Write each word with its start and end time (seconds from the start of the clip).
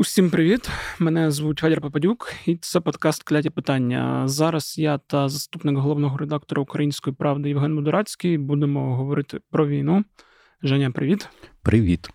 Усім 0.00 0.30
привіт! 0.30 0.70
Мене 0.98 1.30
звуть 1.30 1.58
Федір 1.58 1.80
Попадюк, 1.80 2.32
і 2.46 2.56
це 2.56 2.80
подкаст 2.80 3.22
Кляті 3.22 3.50
питання. 3.50 4.28
Зараз 4.28 4.78
я 4.78 4.98
та 4.98 5.28
заступник 5.28 5.76
головного 5.76 6.16
редактора 6.16 6.62
Української 6.62 7.16
правди 7.16 7.48
Євген 7.48 7.74
Модурацький 7.74 8.38
будемо 8.38 8.96
говорити 8.96 9.40
про 9.50 9.66
війну. 9.66 10.04
Женя, 10.62 10.90
привіт. 10.90 11.28
Привіт. 11.62 12.08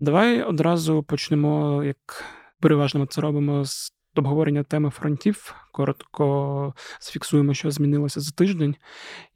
Давай 0.00 0.42
одразу 0.42 1.02
почнемо, 1.02 1.84
як 1.84 2.24
переважно 2.60 3.00
ми 3.00 3.06
це 3.06 3.20
робимо 3.20 3.64
з 3.64 3.92
обговорення 4.16 4.62
теми 4.62 4.90
фронтів. 4.90 5.54
Коротко 5.72 6.74
зафіксуємо, 7.00 7.54
що 7.54 7.70
змінилося 7.70 8.20
за 8.20 8.30
тиждень, 8.30 8.76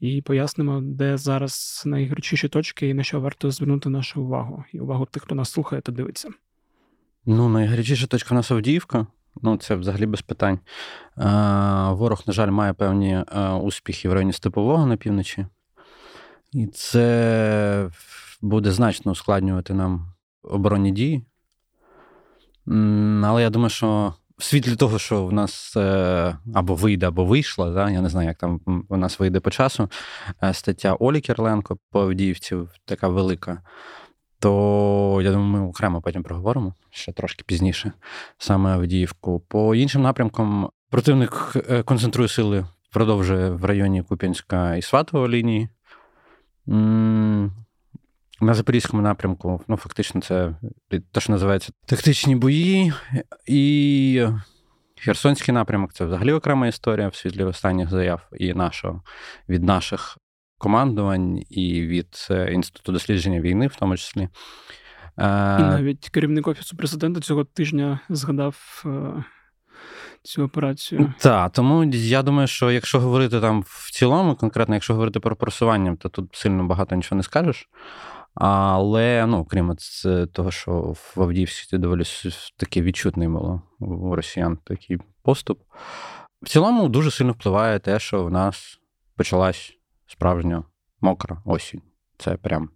і 0.01 0.23
пояснимо, 0.23 0.81
де 0.83 1.17
зараз 1.17 1.83
найгарячіші 1.87 2.49
точки 2.49 2.89
і 2.89 2.95
на 2.95 3.03
що 3.03 3.21
варто 3.21 3.51
звернути 3.51 3.89
нашу 3.89 4.23
увагу 4.23 4.65
і 4.73 4.81
увагу 4.81 5.07
тих, 5.07 5.23
хто 5.23 5.35
нас 5.35 5.51
слухає 5.51 5.83
та 5.83 5.93
дивиться. 5.93 6.29
Ну, 7.27 7.49
найгарячіша 7.49 8.07
точка 8.07 8.35
в 8.35 8.37
нас 8.37 8.51
Авдіївка. 8.51 9.07
Ну, 9.43 9.57
це 9.57 9.75
взагалі 9.75 10.07
без 10.07 10.23
питань. 10.23 10.59
Ворог, 11.97 12.23
на 12.27 12.33
жаль, 12.33 12.51
має 12.51 12.73
певні 12.73 13.25
успіхи 13.63 14.09
в 14.09 14.13
районі 14.13 14.33
Степового 14.33 14.87
на 14.87 14.97
півночі. 14.97 15.47
І 16.53 16.67
це 16.67 17.91
буде 18.43 18.73
значно 18.73 19.13
ускладнювати 19.13 19.75
нам 19.75 20.13
оборонні 20.43 20.91
дії. 20.91 21.25
Але 23.25 23.43
я 23.43 23.51
думаю, 23.51 23.71
що 23.71 24.15
в 24.39 24.45
світлі 24.45 24.77
того, 24.77 24.99
що 24.99 25.27
в 25.27 25.33
нас 25.33 25.77
е, 25.77 26.39
або 26.55 26.75
вийде, 26.75 27.09
або 27.09 27.25
вийшла, 27.25 27.71
да? 27.71 27.91
я 27.91 28.01
не 28.01 28.09
знаю, 28.09 28.29
як 28.29 28.39
там 28.39 28.61
у 28.89 28.97
нас 28.97 29.19
вийде 29.19 29.41
по 29.41 29.51
часу. 29.51 29.91
Е, 30.43 30.55
стаття 30.55 30.95
Олі 30.95 31.21
Керленко 31.21 31.79
по 31.91 32.01
Авдіївці 32.01 32.57
така 32.85 33.09
велика 33.09 33.63
то 34.43 35.21
я 35.23 35.31
думаю, 35.31 35.49
ми 35.49 35.69
окремо 35.69 36.01
потім 36.01 36.23
проговоримо 36.23 36.75
ще 36.91 37.13
трошки 37.13 37.45
пізніше, 37.47 37.93
саме 38.39 38.71
Авдіївку. 38.71 39.41
По 39.41 39.75
іншим 39.75 40.03
напрямкам 40.03 40.71
противник 40.91 41.53
е, 41.71 41.83
концентрує 41.83 42.29
сили, 42.29 42.67
продовжує 42.93 43.51
в 43.51 43.65
районі 43.65 44.03
Куп'янська 44.03 44.77
і 44.77 44.83
Сватова 44.83 45.29
лінії. 45.29 45.69
На 46.67 47.51
Запорізькому 48.55 49.03
напрямку, 49.03 49.61
ну, 49.69 49.77
фактично, 49.77 50.21
це 50.21 50.55
те, 51.13 51.21
що 51.21 51.33
називається 51.33 51.73
тактичні 51.87 52.37
бої. 52.37 52.93
І 53.47 54.27
Херсонський 54.97 55.55
напрямок 55.55 55.93
це 55.93 56.05
взагалі 56.05 56.33
окрема 56.33 56.67
історія 56.67 57.09
в 57.09 57.15
світлі 57.15 57.45
останніх 57.45 57.91
заяв 57.91 58.21
і 58.39 58.55
нашого 58.55 59.03
від 59.49 59.63
наших 59.65 60.19
командувань 60.63 61.43
і 61.51 61.87
від 61.87 62.29
е, 62.31 62.53
Інституту 62.53 62.93
дослідження 62.93 63.41
війни, 63.41 63.67
в 63.67 63.77
тому 63.77 63.97
числі. 63.97 64.29
І 65.19 65.63
навіть 65.63 66.09
керівник 66.09 66.49
офісу 66.49 66.77
президента 66.77 67.21
цього 67.21 67.45
тижня 67.45 68.01
згадав 68.09 68.83
е, 68.87 69.25
цю 70.23 70.45
операцію. 70.45 71.15
Так, 71.19 71.53
тому 71.53 71.85
я 71.95 72.23
думаю, 72.23 72.49
що 72.49 72.71
якщо 72.71 73.01
говорити 73.01 73.41
там 73.41 73.63
в 73.67 73.91
цілому, 73.93 74.37
конкретно, 74.37 74.75
якщо 74.75 74.93
говорити 74.93 75.21
про 75.21 75.37
просування, 75.37 75.97
то 75.97 76.09
тут 76.09 76.35
сильно 76.35 76.65
багато 76.65 76.97
нічого 76.97 77.17
не 77.17 77.23
скажеш. 77.23 77.69
Але 78.35 79.27
ну, 79.27 79.45
крім 79.45 79.77
того, 80.33 80.51
що 80.51 80.95
в 81.17 81.23
Авдіївській 81.23 81.79
доволі 81.79 82.03
такий 82.57 82.83
відчутний 82.83 83.29
було 83.29 83.63
у 83.81 84.17
росіян 84.17 84.59
такий 84.65 84.99
поступ. 85.23 85.61
В 86.43 86.49
цілому 86.49 86.89
дуже 86.89 87.11
сильно 87.11 87.33
впливає 87.33 87.79
те, 87.79 87.99
що 87.99 88.25
в 88.25 88.31
нас 88.31 88.79
почалась 89.17 89.82
справжня 90.13 90.65
мокра 91.01 91.43
осінь. 91.45 91.83
Це 92.19 92.37
прям. 92.37 92.69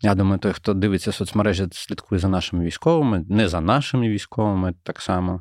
Я 0.00 0.14
думаю, 0.14 0.38
той, 0.38 0.52
хто 0.52 0.74
дивиться 0.74 1.12
соцмережі, 1.12 1.68
слідкує 1.72 2.18
за 2.18 2.28
нашими 2.28 2.64
військовими, 2.64 3.24
не 3.28 3.48
за 3.48 3.60
нашими 3.60 4.08
військовими, 4.08 4.74
так 4.82 5.00
само 5.00 5.40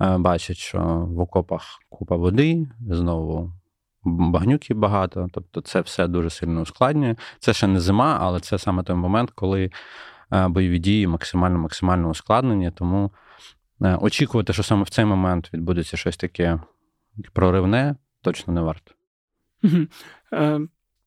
е, 0.00 0.18
бачить, 0.18 0.56
що 0.56 0.78
в 1.08 1.20
окопах 1.20 1.62
купа 1.88 2.16
води, 2.16 2.68
знову 2.90 3.52
багнюки 4.04 4.74
багато. 4.74 5.28
Тобто, 5.32 5.60
це 5.60 5.80
все 5.80 6.08
дуже 6.08 6.30
сильно 6.30 6.60
ускладнює. 6.60 7.16
Це 7.38 7.52
ще 7.52 7.66
не 7.66 7.80
зима, 7.80 8.18
але 8.20 8.40
це 8.40 8.58
саме 8.58 8.82
той 8.82 8.96
момент, 8.96 9.30
коли 9.30 9.70
е, 10.32 10.48
бойові 10.48 10.78
дії 10.78 11.06
максимально 11.06 11.58
максимально 11.58 12.08
ускладнені. 12.08 12.70
Тому 12.70 13.12
е, 13.82 13.96
очікувати, 13.96 14.52
що 14.52 14.62
саме 14.62 14.82
в 14.82 14.88
цей 14.88 15.04
момент 15.04 15.50
відбудеться 15.54 15.96
щось 15.96 16.16
таке 16.16 16.60
проривне, 17.32 17.96
точно 18.22 18.52
не 18.52 18.60
варто. 18.60 18.92
Е, 20.32 20.60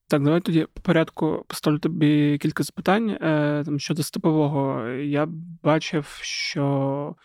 так, 0.08 0.24
давай 0.24 0.42
тоді 0.42 0.68
по 0.74 0.82
порядку 0.82 1.46
поставлю 1.48 1.80
тобі 1.80 2.38
кілька 2.38 2.64
запитань. 2.64 3.10
Е, 3.10 3.64
там 3.66 3.80
щодо 3.80 4.04
Степового, 4.04 4.88
я 4.90 5.28
бачив, 5.64 6.20
що 6.22 7.16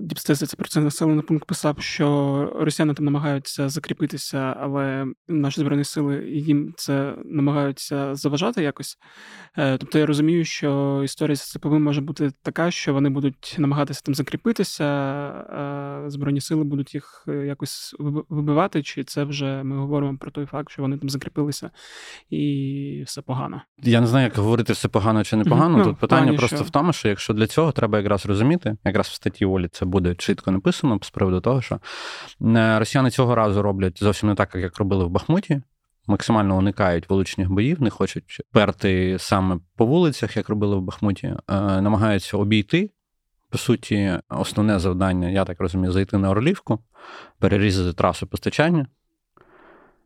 DeepState 0.00 0.54
про 0.54 0.68
це 0.68 0.80
населений 0.80 1.22
пункт 1.22 1.44
писав, 1.44 1.76
що 1.80 2.52
росіяни 2.60 2.94
там 2.94 3.04
намагаються 3.04 3.68
закріпитися, 3.68 4.56
але 4.60 5.06
наші 5.28 5.60
збройні 5.60 5.84
сили 5.84 6.30
їм 6.30 6.74
це 6.76 7.14
намагаються 7.24 8.14
заважати 8.14 8.62
якось. 8.62 8.96
Е, 9.56 9.78
тобто 9.78 9.98
я 9.98 10.06
розумію, 10.06 10.44
що 10.44 11.00
історія 11.04 11.36
з 11.36 11.50
ЦПВ 11.50 11.72
може 11.72 12.00
бути 12.00 12.32
така, 12.42 12.70
що 12.70 12.94
вони 12.94 13.10
будуть 13.10 13.56
намагатися 13.58 14.00
там 14.04 14.14
закріпитися, 14.14 14.84
а 14.84 16.04
збройні 16.06 16.40
сили 16.40 16.64
будуть 16.64 16.94
їх 16.94 17.24
е, 17.28 17.32
якось 17.32 17.96
вибивати, 18.28 18.82
чи 18.82 19.04
це 19.04 19.24
вже 19.24 19.62
ми 19.62 19.76
говоримо 19.76 20.18
про 20.18 20.30
той 20.30 20.46
факт, 20.46 20.70
що 20.70 20.82
вони 20.82 20.98
там 20.98 21.10
закріпилися 21.10 21.70
і 22.30 23.02
все 23.06 23.22
погано. 23.22 23.62
Я 23.82 24.00
не 24.00 24.06
знаю, 24.06 24.24
як 24.24 24.36
говорити 24.36 24.72
все 24.72 24.88
погано 24.88 25.24
чи 25.24 25.36
не 25.36 25.44
погано. 25.44 25.78
Mm-hmm. 25.78 25.84
Тут 25.84 25.98
питання 25.98 26.32
ну, 26.32 26.38
просто 26.38 26.56
що... 26.56 26.64
в 26.64 26.70
тому, 26.70 26.92
що 26.92 27.08
якщо 27.08 27.32
для 27.32 27.46
цього 27.46 27.72
треба 27.72 27.98
якраз 27.98 28.26
розуміти, 28.26 28.76
якраз 28.84 29.06
в 29.06 29.14
статті 29.14 29.44
Олі 29.44 29.68
це 29.68 29.83
буде 29.84 30.14
чітко 30.14 30.50
написано 30.50 30.98
з 31.02 31.10
приводу 31.10 31.40
того, 31.40 31.62
що 31.62 31.80
е, 32.42 32.78
росіяни 32.78 33.10
цього 33.10 33.34
разу 33.34 33.62
роблять 33.62 33.98
зовсім 34.02 34.28
не 34.28 34.34
так, 34.34 34.54
як 34.54 34.78
робили 34.78 35.04
в 35.04 35.10
Бахмуті. 35.10 35.62
Максимально 36.06 36.58
уникають 36.58 37.10
вуличних 37.10 37.50
боїв, 37.50 37.82
не 37.82 37.90
хочуть 37.90 38.40
перти 38.52 39.16
саме 39.18 39.58
по 39.76 39.86
вулицях, 39.86 40.36
як 40.36 40.48
робили 40.48 40.76
в 40.76 40.82
Бахмуті, 40.82 41.26
е, 41.26 41.36
намагаються 41.80 42.36
обійти. 42.36 42.90
По 43.50 43.58
суті, 43.58 44.18
основне 44.28 44.78
завдання, 44.78 45.28
я 45.28 45.44
так 45.44 45.60
розумію, 45.60 45.92
зайти 45.92 46.18
на 46.18 46.30
Орлівку, 46.30 46.78
перерізати 47.38 47.92
трасу 47.92 48.26
постачання 48.26 48.86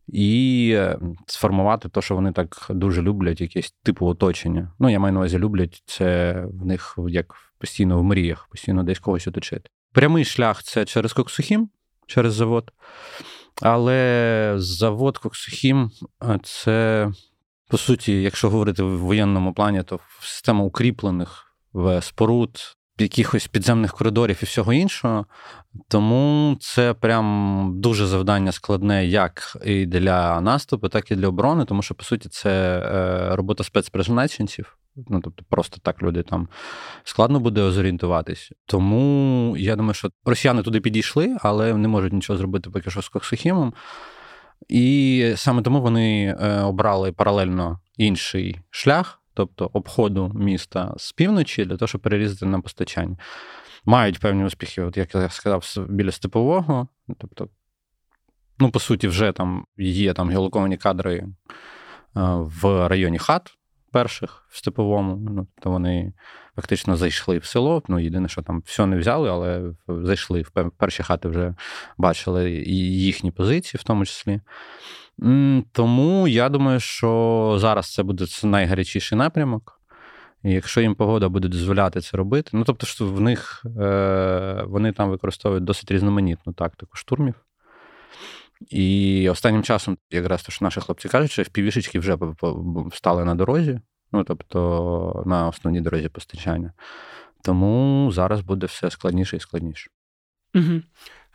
і 0.08 0.70
е, 0.76 0.98
сформувати 1.26 1.88
те, 1.88 2.02
що 2.02 2.14
вони 2.14 2.32
так 2.32 2.66
дуже 2.70 3.02
люблять, 3.02 3.40
якесь 3.40 3.74
типу 3.82 4.06
оточення. 4.06 4.72
Ну, 4.78 4.90
я 4.90 4.98
маю 4.98 5.12
на 5.12 5.20
увазі, 5.20 5.38
люблять 5.38 5.82
це 5.86 6.32
в 6.52 6.66
них 6.66 6.98
як 7.08 7.34
постійно 7.58 7.98
в 7.98 8.04
мріях, 8.04 8.48
постійно 8.50 8.82
десь 8.82 8.98
когось 8.98 9.26
оточити. 9.26 9.70
Прямий 9.92 10.24
шлях 10.24 10.62
це 10.62 10.84
через 10.84 11.12
Коксухім, 11.12 11.70
через 12.06 12.34
завод. 12.34 12.70
Але 13.62 14.54
завод 14.56 15.18
Коксухім 15.18 15.90
це, 16.42 17.10
по 17.68 17.78
суті, 17.78 18.22
якщо 18.22 18.50
говорити 18.50 18.82
в 18.82 18.98
воєнному 18.98 19.52
плані, 19.52 19.82
то 19.82 20.00
система 20.20 20.64
укріплених 20.64 21.56
в 21.72 22.02
споруд, 22.02 22.58
якихось 23.00 23.46
підземних 23.46 23.92
коридорів 23.92 24.38
і 24.42 24.44
всього 24.44 24.72
іншого. 24.72 25.26
Тому 25.88 26.56
це 26.60 26.94
прям 26.94 27.72
дуже 27.74 28.06
завдання 28.06 28.52
складне 28.52 29.06
як 29.06 29.56
і 29.64 29.86
для 29.86 30.40
наступу, 30.40 30.88
так 30.88 31.10
і 31.10 31.16
для 31.16 31.28
оборони, 31.28 31.64
тому 31.64 31.82
що, 31.82 31.94
по 31.94 32.04
суті, 32.04 32.28
це 32.28 32.78
е, 32.78 33.36
робота 33.36 33.64
спецпризначенців. 33.64 34.78
Ну, 35.08 35.20
тобто, 35.20 35.44
просто 35.48 35.76
так 35.82 36.02
люди 36.02 36.22
там 36.22 36.48
складно 37.04 37.40
буде 37.40 37.70
зорієнтуватись. 37.70 38.52
Тому 38.66 39.54
я 39.58 39.76
думаю, 39.76 39.94
що 39.94 40.10
росіяни 40.24 40.62
туди 40.62 40.80
підійшли, 40.80 41.36
але 41.40 41.74
не 41.74 41.88
можуть 41.88 42.12
нічого 42.12 42.36
зробити 42.36 42.70
поки 42.70 42.90
що 42.90 43.02
з 43.02 43.08
Коксухімом. 43.08 43.74
І 44.68 45.32
саме 45.36 45.62
тому 45.62 45.80
вони 45.80 46.36
е, 46.40 46.60
обрали 46.60 47.12
паралельно 47.12 47.80
інший 47.96 48.60
шлях, 48.70 49.17
тобто 49.38 49.70
обходу 49.72 50.32
міста 50.34 50.94
з 50.96 51.12
півночі, 51.12 51.64
для 51.64 51.76
того, 51.76 51.86
щоб 51.86 52.00
перерізати 52.00 52.46
на 52.46 52.60
постачання. 52.60 53.16
Мають 53.84 54.18
певні 54.18 54.44
успіхи, 54.44 54.82
от 54.82 54.96
як 54.96 55.14
я 55.14 55.28
сказав, 55.28 55.86
біля 55.88 56.10
степового. 56.10 56.88
Тобто, 57.18 57.48
ну, 58.58 58.70
по 58.70 58.80
суті, 58.80 59.08
вже 59.08 59.32
там 59.32 59.64
є 59.76 60.12
там 60.12 60.30
геолоковані 60.30 60.76
кадри 60.76 61.14
е, 61.16 61.28
в 62.36 62.88
районі 62.88 63.18
хат 63.18 63.57
перших 63.92 64.46
в 64.48 64.56
степовому. 64.58 65.16
Ну, 65.16 65.46
То 65.60 65.70
вони 65.70 66.12
фактично 66.56 66.96
зайшли 66.96 67.38
в 67.38 67.44
село. 67.44 67.82
Ну, 67.88 67.98
єдине, 67.98 68.28
що 68.28 68.42
там 68.42 68.62
все 68.66 68.86
не 68.86 68.98
взяли, 68.98 69.30
але 69.30 69.72
зайшли 69.88 70.42
в 70.42 70.70
перші 70.76 71.02
хати 71.02 71.28
вже 71.28 71.54
бачили 71.98 72.52
і 72.52 72.76
їхні 73.02 73.30
позиції, 73.30 73.78
в 73.78 73.82
тому 73.82 74.04
числі. 74.04 74.40
Тому 75.72 76.28
я 76.28 76.48
думаю, 76.48 76.80
що 76.80 77.56
зараз 77.60 77.92
це 77.94 78.02
буде 78.02 78.24
найгарячіший 78.44 79.18
напрямок. 79.18 79.80
І 80.44 80.52
Якщо 80.52 80.80
їм 80.80 80.94
погода 80.94 81.28
буде 81.28 81.48
дозволяти 81.48 82.00
це 82.00 82.16
робити, 82.16 82.50
ну 82.52 82.64
тобто, 82.64 82.86
що 82.86 83.06
в 83.06 83.20
них 83.20 83.66
е, 83.80 84.64
вони 84.66 84.92
там 84.92 85.10
використовують 85.10 85.64
досить 85.64 85.90
різноманітну 85.90 86.52
тактику 86.52 86.96
штурмів. 86.96 87.34
І 88.66 89.28
останнім 89.30 89.62
часом, 89.62 89.98
якраз 90.10 90.42
то, 90.42 90.52
що 90.52 90.64
наші 90.64 90.80
хлопці 90.80 91.08
кажуть, 91.08 91.30
що 91.30 91.42
впівішечки 91.42 91.98
вже 91.98 92.16
стали 92.92 93.24
на 93.24 93.34
дорозі, 93.34 93.80
ну 94.12 94.24
тобто 94.24 95.22
на 95.26 95.48
основній 95.48 95.80
дорозі 95.80 96.08
постачання. 96.08 96.72
Тому 97.42 98.10
зараз 98.12 98.40
буде 98.40 98.66
все 98.66 98.90
складніше 98.90 99.36
і 99.36 99.40
складніше. 99.40 99.90
Угу. 100.54 100.82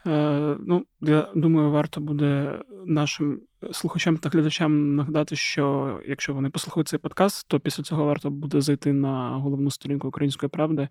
Е, 0.06 0.56
Ну, 0.60 0.84
я 1.00 1.28
думаю, 1.34 1.70
варто 1.70 2.00
буде 2.00 2.58
нашим 2.86 3.40
слухачам 3.72 4.16
та 4.16 4.28
глядачам 4.28 4.94
нагадати, 4.94 5.36
що 5.36 5.96
якщо 6.06 6.34
вони 6.34 6.50
послухають 6.50 6.88
цей 6.88 6.98
подкаст, 6.98 7.48
то 7.48 7.60
після 7.60 7.82
цього 7.82 8.04
варто 8.04 8.30
буде 8.30 8.60
зайти 8.60 8.92
на 8.92 9.30
головну 9.30 9.70
сторінку 9.70 10.08
Української 10.08 10.50
правди 10.50 10.88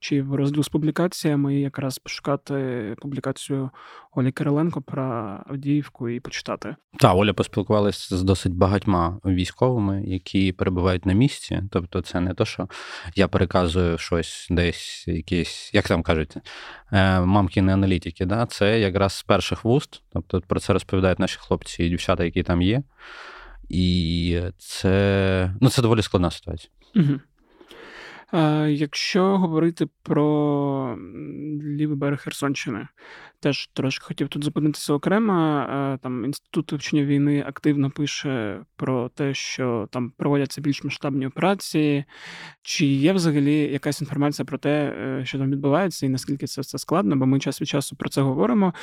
чи 0.00 0.22
в 0.22 0.34
розділ 0.34 0.62
з 0.62 0.68
публікаціями 0.68 1.56
і 1.56 1.60
якраз 1.60 1.98
пошукати 1.98 2.96
публікацію 2.98 3.70
Олі 4.12 4.32
Кириленко 4.32 4.82
про 4.82 5.02
Авдіївку 5.46 6.08
і 6.08 6.20
почитати. 6.20 6.76
Так, 6.98 7.14
Оля 7.14 7.32
поспілкувалася 7.32 8.16
з 8.16 8.22
досить 8.22 8.54
багатьма 8.54 9.20
військовими, 9.24 10.02
які 10.06 10.52
перебувають 10.52 11.06
на 11.06 11.12
місці. 11.12 11.62
Тобто, 11.70 12.02
це 12.02 12.20
не 12.20 12.34
то, 12.34 12.44
що 12.44 12.68
я 13.14 13.28
переказую 13.28 13.98
щось 13.98 14.46
десь, 14.50 15.08
якісь, 15.08 15.70
як 15.74 15.88
там 15.88 16.02
кажуть, 16.02 16.36
е, 16.92 17.20
мамкіни 17.20 17.72
аналітики. 17.72 18.26
Да? 18.26 18.46
Це 18.46 18.80
якраз 18.80 19.12
з 19.12 19.22
перших 19.22 19.64
вуст. 19.64 20.02
Тобто 20.12 20.40
про 20.40 20.60
це 20.60 20.72
розповідають 20.72 21.18
наші 21.18 21.38
хлопці 21.40 21.84
і 21.84 21.88
дівчата, 21.88 22.07
які 22.24 22.42
там 22.42 22.62
є. 22.62 22.82
І 23.68 24.40
це 24.58 25.54
ну, 25.60 25.68
це 25.68 25.82
доволі 25.82 26.02
складна 26.02 26.30
ситуація. 26.30 26.72
Угу. 26.96 27.20
Якщо 28.68 29.38
говорити 29.38 29.86
про 30.02 30.98
лівий 31.62 31.96
берег 31.96 32.20
Херсонщини, 32.20 32.88
теж 33.40 33.66
трошки 33.72 34.04
хотів 34.04 34.28
тут 34.28 34.44
зупинитися 34.44 34.92
окремо. 34.92 35.64
Там 36.02 36.24
інститут 36.24 36.72
вивчення 36.72 37.04
війни 37.04 37.44
активно 37.46 37.90
пише 37.90 38.60
про 38.76 39.08
те, 39.08 39.34
що 39.34 39.88
там 39.90 40.12
проводяться 40.16 40.60
більш 40.60 40.84
масштабні 40.84 41.26
операції. 41.26 42.04
Чи 42.62 42.86
є 42.86 43.12
взагалі 43.12 43.54
якась 43.54 44.00
інформація 44.00 44.46
про 44.46 44.58
те, 44.58 44.70
е, 44.70 45.24
що 45.24 45.38
там 45.38 45.50
відбувається, 45.50 46.06
і 46.06 46.08
наскільки 46.08 46.46
це 46.46 46.60
все 46.60 46.78
складно? 46.78 47.16
Бо 47.16 47.26
ми 47.26 47.40
час 47.40 47.60
від 47.60 47.68
часу 47.68 47.96
про 47.96 48.08
це 48.08 48.20
говоримо. 48.20 48.74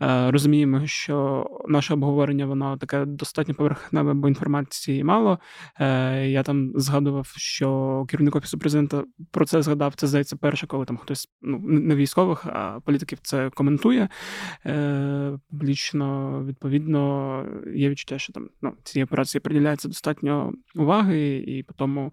Розуміємо, 0.00 0.86
що 0.86 1.46
наше 1.68 1.94
обговорення 1.94 2.46
воно 2.46 2.76
таке 2.76 3.04
достатньо 3.04 3.54
поверхневе, 3.54 4.14
бо 4.14 4.28
інформації 4.28 5.04
мало. 5.04 5.38
Е, 5.80 6.28
я 6.28 6.42
там 6.42 6.72
згадував, 6.74 7.32
що 7.36 8.04
керівник 8.08 8.36
офісу 8.36 8.58
президента 8.58 9.04
про 9.30 9.46
це 9.46 9.62
згадав. 9.62 9.94
Це 9.94 10.06
здається 10.06 10.36
перше, 10.36 10.66
коли 10.66 10.84
там 10.84 10.96
хтось 10.96 11.28
ну 11.42 11.58
не 11.64 11.96
військових, 11.96 12.46
а 12.46 12.80
політиків 12.84 13.18
це 13.22 13.50
коментує 13.50 14.03
е, 14.66 15.38
публічно. 15.50 16.40
Відповідно, 16.44 17.46
є 17.74 17.90
відчуття, 17.90 18.18
що 18.18 18.32
там 18.32 18.48
ну, 18.62 18.72
цій 18.84 19.02
операції 19.02 19.40
приділяється 19.40 19.88
достатньо 19.88 20.52
уваги, 20.74 21.44
і 21.46 21.62
по 21.62 21.74
тому 21.74 22.12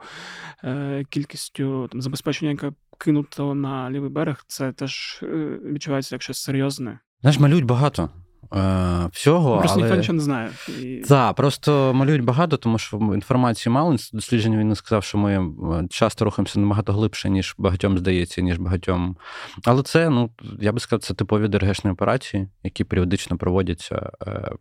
е, 0.63 1.03
кількістю 1.09 1.88
там 1.91 2.01
забезпечення, 2.01 2.51
яке 2.51 2.71
кинуто 2.97 3.55
на 3.55 3.91
лівий 3.91 4.09
берег, 4.09 4.43
це 4.47 4.71
теж 4.71 5.19
е, 5.23 5.59
відчувається 5.63 6.15
як 6.15 6.21
щось 6.21 6.38
серйозне. 6.38 6.99
Знаєш, 7.21 7.39
малюють 7.39 7.65
багато. 7.65 8.09
Е, 8.53 9.09
всього. 9.11 9.57
Просто 9.57 9.79
але... 9.79 9.83
ніхто 9.83 9.97
нічого 9.97 10.15
не 10.15 10.23
знає. 10.23 10.49
І... 10.81 11.03
Так, 11.07 11.35
просто 11.35 11.93
малюють 11.93 12.23
багато, 12.23 12.57
тому 12.57 12.77
що 12.77 12.97
інформації 12.97 13.73
мало. 13.73 13.95
Дослідження 14.13 14.57
він 14.57 14.75
сказав, 14.75 15.03
що 15.03 15.17
ми 15.17 15.35
е, 15.35 15.88
часто 15.89 16.25
рухаємося 16.25 16.59
набагато 16.59 16.93
глибше, 16.93 17.29
ніж 17.29 17.55
багатьом 17.57 17.97
здається, 17.97 18.41
ніж 18.41 18.57
багатьом. 18.57 19.17
Але 19.65 19.83
це, 19.83 20.09
ну, 20.09 20.29
я 20.59 20.71
би 20.71 20.79
сказав, 20.79 21.01
це 21.01 21.13
типові 21.13 21.47
ДРГшні 21.47 21.91
операції, 21.91 22.47
які 22.63 22.83
періодично 22.83 23.38
проводяться 23.38 24.11
е, 24.27 24.51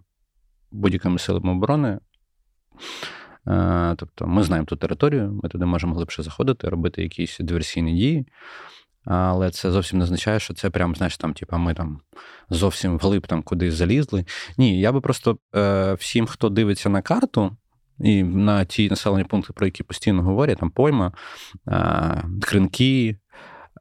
будь-якими 0.71 1.19
силами 1.19 1.53
оборони. 1.53 1.99
Тобто 3.97 4.27
ми 4.27 4.43
знаємо 4.43 4.67
ту 4.67 4.77
територію, 4.77 5.41
ми 5.43 5.49
туди 5.49 5.65
можемо 5.67 5.95
глибше 5.95 6.23
заходити, 6.23 6.69
робити 6.69 7.03
якісь 7.03 7.39
диверсійні 7.41 7.93
дії. 7.93 8.27
Але 9.13 9.51
це 9.51 9.71
зовсім 9.71 9.99
не 9.99 10.05
означає, 10.05 10.41
що 10.41 10.55
це 10.55 10.71
прям, 10.71 10.97
знаєш, 10.97 11.17
там, 11.17 11.35
типа, 11.35 11.59
ми 11.59 11.75
там 11.75 12.01
зовсім 12.51 12.99
вглиб 12.99 13.27
там 13.27 13.43
кудись 13.43 13.75
залізли. 13.75 14.25
Ні, 14.59 14.81
я 14.81 14.93
би 14.93 15.01
просто 15.01 15.39
е, 15.57 15.95
всім, 15.95 16.27
хто 16.27 16.49
дивиться 16.49 16.89
на 16.89 17.03
карту 17.03 17.57
і 17.99 18.23
на 18.23 18.65
ті 18.65 18.91
населені 18.91 19.25
пункти, 19.25 19.53
про 19.53 19.67
які 19.67 19.83
постійно 19.83 20.23
говорять, 20.23 20.59
там 20.59 20.71
пойма, 20.71 21.13
е, 21.69 22.25
кринки. 22.43 23.17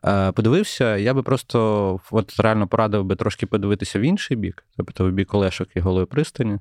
Е, 0.06 0.32
подивився, 0.32 0.98
я 0.98 1.14
би 1.14 1.24
просто 1.24 2.00
от 2.12 2.40
реально 2.40 2.68
порадив 2.68 3.06
би 3.06 3.16
трошки 3.16 3.46
подивитися 3.46 4.00
в 4.00 4.02
інший 4.02 4.38
бік, 4.38 4.66
тобто 4.78 5.06
в 5.06 5.12
бік 5.12 5.34
Олешок 5.34 5.68
і 5.76 5.80
Голої 5.80 6.06
пристані, 6.06 6.60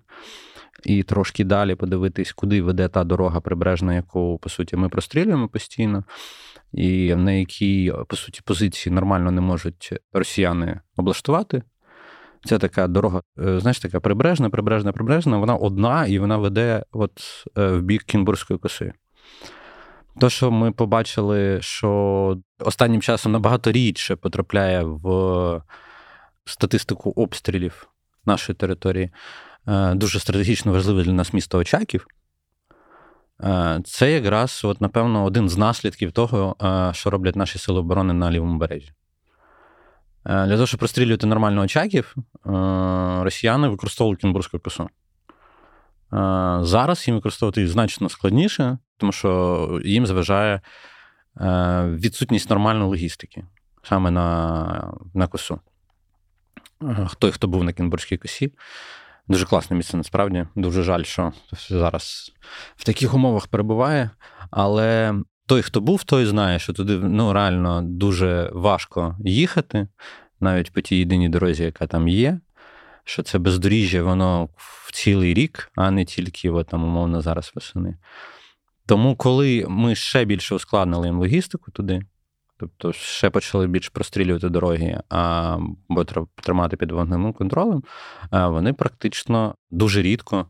і 0.84 1.02
трошки 1.02 1.44
далі 1.44 1.74
подивитись, 1.74 2.32
куди 2.32 2.62
веде 2.62 2.88
та 2.88 3.04
дорога 3.04 3.40
прибережна, 3.40 3.94
яку, 3.94 4.38
по 4.38 4.48
суті, 4.48 4.76
ми 4.76 4.88
прострілюємо 4.88 5.48
постійно 5.48 6.04
і 6.72 7.14
на 7.14 7.32
якій, 7.32 7.92
по 8.08 8.16
суті, 8.16 8.40
позиції 8.44 8.94
нормально 8.94 9.30
не 9.30 9.40
можуть 9.40 9.92
росіяни 10.12 10.80
облаштувати. 10.96 11.62
Це 12.44 12.58
така 12.58 12.88
дорога, 12.88 13.22
е, 13.38 13.60
знаєш, 13.60 13.80
така 13.80 14.00
прибережна, 14.00 14.50
прибережна, 14.50 14.92
прибережна, 14.92 15.38
вона 15.38 15.56
одна 15.56 16.06
і 16.06 16.18
вона 16.18 16.36
веде 16.36 16.84
от 16.92 17.44
е, 17.58 17.66
в 17.66 17.82
бік 17.82 18.02
Кінбурзької 18.02 18.58
коси. 18.58 18.92
То, 20.20 20.30
що 20.30 20.50
ми 20.50 20.72
побачили, 20.72 21.58
що 21.62 22.38
останнім 22.58 23.02
часом 23.02 23.32
набагато 23.32 23.72
рідше 23.72 24.16
потрапляє 24.16 24.82
в 24.82 25.62
статистику 26.44 27.10
обстрілів 27.10 27.88
нашої 28.26 28.56
території, 28.56 29.10
е, 29.68 29.94
дуже 29.94 30.20
стратегічно 30.20 30.72
важливе 30.72 31.02
для 31.02 31.12
нас 31.12 31.32
місто 31.32 31.58
Очаків. 31.58 32.06
Е, 33.44 33.80
це 33.84 34.12
якраз, 34.12 34.60
от, 34.64 34.80
напевно, 34.80 35.24
один 35.24 35.48
з 35.48 35.56
наслідків 35.56 36.12
того, 36.12 36.56
е, 36.62 36.94
що 36.94 37.10
роблять 37.10 37.36
наші 37.36 37.58
сили 37.58 37.80
оборони 37.80 38.12
на 38.12 38.30
лівому 38.30 38.58
березі. 38.58 38.92
Е, 40.26 40.46
для 40.46 40.54
того, 40.54 40.66
щоб 40.66 40.78
прострілювати 40.78 41.26
нормально 41.26 41.62
очаків, 41.62 42.14
росіяни 43.20 43.68
використовують 43.68 44.20
Кінбурзьку 44.20 44.58
косу. 44.58 44.88
Зараз 46.60 47.08
їм 47.08 47.16
використовувати 47.16 47.60
їх 47.60 47.70
значно 47.70 48.08
складніше, 48.08 48.78
тому 48.96 49.12
що 49.12 49.80
їм 49.84 50.06
заважає 50.06 50.60
відсутність 51.84 52.50
нормальної 52.50 52.88
логістики 52.90 53.44
саме 53.82 54.10
на 54.10 54.94
на 55.14 55.26
косу. 55.26 55.60
Той, 57.18 57.30
хто 57.30 57.48
був 57.48 57.64
на 57.64 57.72
Кінбурзькій 57.72 58.16
косі, 58.16 58.52
Дуже 59.28 59.46
класне 59.46 59.76
місце, 59.76 59.96
насправді. 59.96 60.46
Дуже 60.56 60.82
жаль, 60.82 61.02
що 61.02 61.32
зараз 61.68 62.32
в 62.76 62.84
таких 62.84 63.14
умовах 63.14 63.46
перебуває. 63.46 64.10
Але 64.50 65.14
той, 65.46 65.62
хто 65.62 65.80
був, 65.80 66.04
той 66.04 66.26
знає, 66.26 66.58
що 66.58 66.72
туди 66.72 66.98
ну, 66.98 67.32
реально 67.32 67.82
дуже 67.82 68.50
важко 68.52 69.16
їхати, 69.24 69.88
навіть 70.40 70.72
по 70.72 70.80
тій 70.80 70.96
єдиній 70.96 71.28
дорозі, 71.28 71.64
яка 71.64 71.86
там 71.86 72.08
є. 72.08 72.40
Що 73.04 73.22
це 73.22 73.38
бездоріжжя, 73.38 74.02
воно 74.02 74.48
в 74.56 74.92
цілий 74.92 75.34
рік, 75.34 75.70
а 75.76 75.90
не 75.90 76.04
тільки 76.04 76.50
от, 76.50 76.66
там, 76.66 76.84
умовно 76.84 77.20
зараз 77.20 77.52
восени. 77.54 77.96
Тому, 78.86 79.16
коли 79.16 79.66
ми 79.68 79.94
ще 79.94 80.24
більше 80.24 80.54
ускладнили 80.54 81.06
їм 81.06 81.18
логістику 81.18 81.70
туди, 81.70 82.02
Тобто 82.60 82.92
ще 82.92 83.30
почали 83.30 83.66
більш 83.66 83.88
прострілювати 83.88 84.48
дороги, 84.48 85.00
або 85.08 86.04
тримати 86.42 86.76
під 86.76 86.92
вогневим 86.92 87.32
контролем, 87.32 87.82
вони 88.32 88.72
практично 88.72 89.54
дуже 89.70 90.02
рідко 90.02 90.46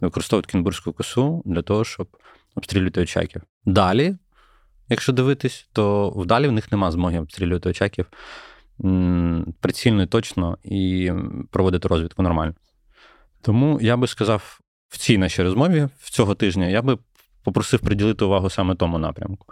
використовують 0.00 0.46
кінбурзьку 0.46 0.92
косу 0.92 1.42
для 1.44 1.62
того, 1.62 1.84
щоб 1.84 2.08
обстрілювати 2.54 3.00
очаків. 3.00 3.42
Далі, 3.64 4.16
якщо 4.88 5.12
дивитись, 5.12 5.68
то 5.72 6.10
вдалі 6.10 6.48
в 6.48 6.52
них 6.52 6.72
нема 6.72 6.90
змоги 6.90 7.18
обстрілювати 7.18 7.68
очаків 7.68 8.06
прицільно 9.60 10.02
і 10.02 10.06
точно 10.06 10.58
і 10.64 11.12
проводити 11.50 11.88
розвідку 11.88 12.22
нормально. 12.22 12.54
Тому 13.42 13.78
я 13.80 13.96
би 13.96 14.06
сказав 14.06 14.60
в 14.88 14.98
цій 14.98 15.18
нашій 15.18 15.42
розмові 15.42 15.88
в 15.98 16.10
цього 16.10 16.34
тижня 16.34 16.66
я 16.66 16.82
би 16.82 16.98
попросив 17.44 17.80
приділити 17.80 18.24
увагу 18.24 18.50
саме 18.50 18.74
тому 18.74 18.98
напрямку. 18.98 19.46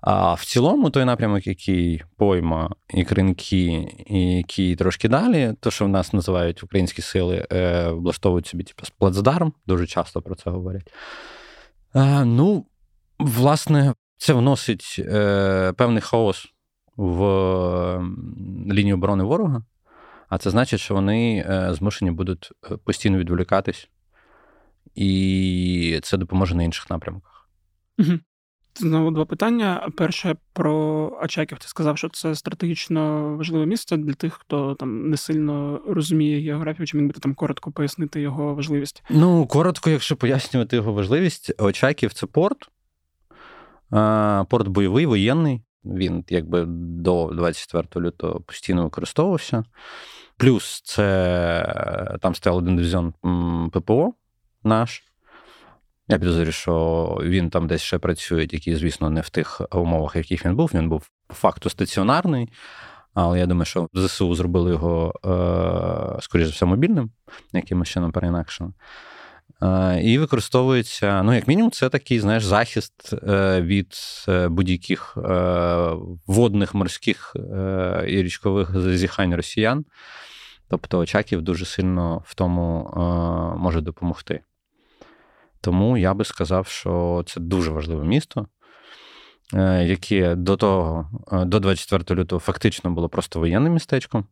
А 0.00 0.34
в 0.34 0.44
цілому, 0.44 0.90
той 0.90 1.04
напрямок, 1.04 1.46
який 1.46 2.02
пойма 2.16 2.70
і 2.94 3.04
кринки, 3.04 3.94
і 4.06 4.36
який 4.36 4.76
трошки 4.76 5.08
далі, 5.08 5.54
то, 5.60 5.70
що 5.70 5.84
в 5.84 5.88
нас 5.88 6.12
називають 6.12 6.62
українські 6.62 7.02
сили, 7.02 7.46
е, 7.52 7.88
влаштовують 7.88 8.46
собі 8.46 8.64
типу, 8.64 8.82
плацдарм, 8.98 9.52
дуже 9.66 9.86
часто 9.86 10.22
про 10.22 10.34
це 10.34 10.50
говорять. 10.50 10.92
Е, 11.94 12.24
ну, 12.24 12.66
власне, 13.18 13.94
це 14.16 14.32
вносить 14.32 14.96
е, 14.98 15.72
певний 15.76 16.00
хаос 16.00 16.46
в 16.96 17.22
лінію 18.72 18.94
оборони 18.94 19.24
ворога, 19.24 19.64
а 20.28 20.38
це 20.38 20.50
значить, 20.50 20.80
що 20.80 20.94
вони 20.94 21.46
змушені 21.70 22.10
будуть 22.10 22.52
постійно 22.84 23.18
відволікатись, 23.18 23.88
і 24.94 26.00
це 26.02 26.16
допоможе 26.16 26.54
на 26.54 26.62
інших 26.62 26.90
напрямках. 26.90 27.48
Угу. 27.98 28.18
Знову 28.80 29.10
два 29.10 29.24
питання. 29.24 29.88
Перше 29.96 30.36
про 30.52 31.12
Очаків. 31.22 31.58
Ти 31.58 31.68
сказав, 31.68 31.98
що 31.98 32.08
це 32.08 32.34
стратегічно 32.34 33.34
важливе 33.36 33.66
місце 33.66 33.96
для 33.96 34.12
тих, 34.12 34.34
хто 34.34 34.74
там 34.74 35.10
не 35.10 35.16
сильно 35.16 35.80
розуміє 35.88 36.52
географію. 36.52 36.86
Чи 36.86 36.96
міг 36.96 37.06
би 37.06 37.12
там 37.12 37.34
коротко 37.34 37.72
пояснити 37.72 38.20
його 38.20 38.54
важливість? 38.54 39.02
Ну, 39.10 39.46
коротко, 39.46 39.90
якщо 39.90 40.16
пояснювати 40.16 40.76
його 40.76 40.92
важливість, 40.92 41.52
Очаків 41.58 42.12
це 42.12 42.26
порт, 42.26 42.68
порт 44.48 44.68
бойовий, 44.68 45.06
воєнний. 45.06 45.62
Він 45.84 46.24
якби 46.28 46.64
до 46.66 47.30
24 47.32 48.06
лютого 48.06 48.40
постійно 48.40 48.84
використовувався. 48.84 49.64
Плюс 50.36 50.82
це 50.84 52.18
там 52.20 52.34
стояв 52.34 52.56
один 52.56 52.76
дивізіон 52.76 53.12
ППО 53.72 54.14
наш. 54.64 55.09
Я 56.10 56.18
підозрюю, 56.18 56.52
що 56.52 57.18
він 57.22 57.50
там 57.50 57.66
десь 57.66 57.82
ще 57.82 57.98
працює, 57.98 58.46
який, 58.50 58.74
звісно, 58.74 59.10
не 59.10 59.20
в 59.20 59.28
тих 59.28 59.60
умовах, 59.72 60.16
в 60.16 60.18
яких 60.18 60.46
він 60.46 60.56
був. 60.56 60.70
Він 60.74 60.88
був 60.88 61.10
по 61.26 61.34
факту 61.34 61.70
стаціонарний. 61.70 62.48
Але 63.14 63.38
я 63.38 63.46
думаю, 63.46 63.64
що 63.64 63.88
ЗСУ 63.94 64.34
зробили 64.34 64.70
його, 64.70 65.14
е, 65.24 66.22
скоріш 66.22 66.46
за 66.46 66.52
все, 66.52 66.66
мобільним, 66.66 67.10
якимось 67.52 67.88
чином 67.88 68.12
переінакшено. 68.12 68.72
Е, 69.62 70.00
і 70.02 70.18
використовується, 70.18 71.22
ну, 71.22 71.34
як 71.34 71.48
мінімум, 71.48 71.70
це 71.70 71.88
такий, 71.88 72.20
знаєш, 72.20 72.44
захист 72.44 73.12
е, 73.12 73.60
від 73.62 73.94
будь-яких 74.48 75.16
водних, 76.26 76.74
морських 76.74 77.36
і 78.08 78.22
річкових 78.22 78.80
зазіхань 78.80 79.34
росіян. 79.34 79.84
Тобто 80.68 80.98
Очаків 80.98 81.42
дуже 81.42 81.64
сильно 81.64 82.22
в 82.26 82.34
тому 82.34 82.92
може 83.58 83.80
допомогти. 83.80 84.40
Тому 85.60 85.96
я 85.96 86.14
би 86.14 86.24
сказав, 86.24 86.66
що 86.66 87.22
це 87.26 87.40
дуже 87.40 87.70
важливе 87.70 88.04
місто. 88.04 88.46
Е, 89.54 89.84
яке 89.84 90.34
до 90.34 90.56
того, 90.56 91.10
е, 91.32 91.44
до 91.44 91.60
24 91.60 92.20
лютого, 92.20 92.40
фактично 92.40 92.90
було 92.90 93.08
просто 93.08 93.40
воєнним 93.40 93.72
містечком. 93.72 94.24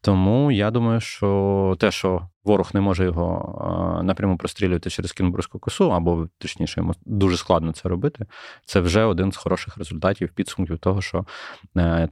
Тому 0.00 0.52
я 0.52 0.70
думаю, 0.70 1.00
що 1.00 1.76
те, 1.78 1.90
що 1.90 2.28
ворог 2.44 2.70
не 2.74 2.80
може 2.80 3.04
його 3.04 3.98
е, 4.00 4.02
напряму 4.02 4.36
прострілювати 4.36 4.90
через 4.90 5.12
Кінбурзьку 5.12 5.58
косу, 5.58 5.92
або 5.92 6.28
точніше, 6.38 6.80
йому 6.80 6.94
дуже 7.06 7.36
складно 7.36 7.72
це 7.72 7.88
робити, 7.88 8.26
це 8.64 8.80
вже 8.80 9.04
один 9.04 9.32
з 9.32 9.36
хороших 9.36 9.76
результатів 9.76 10.32
підсумків 10.34 10.78
того, 10.78 11.02
що 11.02 11.26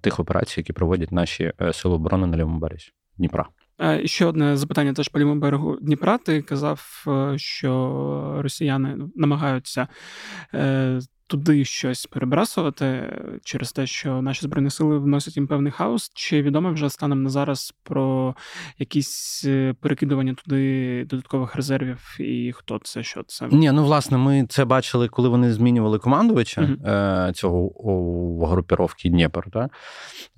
тих 0.01 0.21
операцій, 0.21 0.61
які 0.61 0.73
проводять 0.73 1.13
наші 1.13 1.53
сили 1.73 1.95
оборони 1.95 2.27
на 2.27 2.37
лівому 2.37 2.59
березі 2.59 2.91
Дніпра. 3.17 3.47
І 4.03 4.09
ще 4.09 4.27
одне 4.27 4.57
запитання 4.57 4.93
теж 4.93 5.09
по 5.09 5.19
лівому 5.19 5.41
берегу 5.41 5.77
Дніпра. 5.77 6.19
Ти 6.19 6.43
казав, 6.43 7.05
що 7.37 8.39
росіяни 8.43 8.97
намагаються 9.17 9.89
туди 11.31 11.65
щось 11.65 12.07
перебрасувати 12.07 13.17
через 13.45 13.73
те, 13.73 13.87
що 13.87 14.23
наші 14.23 14.43
збройні 14.43 14.71
сили 14.71 14.99
вносять 14.99 15.37
їм 15.37 15.47
певний 15.47 15.73
хаос. 15.73 16.11
Чи 16.15 16.43
відомо 16.43 16.73
вже 16.73 16.91
станом 16.91 17.23
на 17.23 17.31
зараз 17.31 17.75
про 17.83 18.35
якісь 18.79 19.45
е, 19.47 19.75
перекидування 19.81 20.35
туди 20.35 21.05
додаткових 21.05 21.55
резервів 21.55 22.17
і 22.21 22.53
хто 22.57 22.81
це, 22.83 23.03
що 23.03 23.23
це? 23.23 23.49
Ні, 23.51 23.73
ну 23.73 23.85
власне, 23.85 24.19
ми 24.19 24.47
це 24.49 24.65
бачили, 24.65 25.09
коли 25.09 25.29
вони 25.29 25.53
змінювали 25.53 25.99
командувача 25.99 26.61
uh-huh. 26.61 27.33
цього 27.33 27.59
у 27.59 28.47
групіровки 28.47 29.09
Дніпр, 29.09 29.51
та, 29.53 29.69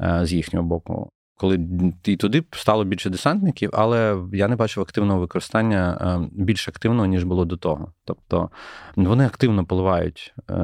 е, 0.00 0.26
з 0.26 0.32
їхнього 0.32 0.66
боку 0.66 1.10
коли 1.36 1.66
і 2.04 2.16
туди 2.16 2.44
стало 2.52 2.84
більше 2.84 3.10
десантників, 3.10 3.70
але 3.72 4.16
я 4.32 4.48
не 4.48 4.56
бачив 4.56 4.82
активного 4.82 5.20
використання 5.20 5.98
е, 6.00 6.28
більш 6.32 6.68
активного, 6.68 7.06
ніж 7.06 7.24
було 7.24 7.44
до 7.44 7.56
того. 7.56 7.92
Тобто 8.04 8.50
вони 8.96 9.26
активно 9.26 9.64
поливають 9.64 10.34
е, 10.50 10.54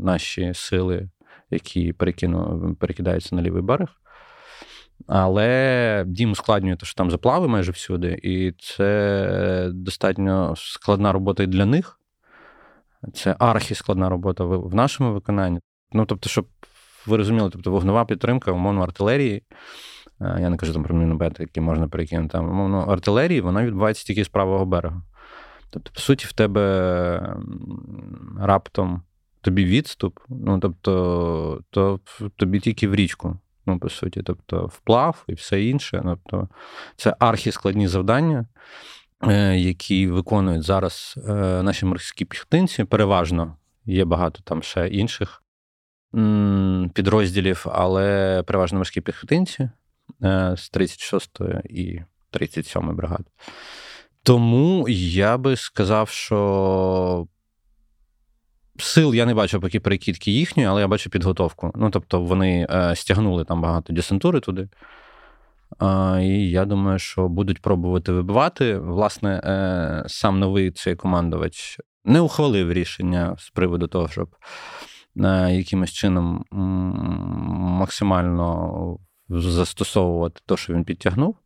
наші 0.00 0.52
сили, 0.54 1.10
які 1.50 1.92
перекину, 1.92 2.76
перекидаються 2.80 3.36
на 3.36 3.42
лівий 3.42 3.62
берег. 3.62 3.88
Але 5.06 6.04
дім 6.06 6.30
ускладнює 6.30 6.76
те, 6.76 6.86
що 6.86 6.94
там 6.94 7.10
заплави 7.10 7.48
майже 7.48 7.72
всюди, 7.72 8.20
і 8.22 8.52
це 8.58 9.70
достатньо 9.72 10.54
складна 10.56 11.12
робота 11.12 11.42
і 11.42 11.46
для 11.46 11.66
них. 11.66 11.98
Це 13.14 13.36
архіскладна 13.38 14.08
робота 14.08 14.44
в 14.44 14.74
нашому 14.74 15.12
виконанні. 15.12 15.60
Ну, 15.92 16.06
тобто, 16.06 16.28
щоб 16.28 16.46
ви 17.06 17.16
розуміли, 17.16 17.50
тобто 17.52 17.70
вогнова 17.70 18.04
підтримка, 18.04 18.52
умовно, 18.52 18.82
артилерії. 18.82 19.42
Е, 20.20 20.38
я 20.40 20.50
не 20.50 20.56
кажу 20.56 20.72
там 20.72 20.82
про 20.82 20.94
міномети, 20.94 21.42
які 21.42 21.60
можна 21.60 21.88
перекинути. 21.88 22.32
Там, 22.32 22.48
умовно, 22.48 22.78
артилерії, 22.78 23.40
вона 23.40 23.64
відбувається 23.64 24.04
тільки 24.04 24.24
з 24.24 24.28
правого 24.28 24.66
берега. 24.66 25.02
Тобто, 25.70 25.90
по 25.94 26.00
суті, 26.00 26.26
в 26.26 26.32
тебе 26.32 27.36
раптом 28.40 29.02
тобі 29.40 29.64
відступ, 29.64 30.18
ну 30.28 30.58
тобто, 30.58 31.60
то 31.70 32.00
тобі 32.36 32.60
тільки 32.60 32.88
в 32.88 32.94
річку. 32.94 33.36
Ну, 33.66 33.78
по 33.78 33.88
суті, 33.88 34.22
тобто, 34.22 34.66
вплав 34.66 35.24
і 35.26 35.34
все 35.34 35.64
інше. 35.64 36.02
Тобто, 36.04 36.48
це 36.96 37.16
архіскладні 37.18 37.88
завдання, 37.88 38.46
е, 39.28 39.58
які 39.58 40.06
виконують 40.06 40.62
зараз 40.62 41.14
е, 41.28 41.62
наші 41.62 41.86
морські 41.86 42.24
піхотинці. 42.24 42.84
Переважно 42.84 43.56
є 43.84 44.04
багато 44.04 44.40
там 44.44 44.62
ще 44.62 44.88
інших 44.88 45.41
підрозділів, 46.94 47.66
але 47.72 48.42
переважно 48.46 48.78
морські 48.78 49.00
піхотинці 49.00 49.62
е, 49.62 49.70
з 50.56 50.72
36-ї 50.72 51.60
і 51.66 52.02
37-ї 52.32 52.94
бригади. 52.94 53.24
Тому 54.22 54.86
я 54.88 55.38
би 55.38 55.56
сказав, 55.56 56.08
що 56.08 57.26
сил 58.78 59.14
я 59.14 59.26
не 59.26 59.34
бачу 59.34 59.60
поки 59.60 59.80
перекидки 59.80 60.30
їхньої, 60.30 60.68
але 60.68 60.80
я 60.80 60.88
бачу 60.88 61.10
підготовку. 61.10 61.72
Ну, 61.74 61.90
тобто, 61.90 62.20
вони 62.20 62.66
е, 62.70 62.96
стягнули 62.96 63.44
там 63.44 63.60
багато 63.60 63.92
десантури 63.92 64.40
туди. 64.40 64.68
І 66.20 66.50
я 66.50 66.64
думаю, 66.64 66.98
що 66.98 67.28
будуть 67.28 67.62
пробувати 67.62 68.12
вибивати. 68.12 68.78
Власне, 68.78 69.40
е, 69.44 70.04
сам 70.06 70.38
новий 70.38 70.70
цей 70.70 70.96
командувач 70.96 71.78
не 72.04 72.20
ухвалив 72.20 72.72
рішення 72.72 73.36
з 73.38 73.50
приводу 73.50 73.86
того, 73.86 74.08
щоб 74.08 74.36
якимось 75.50 75.90
чином 75.90 76.44
максимально 77.78 78.98
застосовувати 79.28 80.40
те, 80.46 80.56
що 80.56 80.74
він 80.74 80.84
підтягнув. 80.84 81.36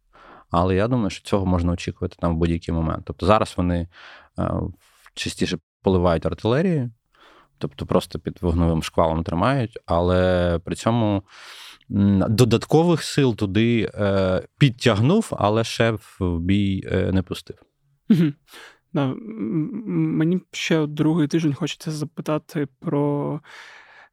Але 0.50 0.74
я 0.74 0.88
думаю, 0.88 1.10
що 1.10 1.24
цього 1.24 1.46
можна 1.46 1.72
очікувати 1.72 2.16
там 2.18 2.34
в 2.34 2.36
будь-який 2.36 2.74
момент. 2.74 3.02
Тобто 3.04 3.26
зараз 3.26 3.54
вони 3.56 3.88
е, 4.38 4.50
частіше 5.14 5.58
поливають 5.82 6.26
артилерію, 6.26 6.90
тобто 7.58 7.86
просто 7.86 8.18
під 8.18 8.38
вогновим 8.42 8.82
шквалом 8.82 9.24
тримають, 9.24 9.78
але 9.86 10.60
при 10.64 10.74
цьому 10.74 11.22
додаткових 12.28 13.02
сил 13.02 13.36
туди 13.36 13.90
е, 13.94 14.42
підтягнув, 14.58 15.28
але 15.38 15.64
ще 15.64 15.90
в 15.90 16.38
бій 16.40 16.88
е, 16.92 17.12
не 17.12 17.22
пустив. 17.22 17.56
Мені 19.04 20.40
ще 20.52 20.86
другий 20.86 21.28
тиждень 21.28 21.54
хочеться 21.54 21.90
запитати 21.90 22.68
про 22.80 23.40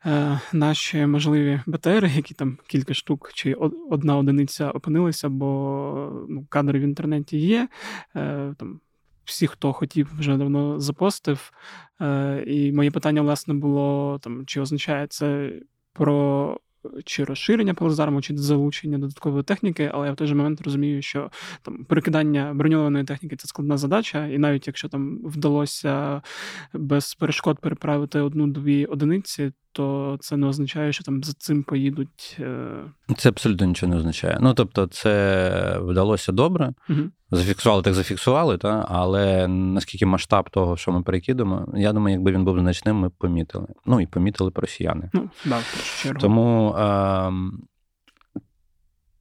е, 0.06 0.40
наші 0.54 1.06
можливі 1.06 1.62
БТРи, 1.66 2.12
які 2.16 2.34
там 2.34 2.58
кілька 2.68 2.94
штук, 2.94 3.32
чи 3.34 3.54
одна 3.90 4.18
одиниця 4.18 4.72
опинилися, 4.72 5.30
бо 5.30 6.25
ну, 6.30 6.46
кадри 6.50 6.80
в 6.80 6.82
інтернеті 6.82 7.38
є. 7.38 7.68
Е, 8.16 8.54
там 8.58 8.80
всі, 9.25 9.48
хто 9.48 9.74
хотів, 9.74 10.12
вже 10.20 10.38
давно 10.38 10.80
запостив. 10.80 11.52
Е, 12.02 12.44
І 12.48 12.72
моє 12.72 12.92
питання, 12.92 13.22
власне, 13.22 13.54
було 13.54 14.20
там, 14.22 14.46
чи 14.46 14.62
означає 14.62 15.08
це 15.08 15.54
про 15.94 16.60
чи 17.06 17.24
розширення 17.24 17.74
плацдарму, 17.74 18.22
чи 18.22 18.38
залучення 18.38 18.98
додаткової 18.98 19.44
техніки, 19.44 19.92
але 19.94 20.08
я 20.08 20.13
в 20.13 20.16
той 20.16 20.28
же 20.28 20.36
момент 20.36 20.62
розумію, 20.62 21.02
що 21.02 21.32
там 21.62 21.86
перекидання 21.86 22.54
броньованої 22.54 23.04
техніки 23.04 23.36
це 23.36 23.48
складна 23.48 23.78
задача, 23.78 24.28
і 24.28 24.38
навіть 24.38 24.68
якщо 24.68 24.90
там 24.90 25.20
вдалося 25.24 26.22
без 26.74 27.16
перешкод 27.16 27.60
переправити 27.60 28.20
одну-дві 28.20 28.86
одиниці, 28.86 29.52
то 29.74 30.18
це 30.20 30.38
не 30.38 30.48
означає, 30.48 30.94
що 30.94 31.03
там 31.03 31.24
за 31.24 31.34
цим 31.34 31.63
поїдуть. 31.63 32.38
Е, 32.39 32.84
це 33.18 33.30
абсолютно 33.30 33.68
нічого 33.68 33.89
не 33.89 33.98
означає. 33.98 34.38
Ну 34.42 34.53
тобто, 34.53 34.88
це 34.88 35.77
вдалося 35.82 36.32
добре. 36.32 36.74
Угу. 36.89 37.00
Зафіксували, 37.32 37.82
так 37.82 37.94
зафіксували, 37.94 38.58
та? 38.58 38.86
але 38.89 39.48
наскільки 39.48 40.06
масштаб 40.06 40.50
того, 40.50 40.77
що 40.77 40.92
ми 40.92 41.03
перекидемо, 41.03 41.68
я 41.75 41.94
думаю, 41.94 42.15
якби 42.15 42.32
він 42.32 42.46
був 42.46 42.60
значним, 42.60 42.96
ми 42.96 43.08
б 43.08 43.12
помітили. 43.12 43.68
Ну 43.86 44.01
і 44.01 44.08
помітили 44.08 44.50
б 44.50 44.58
росіяни. 44.58 45.10
Ну, 45.13 45.30
да, 45.46 45.60
Тому. 46.20 46.75
Е- 46.77 47.32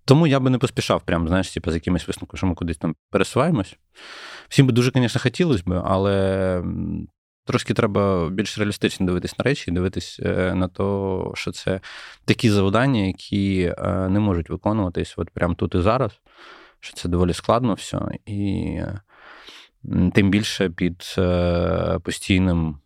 тому 0.04 0.26
я 0.26 0.40
би 0.40 0.50
не 0.50 0.58
поспішав, 0.58 1.02
прям, 1.02 1.28
знаєш, 1.28 1.50
типу, 1.50 1.70
з 1.70 1.74
якимось 1.74 2.08
висновком, 2.08 2.36
що 2.36 2.46
ми 2.46 2.54
кудись 2.54 2.76
там 2.76 2.94
пересуваємось. 3.10 3.76
Всім 4.48 4.66
би 4.66 4.72
дуже, 4.72 4.90
звісно, 4.94 5.20
хотілося 5.20 5.62
б, 5.66 5.82
але 5.86 6.64
Трошки 7.44 7.74
треба 7.74 8.30
більш 8.30 8.58
реалістично 8.58 9.06
дивитись 9.06 9.38
на 9.38 9.42
речі, 9.42 9.70
дивитись 9.70 10.20
е, 10.22 10.54
на 10.54 10.68
те, 10.68 10.82
що 11.34 11.52
це 11.52 11.80
такі 12.24 12.50
завдання, 12.50 13.00
які 13.00 13.74
е, 13.78 14.08
не 14.08 14.20
можуть 14.20 14.50
виконуватись 14.50 15.14
от 15.16 15.30
прямо 15.30 15.54
тут 15.54 15.74
і 15.74 15.80
зараз, 15.80 16.20
що 16.80 16.94
це 16.94 17.08
доволі 17.08 17.32
складно 17.32 17.74
все. 17.74 18.00
І 18.26 18.80
тим 20.14 20.30
більше 20.30 20.70
під 20.70 21.14
е, 21.18 21.98
постійним 22.04 22.78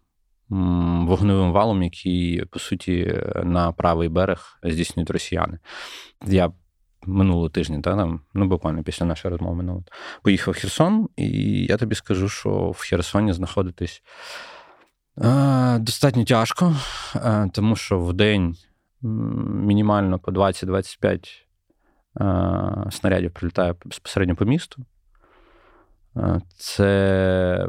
вогневим 1.06 1.52
валом, 1.52 1.82
який, 1.82 2.44
по 2.44 2.58
суті, 2.58 3.22
на 3.44 3.72
правий 3.72 4.08
берег 4.08 4.58
здійснюють 4.62 5.10
росіяни. 5.10 5.58
Я 6.26 6.52
минулого 7.06 7.48
тижня, 7.48 7.80
та, 7.80 7.96
там, 7.96 8.20
ну 8.34 8.46
буквально 8.46 8.82
після 8.82 9.06
нашої 9.06 9.32
розмови 9.32 9.56
минулого, 9.56 9.84
поїхав 10.22 10.54
в 10.54 10.56
Херсон, 10.56 11.08
і 11.16 11.28
я 11.64 11.76
тобі 11.76 11.94
скажу, 11.94 12.28
що 12.28 12.70
в 12.70 12.78
Херсоні 12.78 13.32
знаходитись 13.32 14.02
е, 15.18 15.78
достатньо 15.78 16.24
тяжко, 16.24 16.76
е, 17.16 17.50
тому 17.52 17.76
що 17.76 18.00
в 18.00 18.12
день 18.12 18.56
мінімально 19.02 20.18
по 20.18 20.32
20-25 20.32 21.28
е, 22.20 22.90
снарядів 22.90 23.32
прилітає 23.32 23.74
безпосередньо 23.84 24.36
по 24.36 24.44
місту. 24.44 24.82
Е, 26.16 26.40
це. 26.56 27.68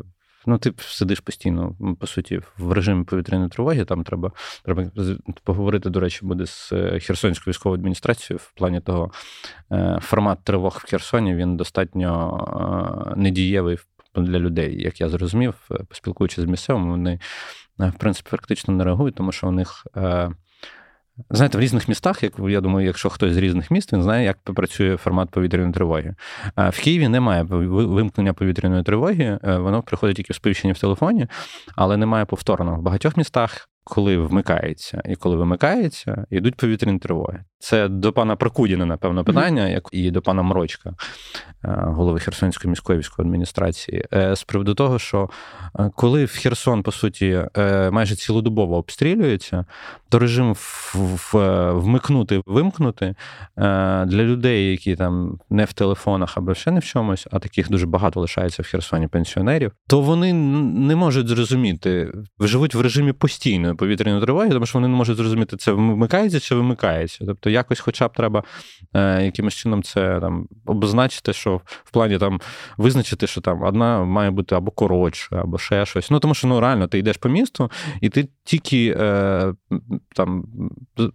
Ну, 0.50 0.58
ти 0.58 0.74
сидиш 0.78 1.20
постійно, 1.20 1.76
по 2.00 2.08
суті, 2.08 2.42
в 2.58 2.72
режимі 2.72 3.04
повітряної 3.04 3.50
тривоги. 3.50 3.86
Там 3.86 4.04
треба 4.04 4.32
треба 4.64 4.86
поговорити, 5.44 5.90
до 5.90 6.00
речі, 6.00 6.26
буде 6.26 6.46
з 6.46 6.70
Херсонською 7.00 7.52
військовою 7.52 7.80
адміністрацією 7.80 8.40
в 8.44 8.52
плані 8.52 8.82
того, 8.82 9.12
формат 10.02 10.44
тривог 10.44 10.82
в 10.84 10.90
Херсоні 10.90 11.36
він 11.36 11.58
достатньо 11.58 13.14
недієвий 13.18 13.78
для 14.16 14.40
людей, 14.40 14.82
як 14.82 15.02
я 15.02 15.10
зрозумів, 15.10 15.54
поспілкуючись 15.90 16.44
з 16.44 16.48
місцевими, 16.48 16.90
вони 16.90 17.20
в 17.78 17.98
принципі 18.00 18.30
практично 18.30 18.74
не 18.74 18.84
реагують, 18.84 19.16
тому 19.16 19.32
що 19.32 19.48
у 19.48 19.52
них. 19.52 19.88
Знаєте, 21.30 21.58
в 21.58 21.62
різних 21.62 21.88
містах, 21.88 22.24
як 22.24 22.34
я 22.40 22.62
думаю, 22.62 22.88
якщо 22.88 23.10
хтось 23.10 23.34
з 23.34 23.38
різних 23.38 23.72
міст, 23.72 23.94
він 23.94 24.04
знає, 24.04 24.26
як 24.26 24.38
працює 24.38 24.98
формат 24.98 25.30
повітряної 25.30 25.74
тривоги. 25.74 26.16
В 26.56 26.84
Києві 26.84 27.08
немає 27.08 27.44
вимкнення 27.44 28.34
повітряної 28.34 28.84
тривоги, 28.84 29.40
е, 29.44 29.58
воно 29.58 29.82
приходить 29.82 30.16
тільки 30.16 30.34
в 30.34 30.36
сповіщенні 30.36 30.74
в 30.74 30.80
телефоні, 30.80 31.28
але 31.76 31.98
немає 31.98 32.26
повторного. 32.26 32.78
В 32.78 32.82
багатьох 32.82 33.18
містах 33.18 33.70
коли 33.90 34.18
вмикається. 34.18 35.02
І 35.06 35.16
коли 35.16 35.36
вимикається, 35.36 36.26
йдуть 36.30 36.56
повітряні 36.56 37.00
тривоги. 37.00 37.44
Це 37.60 37.88
до 37.88 38.14
пана 38.14 38.36
Прокудіна, 38.36 38.86
напевно, 38.86 39.24
питання, 39.24 39.68
як 39.68 39.90
і 39.92 40.12
до 40.12 40.22
пана 40.22 40.44
Мрочка, 40.44 40.90
е, 40.90 40.96
голови 41.70 42.20
Херсонської 42.20 42.70
міської 42.70 43.00
військової 43.00 43.30
адміністрації, 43.30 44.06
е, 44.14 44.36
з 44.36 44.44
приводу 44.44 44.74
того, 44.74 45.00
що 45.00 45.30
е, 45.80 45.92
коли 45.96 46.26
в 46.26 46.32
Херсон, 46.32 46.84
по 46.84 46.92
суті, 46.92 47.42
майже 47.92 48.16
цілодобово 48.16 48.78
обстрілюється, 48.78 49.66
то 50.10 50.20
режим 50.20 50.56
вмикнути, 51.74 52.42
вимкнути 52.46 53.16
для 53.58 54.24
людей, 54.24 54.72
які 54.72 54.96
там 54.96 55.40
не 55.50 55.66
в 55.66 55.74
телефонах 55.74 56.38
або 56.38 56.54
ще 56.54 56.72
не 56.72 56.80
в 56.80 56.84
чомусь, 56.84 57.28
а 57.32 57.40
таких 57.40 57.70
дуже 57.70 57.86
багато 57.86 58.20
лишається 58.20 58.64
в 58.64 58.66
Херсоні 58.66 59.08
пенсіонерів, 59.08 59.72
то 59.88 60.02
вони 60.02 60.34
не 60.34 60.96
можуть 60.96 61.28
зрозуміти, 61.28 62.12
живуть 62.40 62.76
в 62.76 62.82
режимі 62.82 63.14
постійної 63.14 63.74
повітряної 63.78 64.24
тривоги, 64.24 64.50
тому 64.50 64.66
що 64.66 64.78
вони 64.78 64.88
не 64.88 64.96
можуть 64.96 65.18
зрозуміти, 65.18 65.58
це 65.58 65.72
вмикається 65.72 66.40
чи 66.40 66.56
вимикається. 66.56 67.26
Тобто, 67.26 67.50
якось, 67.50 67.80
хоча 67.80 68.08
б 68.08 68.14
треба 68.14 68.44
е, 68.94 69.26
якимось 69.26 69.54
чином 69.54 69.84
це 69.84 70.20
там 70.20 70.48
обозначити, 70.66 71.34
що 71.34 71.62
в 71.84 71.92
плані 71.92 72.18
там 72.18 72.42
визначити, 72.78 73.28
що 73.28 73.42
там 73.42 73.64
одна 73.64 74.04
має 74.04 74.32
бути 74.32 74.56
або 74.56 74.72
коротше, 74.72 75.36
або 75.36 75.58
ще 75.58 75.86
щось. 75.86 76.12
Ну 76.12 76.20
тому 76.20 76.34
що 76.34 76.48
ну 76.48 76.60
реально 76.60 76.88
ти 76.88 77.00
йдеш 77.00 77.18
по 77.18 77.30
місту, 77.30 77.72
і 78.02 78.10
ти 78.10 78.30
тільки 78.48 78.96
е, 79.00 79.54
там 80.16 80.46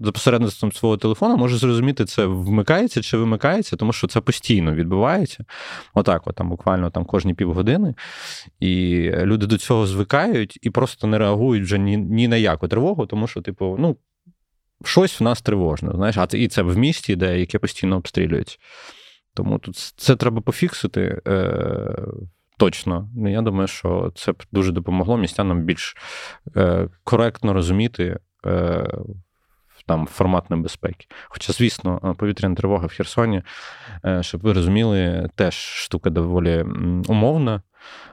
за 0.00 0.12
посередництвом 0.12 0.72
свого 0.72 0.96
телефону 0.96 1.36
можеш 1.36 1.60
зрозуміти, 1.60 2.04
це 2.04 2.26
вмикається 2.26 3.02
чи 3.02 3.16
вимикається, 3.16 3.76
тому 3.76 3.92
що 3.92 4.06
це 4.06 4.20
постійно 4.20 4.74
відбувається. 4.74 5.44
Отак, 5.94 6.26
от 6.26 6.34
там 6.34 6.48
буквально 6.48 6.90
там 6.90 7.04
кожні 7.04 7.34
півгодини. 7.34 7.94
І 8.60 9.00
люди 9.10 9.46
до 9.46 9.58
цього 9.58 9.86
звикають 9.86 10.58
і 10.62 10.70
просто 10.70 11.06
не 11.06 11.18
реагують 11.18 11.64
вже 11.64 11.78
ні, 11.78 11.96
ні 11.96 12.28
на 12.28 12.36
як 12.36 12.52
ніяку 12.52 12.68
тривогу, 12.68 13.06
тому 13.06 13.26
що, 13.26 13.40
типу, 13.40 13.76
ну, 13.78 13.96
щось 14.84 15.20
в 15.20 15.22
нас 15.22 15.42
тривожне. 15.42 15.90
знаєш, 15.94 16.16
А 16.16 16.26
це 16.26 16.38
і 16.38 16.48
це 16.48 16.62
в 16.62 16.76
місті, 16.76 17.16
де 17.16 17.40
яке 17.40 17.58
постійно 17.58 17.96
обстрілюють. 17.96 18.58
Тому 19.34 19.58
тут 19.58 19.76
це 19.96 20.16
треба 20.16 20.40
пофіксити 20.40 21.20
е, 21.28 21.96
точно. 22.58 23.08
Ну, 23.16 23.30
Я 23.30 23.42
думаю, 23.42 23.66
що 23.66 24.12
це 24.14 24.32
б 24.32 24.42
дуже 24.52 24.72
допомогло 24.72 25.16
містянам 25.16 25.62
більш 25.62 25.96
е, 26.56 26.88
коректно 27.04 27.52
розуміти. 27.52 28.18
Е, 28.46 28.90
там 29.86 30.06
формат 30.06 30.50
небезпеки. 30.50 31.06
Хоча, 31.28 31.52
звісно, 31.52 32.14
повітряна 32.18 32.54
тривога 32.54 32.86
в 32.86 32.92
Херсоні, 32.92 33.42
е, 34.04 34.22
щоб 34.22 34.40
ви 34.40 34.52
розуміли, 34.52 35.30
теж 35.34 35.54
штука 35.54 36.10
доволі 36.10 36.62
умовна, 37.08 37.62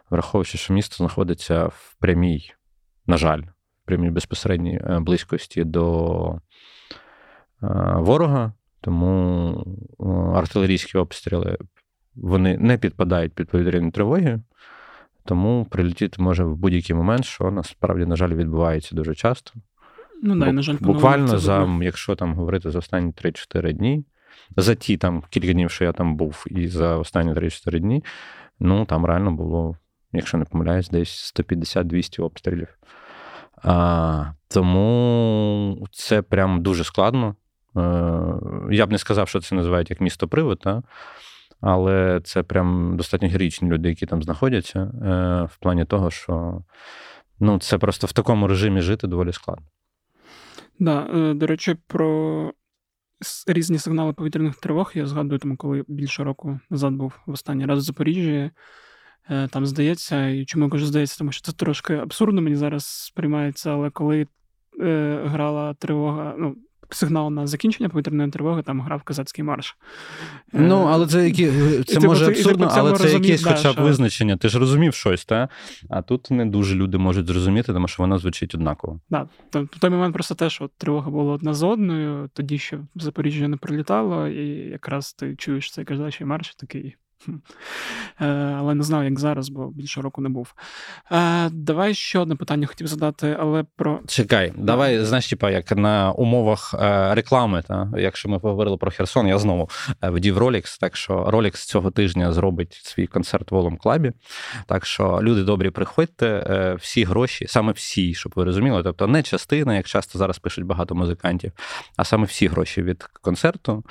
враховуючи, 0.09 0.57
що 0.57 0.73
місто 0.73 0.95
знаходиться 0.95 1.65
в 1.65 1.95
прямій, 1.99 2.53
на 3.07 3.17
жаль, 3.17 3.41
в 3.41 3.85
прямій 3.85 4.09
безпосередній 4.09 4.75
е, 4.75 4.99
близькості 4.99 5.63
до 5.63 6.41
е, 7.63 7.67
ворога, 7.95 8.53
тому 8.81 9.63
е, 9.99 10.03
артилерійські 10.37 10.97
обстріли 10.97 11.57
вони 12.21 12.57
не 12.57 12.77
підпадають 12.77 13.33
під 13.33 13.47
повітряні 13.47 13.91
тривоги, 13.91 14.39
тому 15.25 15.67
прилетіти 15.69 16.21
може 16.21 16.43
в 16.43 16.55
будь-який 16.55 16.95
момент, 16.95 17.25
що 17.25 17.51
насправді, 17.51 18.05
на 18.05 18.15
жаль, 18.15 18.33
відбувається 18.33 18.95
дуже 18.95 19.15
часто. 19.15 19.51
Ну, 20.23 20.35
да, 20.35 20.51
на 20.51 20.61
жаль, 20.61 20.75
Буквально 20.79 21.37
за, 21.37 21.79
якщо 21.81 22.15
там 22.15 22.33
говорити 22.33 22.71
за 22.71 22.79
останні 22.79 23.11
3-4 23.11 23.73
дні, 23.73 24.05
за 24.57 24.75
ті 24.75 24.97
там 24.97 25.23
кілька 25.29 25.53
днів, 25.53 25.71
що 25.71 25.85
я 25.85 25.91
там 25.91 26.15
був, 26.15 26.45
і 26.47 26.67
за 26.67 26.97
останні 26.97 27.33
3-4 27.33 27.79
дні, 27.79 28.03
ну 28.59 28.85
там 28.85 29.05
реально 29.05 29.31
було, 29.31 29.75
якщо 30.11 30.37
не 30.37 30.45
помиляюсь, 30.45 30.89
десь 30.89 31.33
150-200 31.35 32.23
обстрілів. 32.23 32.67
А, 33.63 34.25
Тому 34.47 35.87
це 35.91 36.21
прям 36.21 36.61
дуже 36.61 36.83
складно. 36.83 37.35
Е, 37.77 37.81
я 38.71 38.85
б 38.85 38.91
не 38.91 38.97
сказав, 38.97 39.27
що 39.27 39.39
це 39.39 39.55
називають 39.55 39.89
як 39.89 40.01
місто 40.01 40.27
привид? 40.27 40.63
Але 41.61 42.21
це 42.23 42.43
прям 42.43 42.97
достатньо 42.97 43.27
героїчні 43.27 43.69
люди, 43.69 43.89
які 43.89 44.05
там 44.05 44.23
знаходяться, 44.23 44.79
е, 44.79 45.47
в 45.51 45.57
плані 45.57 45.85
того, 45.85 46.11
що 46.11 46.61
ну, 47.39 47.59
це 47.59 47.77
просто 47.77 48.07
в 48.07 48.13
такому 48.13 48.47
режимі 48.47 48.81
жити 48.81 49.07
доволі 49.07 49.33
складно. 49.33 49.65
Да, 50.79 51.07
е, 51.13 51.33
до 51.33 51.47
речі, 51.47 51.75
про 51.87 52.51
різні 53.47 53.77
сигнали 53.77 54.13
повітряних 54.13 54.55
тривог 54.55 54.91
я 54.93 55.05
згадую, 55.05 55.39
тому 55.39 55.57
коли 55.57 55.85
більше 55.87 56.23
року 56.23 56.59
назад 56.69 56.93
був 56.93 57.13
в 57.25 57.31
останній 57.31 57.65
раз 57.65 57.79
в 57.79 57.81
Запоріжжі. 57.81 58.51
Е, 59.29 59.47
там 59.47 59.65
здається, 59.65 60.27
і 60.27 60.45
чому 60.45 60.65
я 60.65 60.71
кажу 60.71 60.85
здається, 60.85 61.17
тому 61.17 61.31
що 61.31 61.41
це 61.41 61.51
трошки 61.51 61.93
абсурдно 61.93 62.41
мені 62.41 62.55
зараз 62.55 62.85
сприймається, 62.85 63.71
але 63.71 63.89
коли 63.89 64.27
е, 64.79 65.21
грала 65.25 65.73
тривога, 65.73 66.35
ну. 66.37 66.55
Сигнал 66.91 67.31
на 67.31 67.47
закінчення 67.47 67.89
повітряної 67.89 68.31
тривоги 68.31 68.61
там 68.61 68.81
грав 68.81 69.03
козацький 69.03 69.43
марш. 69.43 69.77
Ну, 70.53 70.87
але 70.89 71.07
це 71.07 71.25
які 71.25 71.51
це 71.87 71.95
і, 71.95 71.99
може 71.99 72.25
типу, 72.25 72.37
абсурдно, 72.37 72.71
але 72.71 72.97
це 72.97 73.13
якесь 73.13 73.43
хоча 73.43 73.73
б 73.73 73.79
визначення. 73.79 74.37
Ти 74.37 74.49
ж 74.49 74.59
розумів 74.59 74.93
щось, 74.93 75.25
та? 75.25 75.49
а 75.89 76.01
тут 76.01 76.31
не 76.31 76.45
дуже 76.45 76.75
люди 76.75 76.97
можуть 76.97 77.27
зрозуміти, 77.27 77.73
тому 77.73 77.87
що 77.87 78.03
вона 78.03 78.17
звучить 78.17 78.55
однаково. 78.55 78.99
Так, 79.09 79.27
да. 79.53 79.59
в 79.59 79.79
той 79.79 79.89
момент 79.89 80.13
просто 80.13 80.35
те, 80.35 80.49
що 80.49 80.69
тривога 80.77 81.11
була 81.11 81.33
одна 81.33 81.53
з 81.53 81.63
одною, 81.63 82.29
тоді 82.33 82.57
ще 82.57 82.77
в 82.77 82.87
Запоріжжя 82.95 83.47
не 83.47 83.57
прилітало, 83.57 84.27
і 84.27 84.47
якраз 84.69 85.13
ти 85.13 85.35
чуєш 85.35 85.71
цей 85.71 85.85
козачий 85.85 86.27
марш 86.27 86.55
такий. 86.55 86.95
Е, 88.21 88.25
але 88.57 88.75
не 88.75 88.83
знав, 88.83 89.03
як 89.03 89.19
зараз, 89.19 89.49
бо 89.49 89.67
більше 89.67 90.01
року 90.01 90.21
не 90.21 90.29
був. 90.29 90.53
Е, 91.11 91.49
давай 91.49 91.93
ще 91.93 92.19
одне 92.19 92.35
питання 92.35 92.67
хотів 92.67 92.87
задати, 92.87 93.37
але 93.39 93.65
про. 93.75 93.99
Чекай, 94.07 94.53
давай, 94.55 95.05
знаєш, 95.05 95.29
типа, 95.29 95.51
як 95.51 95.71
на 95.71 96.11
умовах 96.11 96.75
е, 96.79 97.15
реклами, 97.15 97.63
та? 97.67 97.91
якщо 97.97 98.29
ми 98.29 98.39
поговорили 98.39 98.77
про 98.77 98.91
Херсон, 98.91 99.27
я 99.27 99.37
знову 99.37 99.69
вдів 100.01 100.37
Rolex, 100.37 100.79
так 100.79 100.95
що 100.95 101.13
Rolex 101.23 101.67
цього 101.67 101.91
тижня 101.91 102.33
зробить 102.33 102.73
свій 102.73 103.07
концерт 103.07 103.51
в 103.51 103.55
Волом 103.55 103.77
Клабі. 103.77 104.11
Так 104.65 104.85
що, 104.85 105.19
люди 105.21 105.43
добрі, 105.43 105.69
приходьте, 105.69 106.75
всі 106.79 107.03
гроші, 107.03 107.45
саме 107.47 107.71
всі, 107.71 108.13
щоб 108.13 108.33
ви 108.35 108.43
розуміли, 108.43 108.83
тобто 108.83 109.07
не 109.07 109.23
частина, 109.23 109.75
як 109.75 109.85
часто 109.85 110.19
зараз 110.19 110.39
пишуть 110.39 110.65
багато 110.65 110.95
музикантів, 110.95 111.51
а 111.97 112.03
саме 112.03 112.25
всі 112.25 112.47
гроші 112.47 112.81
від 112.81 113.03
концерту 113.03 113.83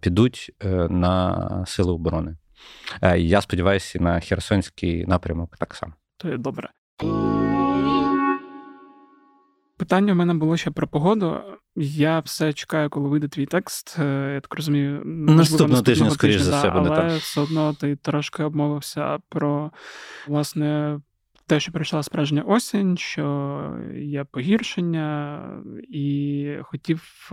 підуть 0.00 0.52
на 0.90 1.64
сили 1.66 1.92
оборони. 1.92 2.37
Е, 3.02 3.18
я 3.18 3.40
сподіваюся, 3.40 3.98
на 4.00 4.20
Херсонський 4.20 5.06
напрямок 5.06 5.56
так 5.56 5.74
само. 5.74 5.92
То 6.16 6.28
є 6.28 6.36
добре. 6.36 6.68
Питання 9.76 10.12
в 10.12 10.16
мене 10.16 10.34
було 10.34 10.56
ще 10.56 10.70
про 10.70 10.88
погоду. 10.88 11.40
Я 11.76 12.20
все 12.20 12.52
чекаю, 12.52 12.90
коли 12.90 13.08
вийде 13.08 13.28
твій 13.28 13.46
текст. 13.46 13.96
Е, 13.98 14.32
я 14.34 14.40
так 14.40 14.54
розумію, 14.54 15.02
наступного 15.04 15.82
тижня, 15.82 16.10
скоріш 16.10 16.40
за 16.40 16.58
все, 16.58 16.70
буде 16.70 16.90
але 16.90 17.16
все 17.16 17.40
одно 17.40 17.74
ти 17.74 17.96
трошки 17.96 18.42
обмовився 18.42 19.18
про 19.28 19.70
власне 20.26 21.00
те, 21.46 21.60
що 21.60 21.72
прийшла 21.72 22.02
справжня 22.02 22.42
осінь, 22.42 22.96
що 22.96 23.76
є 23.94 24.24
погіршення, 24.24 25.42
і 25.88 26.54
хотів 26.62 27.30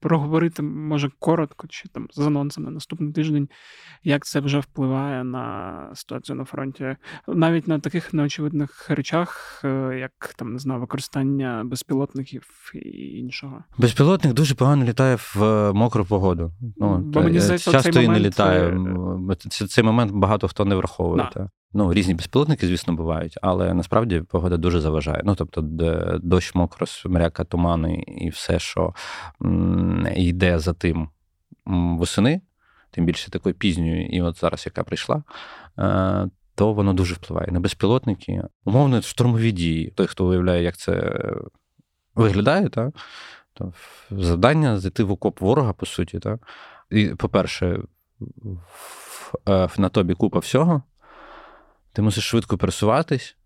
проговорити, 0.00 0.62
може, 0.62 1.10
коротко, 1.18 1.66
чи 1.66 1.88
там 1.88 2.06
з 2.10 2.18
анонсом 2.18 2.64
на 2.64 2.70
наступний 2.70 3.12
тиждень, 3.12 3.48
як 4.04 4.24
це 4.24 4.40
вже 4.40 4.58
впливає 4.58 5.24
на 5.24 5.90
ситуацію 5.94 6.36
на 6.36 6.44
фронті, 6.44 6.96
навіть 7.28 7.68
на 7.68 7.78
таких 7.78 8.14
неочевидних 8.14 8.90
речах, 8.90 9.60
е, 9.64 9.98
як 10.00 10.34
там 10.36 10.52
не 10.52 10.58
знаю, 10.58 10.80
використання 10.80 11.62
безпілотників 11.64 12.72
і 12.74 13.18
іншого. 13.18 13.64
Безпілотник 13.78 14.34
дуже 14.34 14.54
погано 14.54 14.84
літає 14.84 15.16
в 15.16 15.42
е, 15.42 15.72
мокру 15.72 16.04
погоду. 16.04 16.52
Ну, 16.76 16.98
Бо 16.98 17.22
мені 17.22 17.40
здається, 17.40 17.72
Часто 17.72 17.92
цей 17.92 18.04
і 18.04 18.06
момент... 18.06 18.22
не 18.22 18.28
літає. 18.28 18.78
Е, 19.30 19.66
цей 19.68 19.84
момент 19.84 20.12
багато 20.12 20.48
хто 20.48 20.64
не 20.64 20.74
враховує. 20.74 21.30
Да. 21.34 21.50
Ну, 21.72 21.94
різні 21.94 22.14
безпілотники, 22.14 22.66
звісно, 22.66 22.94
бувають, 22.94 23.38
але 23.42 23.74
насправді 23.74 24.20
погода 24.20 24.56
дуже 24.56 24.80
заважає. 24.80 25.22
Ну, 25.24 25.34
тобто, 25.34 25.62
дощ, 26.22 26.54
мокро, 26.54 26.86
смряка, 26.86 27.44
тумани 27.44 28.04
і 28.06 28.28
все, 28.28 28.58
що 28.58 28.94
йде 30.16 30.58
за 30.58 30.72
тим 30.72 31.08
восени, 31.66 32.40
тим 32.90 33.04
більше 33.04 33.30
такої 33.30 33.54
пізньої, 33.54 34.16
і 34.16 34.22
от 34.22 34.40
зараз, 34.40 34.66
яка 34.66 34.84
прийшла, 34.84 35.22
е, 35.78 36.28
то 36.54 36.72
воно 36.72 36.92
дуже 36.92 37.14
впливає 37.14 37.52
на 37.52 37.60
безпілотники. 37.60 38.42
Умовно, 38.64 39.02
штурмові 39.02 39.52
дії. 39.52 39.90
Той, 39.90 40.06
хто 40.06 40.26
уявляє, 40.26 40.62
як 40.62 40.76
це 40.76 41.22
виглядає, 42.14 42.68
так? 42.68 42.94
то 43.54 43.72
завдання 44.10 44.78
зайти 44.78 45.04
в 45.04 45.10
окоп 45.10 45.40
ворога, 45.40 45.72
по 45.72 45.86
суті. 45.86 46.18
Так? 46.18 46.40
І, 46.90 47.06
по-перше, 47.06 47.80
е, 49.48 49.68
на 49.78 49.88
тобі 49.88 50.14
купа 50.14 50.38
всього. 50.38 50.82
Ти 51.98 52.02
мусиш 52.02 52.24
швидко 52.24 52.58
пересуватись, 52.58 53.36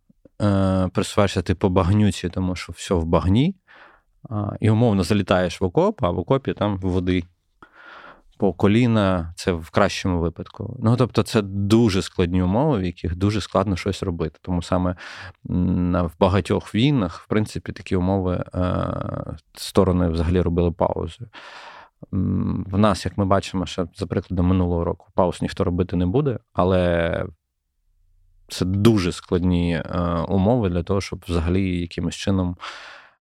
е, 0.42 0.88
пересуваєшся 0.94 1.42
ти 1.42 1.54
по 1.54 1.68
багнюці, 1.68 2.28
тому 2.28 2.56
що 2.56 2.72
все 2.72 2.94
в 2.94 3.04
багні, 3.04 3.56
і 4.60 4.70
умовно 4.70 5.02
залітаєш 5.02 5.60
в 5.60 5.64
окоп, 5.64 6.04
а 6.04 6.10
в 6.10 6.18
окопі 6.18 6.52
там 6.52 6.78
води 6.78 7.24
по 8.38 8.52
коліна, 8.52 9.34
це 9.36 9.52
в 9.52 9.70
кращому 9.70 10.20
випадку. 10.20 10.76
Ну 10.82 10.96
тобто, 10.96 11.22
це 11.22 11.42
дуже 11.42 12.02
складні 12.02 12.42
умови, 12.42 12.78
в 12.78 12.84
яких 12.84 13.16
дуже 13.16 13.40
складно 13.40 13.76
щось 13.76 14.02
робити. 14.02 14.38
Тому 14.42 14.62
саме 14.62 14.96
в 15.44 16.10
багатьох 16.20 16.74
війнах, 16.74 17.20
в 17.20 17.26
принципі, 17.26 17.72
такі 17.72 17.96
умови 17.96 18.44
е, 18.54 18.86
сторони 19.54 20.08
взагалі 20.08 20.40
робили 20.40 20.72
паузи. 20.72 21.26
В 22.10 22.78
нас, 22.78 23.04
як 23.04 23.18
ми 23.18 23.24
бачимо, 23.24 23.66
ще 23.66 23.86
за 23.94 24.06
прикладом 24.06 24.46
минулого 24.46 24.84
року, 24.84 25.06
пауз 25.14 25.42
ніхто 25.42 25.64
робити 25.64 25.96
не 25.96 26.06
буде, 26.06 26.38
але 26.52 27.26
це 28.48 28.64
дуже 28.64 29.12
складні 29.12 29.74
е, 29.74 29.98
умови 30.28 30.68
для 30.68 30.82
того, 30.82 31.00
щоб 31.00 31.24
взагалі 31.28 31.80
якимось 31.80 32.14
чином 32.14 32.56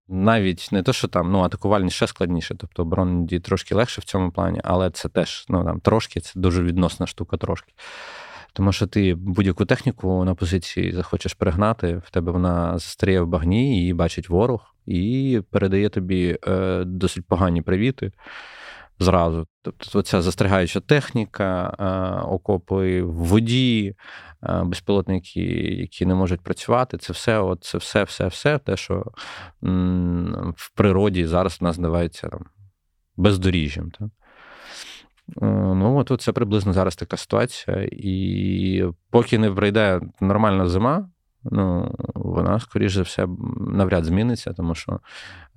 навіть 0.08 0.70
не 0.72 0.84
то, 0.84 0.94
що 0.94 1.08
там 1.08 1.32
ну, 1.32 1.40
атакувальні 1.40 1.90
ще 1.90 2.08
складніше, 2.08 2.56
тобто 2.56 2.82
оборонні 2.82 3.40
трошки 3.40 3.76
легше 3.76 4.02
в 4.02 4.04
цьому 4.04 4.32
плані, 4.32 4.62
але 4.64 4.90
це 4.90 5.10
теж 5.10 5.46
ну, 5.50 5.64
там, 5.64 5.80
трошки, 5.80 6.20
це 6.20 6.40
дуже 6.40 6.64
відносна 6.64 7.08
штука 7.08 7.38
трошки. 7.38 7.74
Тому 8.54 8.72
що 8.72 8.88
ти 8.88 9.16
будь-яку 9.16 9.66
техніку 9.66 10.24
на 10.26 10.36
позиції 10.36 10.92
захочеш 10.92 11.34
перегнати, 11.34 12.02
в 12.06 12.10
тебе 12.10 12.32
вона 12.32 12.72
застряє 12.74 13.22
в 13.22 13.28
багні, 13.28 13.78
її 13.78 13.94
бачить 13.94 14.30
ворог, 14.30 14.76
і 14.86 15.42
передає 15.52 15.90
тобі 15.90 16.38
е, 16.48 16.84
досить 16.86 17.26
погані 17.26 17.62
привіти 17.62 18.12
зразу. 19.04 19.48
Тобто, 19.62 20.02
ця 20.02 20.22
застрягаюча 20.22 20.80
техніка, 20.80 21.76
е, 21.80 22.28
окопи 22.28 23.02
в 23.02 23.14
воді, 23.14 23.96
Е, 24.44 24.64
безпілотники, 24.64 25.42
які 25.80 26.06
не 26.06 26.16
можуть 26.16 26.42
працювати. 26.42 26.98
Це 26.98 27.14
все, 27.14 27.40
от, 27.40 27.64
це 27.64 27.78
все, 27.78 28.04
все, 28.04 28.28
все, 28.28 28.58
те, 28.58 28.78
що 28.78 29.06
в 30.56 30.76
природі 30.76 31.26
зараз 31.26 31.58
в 31.62 31.64
нас 31.64 31.78
називається 31.78 32.30
там, 32.30 32.46
бездоріжжям. 33.18 33.92
Так? 33.92 34.10
Е, 35.42 35.46
ну, 35.76 35.98
от 35.98 36.22
це 36.22 36.32
приблизно 36.32 36.74
зараз 36.74 36.96
така 36.96 37.18
ситуація. 37.18 37.88
І 37.92 38.86
поки 39.10 39.38
не 39.38 39.52
прийде 39.52 40.02
нормальна 40.22 40.68
зима, 40.68 41.10
ну, 41.44 41.96
вона, 42.16 42.60
скоріш 42.60 42.94
за 42.94 43.02
все, 43.02 43.28
навряд 43.60 44.06
зміниться, 44.06 44.54
тому 44.54 44.76
що 44.76 45.00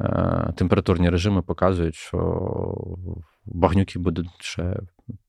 е, 0.00 0.52
температурні 0.57 1.11
режими 1.11 1.42
показують, 1.42 1.94
що 1.94 2.48
багнюки 3.46 3.98
будуть 3.98 4.28
ще 4.40 4.76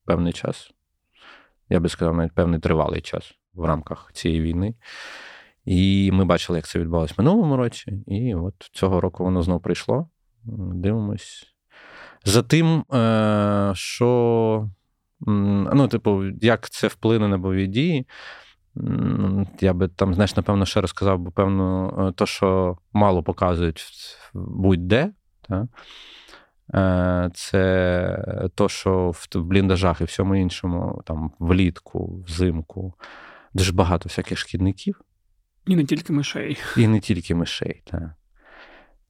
певний 0.04 0.32
час. 0.32 0.70
Я 1.68 1.80
би 1.80 1.88
сказав, 1.88 2.16
навіть 2.16 2.32
певний 2.32 2.60
тривалий 2.60 3.00
час 3.00 3.34
в 3.54 3.64
рамках 3.64 4.10
цієї 4.12 4.40
війни. 4.40 4.74
І 5.64 6.10
ми 6.12 6.24
бачили, 6.24 6.58
як 6.58 6.66
це 6.66 6.78
відбувалося 6.78 7.14
в 7.16 7.20
минулому 7.20 7.56
році, 7.56 8.04
і 8.06 8.34
от 8.34 8.54
цього 8.72 9.00
року 9.00 9.24
воно 9.24 9.42
знову 9.42 9.60
прийшло. 9.60 10.08
Дивимось. 10.74 11.46
За 12.24 12.42
тим, 12.42 12.84
е, 12.94 13.72
що, 13.74 14.70
ну, 15.20 15.88
типу, 15.88 16.24
як 16.24 16.70
це 16.70 16.86
вплине 16.86 17.28
на 17.28 17.38
бойові 17.38 17.66
дії, 17.66 18.06
я 19.60 19.72
би 19.72 19.88
там, 19.88 20.14
знаєш, 20.14 20.36
напевно, 20.36 20.66
ще 20.66 20.80
розказав, 20.80 21.18
бо 21.18 21.30
певно, 21.30 21.94
е, 22.08 22.12
то, 22.12 22.26
що 22.26 22.78
мало 22.92 23.22
показують 23.22 23.84
будь-де. 24.34 25.12
Так? 25.48 25.66
Е, 26.74 27.30
це 27.34 28.48
то, 28.54 28.68
що 28.68 29.10
в 29.10 29.42
бліндажах 29.42 30.00
і 30.00 30.04
всьому 30.04 30.36
іншому, 30.36 31.02
там 31.04 31.32
влітку, 31.38 32.22
взимку, 32.26 32.94
дуже 33.54 33.72
багато 33.72 34.08
всяких 34.08 34.38
шкідників. 34.38 35.00
І 35.66 35.76
не 35.76 35.84
тільки 35.84 36.12
мишей. 36.12 36.58
І 36.76 36.86
не 36.86 37.00
тільки 37.00 37.34
мишей, 37.34 37.82
так. 37.84 38.02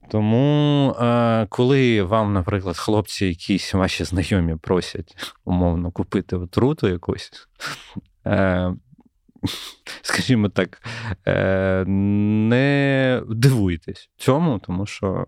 Тому, 0.09 0.91
е, 0.99 1.45
коли 1.49 2.03
вам, 2.03 2.33
наприклад, 2.33 2.77
хлопці, 2.77 3.25
якісь 3.25 3.73
ваші 3.73 4.03
знайомі 4.03 4.55
просять 4.55 5.33
умовно 5.45 5.91
купити 5.91 6.35
отруту 6.35 6.87
якусь, 6.87 7.31
е, 8.25 8.73
скажімо 10.01 10.49
так, 10.49 10.81
е, 11.27 11.85
не 11.85 13.21
дивуйтесь 13.29 14.09
цьому, 14.17 14.59
тому 14.59 14.85
що 14.85 15.27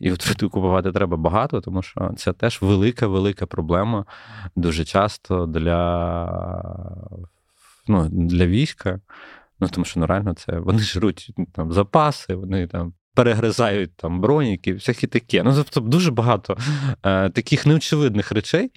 і 0.00 0.12
отруту 0.12 0.50
купувати 0.50 0.92
треба 0.92 1.16
багато, 1.16 1.60
тому 1.60 1.82
що 1.82 2.10
це 2.16 2.32
теж 2.32 2.62
велика-велика 2.62 3.46
проблема 3.46 4.04
дуже 4.56 4.84
часто 4.84 5.46
для 5.46 5.78
ну, 7.86 8.08
для 8.08 8.46
війська. 8.46 9.00
Ну, 9.60 9.68
тому 9.68 9.84
що 9.84 10.00
ну, 10.00 10.06
реально 10.06 10.34
це 10.34 10.58
вони 10.58 10.78
жруть 10.78 11.30
там 11.52 11.72
запаси, 11.72 12.34
вони 12.34 12.66
там 12.66 12.92
перегризають 13.18 13.96
там 13.96 14.20
броніки, 14.20 14.74
всякі 14.74 15.06
таке. 15.06 15.42
Ну, 15.42 15.54
тобто 15.54 15.80
дуже 15.80 16.10
багато 16.10 16.56
е, 17.02 17.30
таких 17.30 17.66
неочевидних 17.66 18.32
речей 18.32 18.70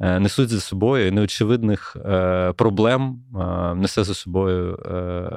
е, 0.00 0.20
несуть 0.20 0.48
за 0.48 0.60
собою, 0.60 1.12
неочевидних 1.12 1.96
е, 2.06 2.52
проблем 2.52 3.22
е, 3.34 3.74
несе 3.74 4.04
за 4.04 4.14
собою 4.14 4.76
е, 4.76 5.30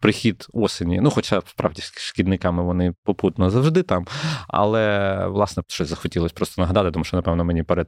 прихід 0.00 0.46
осені. 0.52 1.00
Ну, 1.00 1.10
хоча 1.10 1.42
справді 1.46 1.82
шкідниками 1.82 2.62
вони 2.62 2.94
попутно 3.04 3.50
завжди 3.50 3.82
там. 3.82 4.06
Але, 4.48 5.16
власне, 5.26 5.62
щось 5.68 5.88
захотілося 5.88 6.34
просто 6.34 6.62
нагадати, 6.62 6.90
тому 6.90 7.04
що, 7.04 7.16
напевно, 7.16 7.44
мені 7.44 7.62
перед 7.62 7.86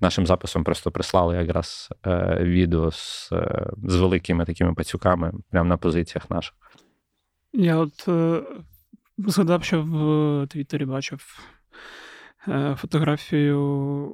нашим 0.00 0.26
записом 0.26 0.64
просто 0.64 0.90
прислали 0.90 1.36
якраз 1.36 1.88
е, 2.06 2.38
відео 2.40 2.90
з 2.90 3.28
е, 3.32 3.70
з 3.84 3.96
великими 3.96 4.44
такими 4.44 4.74
пацюками 4.74 5.32
прямо 5.50 5.68
на 5.68 5.76
позиціях 5.76 6.30
наших. 6.30 6.54
Я 7.52 7.76
от 7.76 8.08
е, 8.08 8.42
згадав, 9.18 9.64
що 9.64 9.82
в 9.82 10.46
Твіттері 10.46 10.84
бачив 10.84 11.38
е, 12.48 12.76
фотографію, 12.78 14.12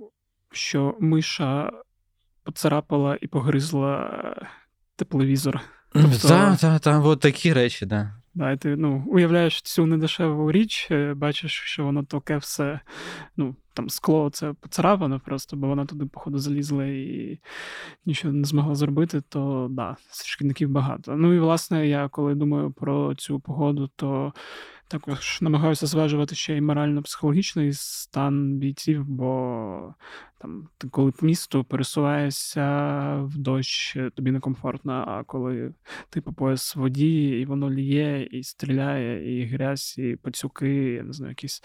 що 0.53 0.97
миша 1.01 1.71
поцарапала 2.45 3.19
і 3.21 3.27
погризла 3.27 4.11
тепловізор. 4.97 5.61
Тобто... 5.93 6.29
Так, 6.29 6.59
так, 6.59 6.81
так, 6.81 7.05
от 7.05 7.21
такі 7.21 7.53
речі, 7.53 7.87
да. 7.87 8.15
Да, 8.35 8.53
і 8.53 8.57
ти 8.57 8.77
ну, 8.77 9.05
уявляєш 9.07 9.63
цю 9.63 9.87
недешеву 9.87 10.53
річ, 10.53 10.89
е, 10.91 11.15
бачиш, 11.15 11.63
що 11.65 11.85
воно 11.85 12.05
таке 12.05 12.37
все, 12.37 12.81
ну, 13.37 13.57
там 13.75 13.89
скло 13.89 14.31
це 14.31 14.53
поцарапано 14.53 15.21
просто, 15.21 15.57
бо 15.57 15.67
вона 15.67 15.87
туди, 15.87 16.07
походу, 16.07 16.39
залізла 16.39 16.87
і 16.87 17.39
нічого 18.07 18.35
не 18.35 18.45
змогла 18.45 18.75
зробити, 18.75 19.23
то 19.29 19.69
да, 19.71 19.97
шкідників 20.25 20.71
багато. 20.71 21.17
Ну 21.17 21.33
і 21.33 21.39
власне, 21.39 21.89
я 21.89 22.09
коли 22.09 22.35
думаю 22.35 22.71
про 22.71 23.15
цю 23.15 23.41
погоду, 23.41 23.91
то 23.97 24.33
також 24.89 25.39
намагаюся 25.41 25.87
зважувати 25.87 26.35
ще 26.35 26.57
й 26.57 26.61
морально-психологічний 26.61 27.73
стан 27.73 28.59
бійців, 28.59 29.05
бо 29.09 29.95
там, 30.39 30.69
ти 30.79 30.89
коли 30.89 31.11
по 31.11 31.27
місту 31.27 31.65
пересуваєшся 31.65 32.67
в 33.23 33.39
дощ, 33.39 33.97
тобі 34.15 34.31
некомфортно, 34.31 35.05
а 35.09 35.25
коли 35.25 35.75
ти 36.11 36.21
по 36.21 36.33
пояс 36.33 36.77
в 36.77 36.81
воді, 36.81 37.41
і 37.41 37.45
воно 37.45 37.71
ліє, 37.71 38.29
і 38.31 38.43
стріляє, 38.43 39.41
і 39.41 39.47
грязь, 39.47 39.95
і 39.99 40.17
пацюки, 40.17 40.75
я 40.75 41.03
не 41.03 41.13
знаю, 41.13 41.31
якісь 41.31 41.63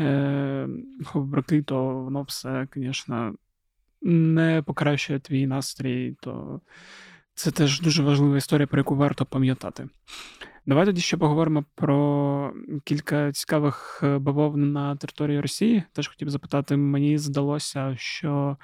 е- 0.00 0.68
ховбраки, 1.44 1.62
то 1.62 1.84
воно 1.84 2.22
все, 2.22 2.68
звісно, 2.74 3.34
не 4.02 4.62
покращує 4.62 5.18
твій 5.18 5.46
настрій, 5.46 6.16
то 6.20 6.60
це 7.34 7.50
теж 7.50 7.80
дуже 7.80 8.02
важлива 8.02 8.36
історія, 8.36 8.66
про 8.66 8.80
яку 8.80 8.96
варто 8.96 9.26
пам'ятати. 9.26 9.88
Давай 10.66 10.86
тоді 10.86 11.00
ще 11.00 11.16
поговоримо 11.16 11.64
про 11.74 12.52
кілька 12.84 13.32
цікавих 13.32 14.00
е, 14.02 14.18
бавовн 14.18 14.72
на 14.72 14.96
території 14.96 15.40
Росії. 15.40 15.82
Теж 15.92 16.08
хотів 16.08 16.30
запитати, 16.30 16.76
мені 16.76 17.18
здалося, 17.18 17.94
що 17.98 18.56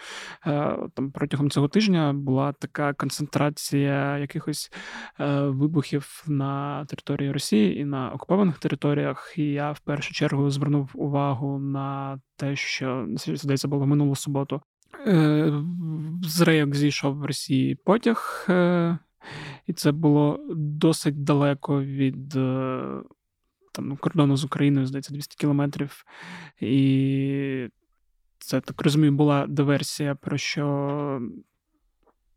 е, 0.46 0.76
там 0.94 1.10
протягом 1.12 1.50
цього 1.50 1.68
тижня 1.68 2.12
була 2.12 2.52
така 2.52 2.92
концентрація 2.92 4.18
якихось 4.18 4.72
е, 5.20 5.40
вибухів 5.40 6.24
на 6.26 6.84
території 6.84 7.32
Росії 7.32 7.78
і 7.78 7.84
на 7.84 8.10
окупованих 8.12 8.58
територіях. 8.58 9.34
І 9.36 9.44
я 9.44 9.72
в 9.72 9.80
першу 9.80 10.12
чергу 10.12 10.50
звернув 10.50 10.90
увагу 10.94 11.58
на 11.58 12.20
те, 12.36 12.56
що 12.56 13.06
здається, 13.16 13.68
було 13.68 13.86
минулу 13.86 14.14
суботу. 14.14 14.62
З 16.22 16.40
рейок 16.40 16.74
зійшов 16.74 17.18
в 17.18 17.24
Росії 17.24 17.74
потяг 17.74 18.46
І 19.66 19.72
це 19.72 19.92
було 19.92 20.40
досить 20.56 21.24
далеко 21.24 21.82
від 21.82 22.36
е, 22.36 23.02
там, 23.72 23.88
ну, 23.88 23.96
кордону 23.96 24.36
з 24.36 24.44
Україною, 24.44 24.86
здається, 24.86 25.14
200 25.14 25.36
кілометрів. 25.36 26.04
І 26.60 27.68
це 28.38 28.60
так 28.60 28.82
розумію, 28.82 29.12
була 29.12 29.46
диверсія, 29.46 30.14
про 30.14 30.38
що 30.38 31.20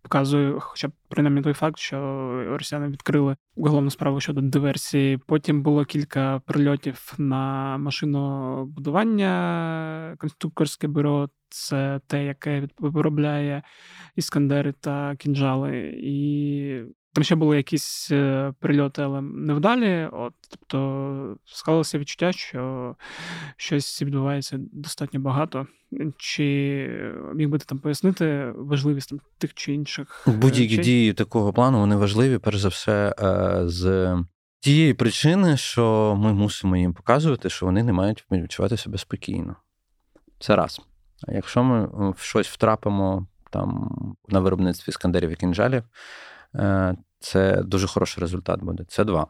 показує, 0.03 0.59
хоча 0.59 0.87
б 0.87 0.91
принаймні 1.09 1.41
той 1.41 1.53
факт, 1.53 1.79
що 1.79 1.97
росіяни 2.57 2.87
відкрили 2.87 3.35
уголовну 3.55 3.89
справу 3.89 4.19
щодо 4.19 4.41
диверсії. 4.41 5.17
Потім 5.17 5.63
було 5.63 5.85
кілька 5.85 6.41
прильотів 6.45 7.13
на 7.17 7.77
машинобудування, 7.77 10.15
конструкторське 10.19 10.87
бюро. 10.87 11.29
Це 11.49 11.99
те, 12.07 12.25
яке 12.25 12.67
виробляє 12.79 13.63
іскандери 14.15 14.71
та 14.71 15.15
кінжали. 15.15 15.93
І 15.97 16.81
там 17.13 17.23
ще 17.23 17.35
були 17.35 17.57
якісь 17.57 18.11
е, 18.11 18.53
прильоти, 18.59 19.01
але 19.01 19.21
невдалі. 19.21 20.09
От, 20.11 20.33
Тобто 20.49 21.37
склалося 21.45 21.99
відчуття, 21.99 22.31
що 22.31 22.95
щось 23.57 24.01
відбувається 24.01 24.57
достатньо 24.59 25.19
багато. 25.19 25.67
Чи 26.17 26.89
міг 27.35 27.49
би 27.49 27.57
ти 27.57 27.65
там 27.65 27.79
пояснити 27.79 28.53
важливість 28.55 29.09
там, 29.09 29.19
тих 29.37 29.53
чи 29.53 29.73
інших? 29.73 30.25
Е, 30.27 30.31
Будь-які 30.31 30.77
дії 30.77 31.13
такого 31.13 31.53
плану 31.53 31.79
вони 31.79 31.95
важливі, 31.95 32.37
перш 32.37 32.59
за 32.59 32.67
все, 32.67 33.15
е, 33.19 33.61
з 33.65 34.17
тієї 34.59 34.93
причини, 34.93 35.57
що 35.57 36.15
ми 36.19 36.33
мусимо 36.33 36.77
їм 36.77 36.93
показувати, 36.93 37.49
що 37.49 37.65
вони 37.65 37.83
не 37.83 37.93
мають 37.93 38.25
відчувати 38.31 38.77
себе 38.77 38.97
спокійно. 38.97 39.55
Це 40.39 40.55
раз. 40.55 40.81
А 41.27 41.31
якщо 41.31 41.63
ми 41.63 42.11
в 42.11 42.19
щось 42.19 42.47
втрапимо 42.47 43.27
там 43.49 43.91
на 44.29 44.39
виробництві 44.39 44.91
скандерів 44.91 45.29
і 45.29 45.35
кінжалів, 45.35 45.83
це 47.19 47.63
дуже 47.63 47.87
хороший 47.87 48.21
результат 48.21 48.63
буде. 48.63 48.83
Це 48.87 49.03
два. 49.03 49.27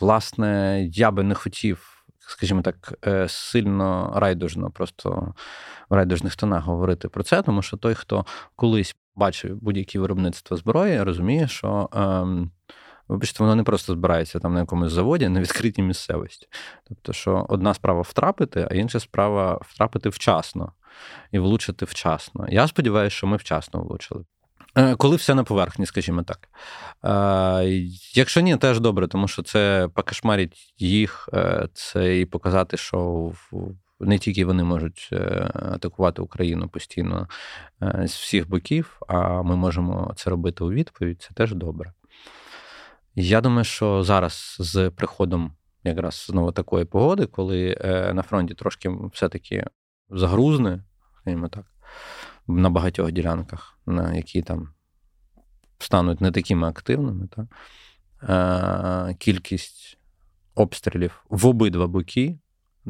Власне, 0.00 0.82
я 0.92 1.10
би 1.10 1.22
не 1.22 1.34
хотів, 1.34 2.04
скажімо 2.18 2.62
так, 2.62 2.98
е, 3.06 3.28
сильно 3.28 4.12
райдужно, 4.16 4.70
просто 4.70 5.34
в 5.88 5.94
райдужних 5.94 6.36
тонах 6.36 6.64
говорити 6.64 7.08
про 7.08 7.22
це, 7.22 7.42
тому 7.42 7.62
що 7.62 7.76
той, 7.76 7.94
хто 7.94 8.26
колись 8.56 8.96
бачив 9.16 9.58
будь-які 9.62 9.98
виробництва 9.98 10.56
зброї, 10.56 11.02
розуміє, 11.02 11.48
що. 11.48 11.88
Ем, 11.92 12.50
Вибачте, 13.10 13.42
воно 13.44 13.54
не 13.54 13.62
просто 13.62 13.92
збирається 13.92 14.38
там 14.38 14.54
на 14.54 14.60
якомусь 14.60 14.92
заводі, 14.92 15.28
на 15.28 15.40
відкритій 15.40 15.82
місцевості. 15.82 16.48
Тобто, 16.88 17.12
що 17.12 17.46
одна 17.48 17.74
справа 17.74 18.00
втрапити, 18.00 18.68
а 18.70 18.74
інша 18.74 19.00
справа 19.00 19.60
втрапити 19.62 20.08
вчасно 20.08 20.72
і 21.32 21.38
влучити 21.38 21.84
вчасно. 21.84 22.46
Я 22.48 22.68
сподіваюся, 22.68 23.16
що 23.16 23.26
ми 23.26 23.36
вчасно 23.36 23.82
влучили. 23.82 24.24
Е, 24.74 24.96
коли 24.96 25.16
все 25.16 25.34
на 25.34 25.44
поверхні, 25.44 25.86
скажімо 25.86 26.22
так. 26.22 26.48
Е, 27.04 27.64
якщо 28.14 28.40
ні, 28.40 28.56
теж 28.56 28.80
добре, 28.80 29.08
тому 29.08 29.28
що 29.28 29.42
це 29.42 29.88
покошмарить 29.94 30.74
їх, 30.78 31.28
е, 31.34 31.68
це 31.74 32.20
і 32.20 32.26
показати, 32.26 32.76
що 32.76 33.32
не 34.00 34.18
тільки 34.18 34.44
вони 34.44 34.64
можуть 34.64 35.10
атакувати 35.54 36.22
Україну 36.22 36.68
постійно 36.68 37.28
з 37.80 38.14
всіх 38.14 38.48
боків, 38.48 39.00
а 39.08 39.42
ми 39.42 39.56
можемо 39.56 40.12
це 40.16 40.30
робити 40.30 40.64
у 40.64 40.70
відповідь, 40.70 41.22
це 41.22 41.34
теж 41.34 41.54
добре. 41.54 41.92
Я 43.14 43.40
думаю, 43.40 43.64
що 43.64 44.02
зараз 44.02 44.56
з 44.60 44.90
приходом 44.90 45.52
якраз 45.84 46.26
знову 46.28 46.52
такої 46.52 46.84
погоди, 46.84 47.26
коли 47.26 47.76
на 48.14 48.22
фронті 48.22 48.54
трошки 48.54 48.90
все-таки 49.12 49.66
загрузне, 50.10 50.84
скажімо 51.22 51.48
так 51.48 51.64
на 52.46 52.70
багатьох 52.70 53.12
ділянках, 53.12 53.78
на 53.86 54.14
які 54.14 54.42
там 54.42 54.68
стануть 55.78 56.20
не 56.20 56.30
такими 56.30 56.68
активними, 56.68 57.28
так? 57.28 57.46
Е, 59.10 59.14
кількість 59.14 59.98
обстрілів 60.54 61.24
в 61.28 61.46
обидва 61.46 61.86
боки, 61.86 62.38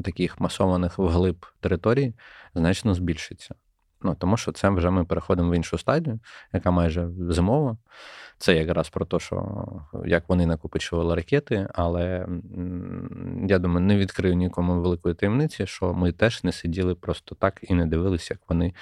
таких 0.05 0.41
масованих 0.41 0.99
вглиб 0.99 1.47
території, 1.61 2.15
значно 2.55 2.95
збільшиться. 2.95 3.55
Ну, 4.03 4.17
Тому 4.19 4.37
що 4.37 4.53
це 4.53 4.69
вже 4.69 4.91
ми 4.91 5.05
переходимо 5.05 5.51
в 5.51 5.55
іншу 5.55 5.79
стадію, 5.79 6.21
яка 6.53 6.71
майже 6.71 7.09
зимова. 7.29 7.77
Це 8.39 8.57
якраз 8.57 8.89
про 8.89 9.05
те, 9.05 9.19
що 9.19 9.67
як 10.05 10.29
вони 10.29 10.47
накопичували 10.47 11.15
ракети, 11.15 11.69
але 11.75 12.27
я 13.49 13.59
думаю, 13.59 13.87
не 13.87 13.97
відкрию 13.97 14.35
нікому 14.35 14.81
великої 14.83 15.15
таємниці, 15.15 15.67
що 15.67 15.95
ми 15.95 16.13
теж 16.13 16.45
не 16.45 16.53
сиділи 16.53 16.95
просто 16.95 17.35
так 17.35 17.61
і 17.63 17.75
не 17.75 17.87
дивилися, 17.87 18.35
як 18.35 18.41
вони 18.49 18.75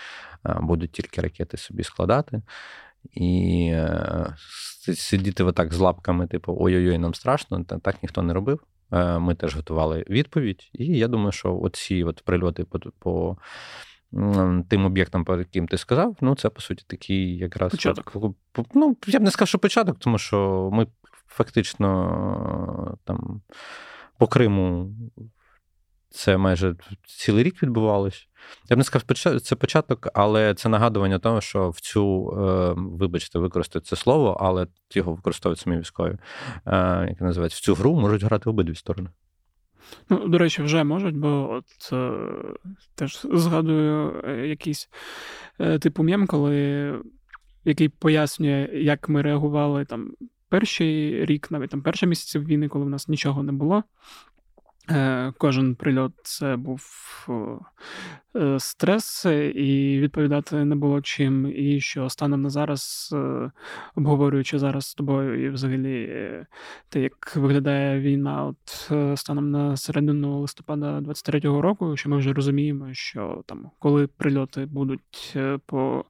будуть 0.45 0.93
тільки 0.93 1.21
ракети 1.21 1.57
собі 1.57 1.83
складати. 1.83 2.43
І 3.13 3.71
е, 3.73 4.35
сидіти 4.95 5.45
отак 5.45 5.75
з 5.75 5.79
лапками, 5.79 6.27
типу, 6.27 6.57
ой-ой-ой, 6.61 6.99
нам 6.99 7.15
страшно, 7.15 7.65
так 7.65 8.03
ніхто 8.03 8.23
не 8.23 8.35
робив. 8.35 8.61
Е, 8.93 9.19
ми 9.19 9.35
теж 9.35 9.57
готували 9.57 10.05
відповідь. 10.11 10.71
І 10.73 10.87
я 10.87 11.09
думаю, 11.09 11.33
що 11.33 11.59
оці 11.59 12.05
от 12.05 12.23
прильоти 12.25 12.65
по 12.99 13.37
тим 14.69 14.85
об'єктам, 14.85 15.25
по 15.25 15.37
яким 15.37 15.69
ти 15.69 15.79
сказав, 15.79 16.17
ну 16.21 16.35
це 16.35 16.49
по 16.49 16.61
суті 16.61 16.85
такий 16.87 17.37
якраз 17.37 17.73
початок. 17.73 18.17
Ну, 18.75 18.97
я 19.07 19.19
б 19.19 19.23
не 19.23 19.31
сказав, 19.31 19.49
що 19.49 19.59
початок, 19.59 19.99
тому 19.99 20.19
що 20.19 20.71
ми 20.73 20.87
фактично 21.27 22.99
там 23.05 23.43
по 24.19 24.27
Криму 24.27 24.91
це 26.11 26.37
майже 26.37 26.77
цілий 27.07 27.45
рік 27.45 27.63
відбувалось. 27.63 28.29
Я 28.71 28.77
б 28.77 28.79
не 28.79 28.85
сказав, 28.85 29.41
це 29.41 29.57
початок, 29.57 30.09
але 30.15 30.55
це 30.55 30.69
нагадування 30.69 31.19
того, 31.19 31.41
що 31.41 31.71
в 31.71 31.81
цю, 31.81 32.31
е, 32.31 32.75
вибачте, 32.77 33.39
використати 33.39 33.87
це 33.87 33.97
слово, 33.97 34.37
але 34.41 34.67
його 34.95 35.15
використовують 35.15 35.59
самі 35.59 35.79
військові, 35.79 36.17
е, 36.67 37.07
як 37.09 37.21
називається, 37.21 37.57
в 37.57 37.61
цю 37.61 37.75
гру 37.75 38.01
можуть 38.01 38.23
грати 38.23 38.51
обидві 38.51 38.75
сторони. 38.75 39.11
Ну, 40.11 40.29
До 40.29 40.39
речі, 40.39 40.63
вже 40.63 40.85
можуть, 40.85 41.17
бо 41.17 41.51
от 41.53 41.93
е, 41.93 42.13
теж 42.95 43.27
згадую 43.33 44.23
е, 44.25 44.47
якийсь 44.49 44.89
е, 45.61 45.79
типу 45.79 46.03
м'єм, 46.03 46.27
коли 46.27 46.95
який 47.65 47.89
пояснює, 47.89 48.69
як 48.73 49.09
ми 49.09 49.23
реагували 49.23 49.85
там 49.85 50.13
перший 50.49 51.25
рік, 51.27 51.51
навіть 51.51 51.71
там 51.71 51.83
перші 51.83 52.07
місяці 52.07 52.39
війни, 52.39 52.69
коли 52.69 52.85
в 52.85 52.89
нас 52.89 53.09
нічого 53.09 53.43
не 53.43 53.53
було. 53.53 53.85
Е, 54.91 55.33
кожен 55.39 55.75
прильот 55.75 56.13
це 56.23 56.57
був 56.57 56.83
е, 58.37 58.61
стрес, 58.61 59.25
і 59.55 59.99
відповідати 60.01 60.65
не 60.65 60.75
було 60.75 61.01
чим. 61.01 61.53
І 61.57 61.81
що 61.81 62.09
станом 62.09 62.43
на 62.43 62.51
зараз, 62.51 63.11
е, 63.17 63.51
обговорюючи 63.95 64.59
зараз 64.59 64.87
з 64.87 64.95
тобою, 64.95 65.47
і 65.47 65.49
взагалі 65.49 66.11
те, 66.89 67.01
як 67.01 67.37
виглядає 67.37 68.01
війна, 68.01 68.45
от 68.45 68.93
станом 69.19 69.51
на 69.51 69.77
середину 69.77 70.41
листопада 70.41 70.99
23-го 70.99 71.63
року, 71.63 71.97
що 71.97 72.09
ми 72.09 72.17
вже 72.17 72.33
розуміємо, 72.33 72.89
що 72.93 73.43
там, 73.47 73.71
коли 73.79 74.07
прильоти 74.07 74.67
будуть 74.67 75.37
по 75.67 76.05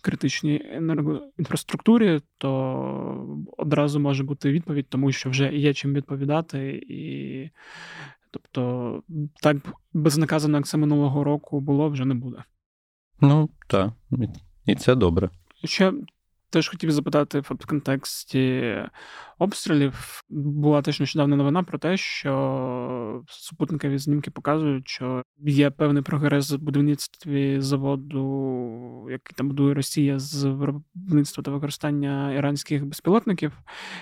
критичній 0.00 0.62
енергоінфраструктурі, 0.72 2.20
то 2.38 3.44
одразу 3.56 4.00
може 4.00 4.24
бути 4.24 4.52
відповідь, 4.52 4.86
тому 4.88 5.12
що 5.12 5.30
вже 5.30 5.52
є 5.52 5.74
чим 5.74 5.94
відповідати 5.94 6.84
і. 6.88 7.50
Тобто, 8.34 9.02
так 9.42 9.56
безнаказано, 9.92 10.58
як 10.58 10.66
це 10.66 10.76
минулого 10.76 11.24
року 11.24 11.60
було, 11.60 11.88
вже 11.88 12.04
не 12.04 12.14
буде. 12.14 12.44
Ну, 13.20 13.48
так, 13.68 13.92
і 14.66 14.74
це 14.74 14.94
добре. 14.94 15.30
Ще 15.64 15.92
теж 16.50 16.68
хотів 16.68 16.90
запитати 16.90 17.40
в 17.40 17.66
контексті 17.66 18.76
обстрілів. 19.38 20.22
Була 20.30 20.82
теж 20.82 21.00
нещодавна 21.00 21.36
новина 21.36 21.62
про 21.62 21.78
те, 21.78 21.96
що 21.96 23.22
супутникові 23.28 23.98
знімки 23.98 24.30
показують, 24.30 24.88
що 24.88 25.22
є 25.38 25.70
певний 25.70 26.02
прогрес 26.02 26.50
в 26.50 26.58
будівництві 26.58 27.60
заводу, 27.60 28.22
який 29.10 29.34
там 29.34 29.48
будує 29.48 29.74
Росія 29.74 30.18
з 30.18 30.44
виробництва 30.44 31.44
та 31.44 31.50
використання 31.50 32.32
іранських 32.32 32.86
безпілотників. 32.86 33.52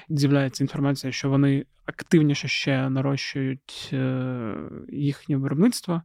З'являється 0.08 0.64
інформація, 0.64 1.12
що 1.12 1.30
вони 1.30 1.66
активніше 1.86 2.48
ще 2.48 2.90
нарощують 2.90 3.90
е, 3.92 4.54
їхнє 4.88 5.36
виробництво. 5.36 6.02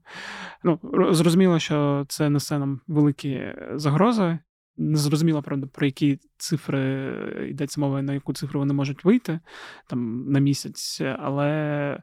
Ну, 0.64 0.80
Зрозуміло, 1.12 1.60
що 1.60 2.06
це 2.10 2.30
несе 2.30 2.60
нам 2.60 2.82
великі 2.88 3.54
загрози. 3.74 4.40
Не 4.80 4.98
зрозуміло, 4.98 5.42
правда, 5.42 5.68
про 5.68 5.86
які 5.86 6.20
цифри 6.38 7.14
йдеться 7.50 7.82
мова, 7.82 8.02
на 8.02 8.14
яку 8.14 8.34
цифру 8.34 8.60
вони 8.60 8.74
можуть 8.74 9.06
вийти 9.06 9.40
там 9.88 10.32
на 10.32 10.40
місяць, 10.40 11.02
але 11.20 12.00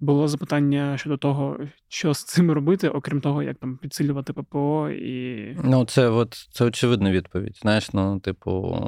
було 0.00 0.28
запитання 0.28 0.98
щодо 0.98 1.16
того, 1.16 1.58
що 1.88 2.14
з 2.14 2.24
цим 2.24 2.50
робити, 2.50 2.88
окрім 2.88 3.20
того, 3.20 3.42
як 3.42 3.58
там 3.58 3.76
підсилювати 3.76 4.32
ППО 4.32 4.90
і. 4.90 5.56
Ну, 5.64 5.84
це 5.84 6.08
от 6.08 6.34
це 6.52 6.64
очевидна 6.64 7.10
відповідь. 7.10 7.56
Знаєш, 7.62 7.92
ну, 7.92 8.20
типу, 8.20 8.78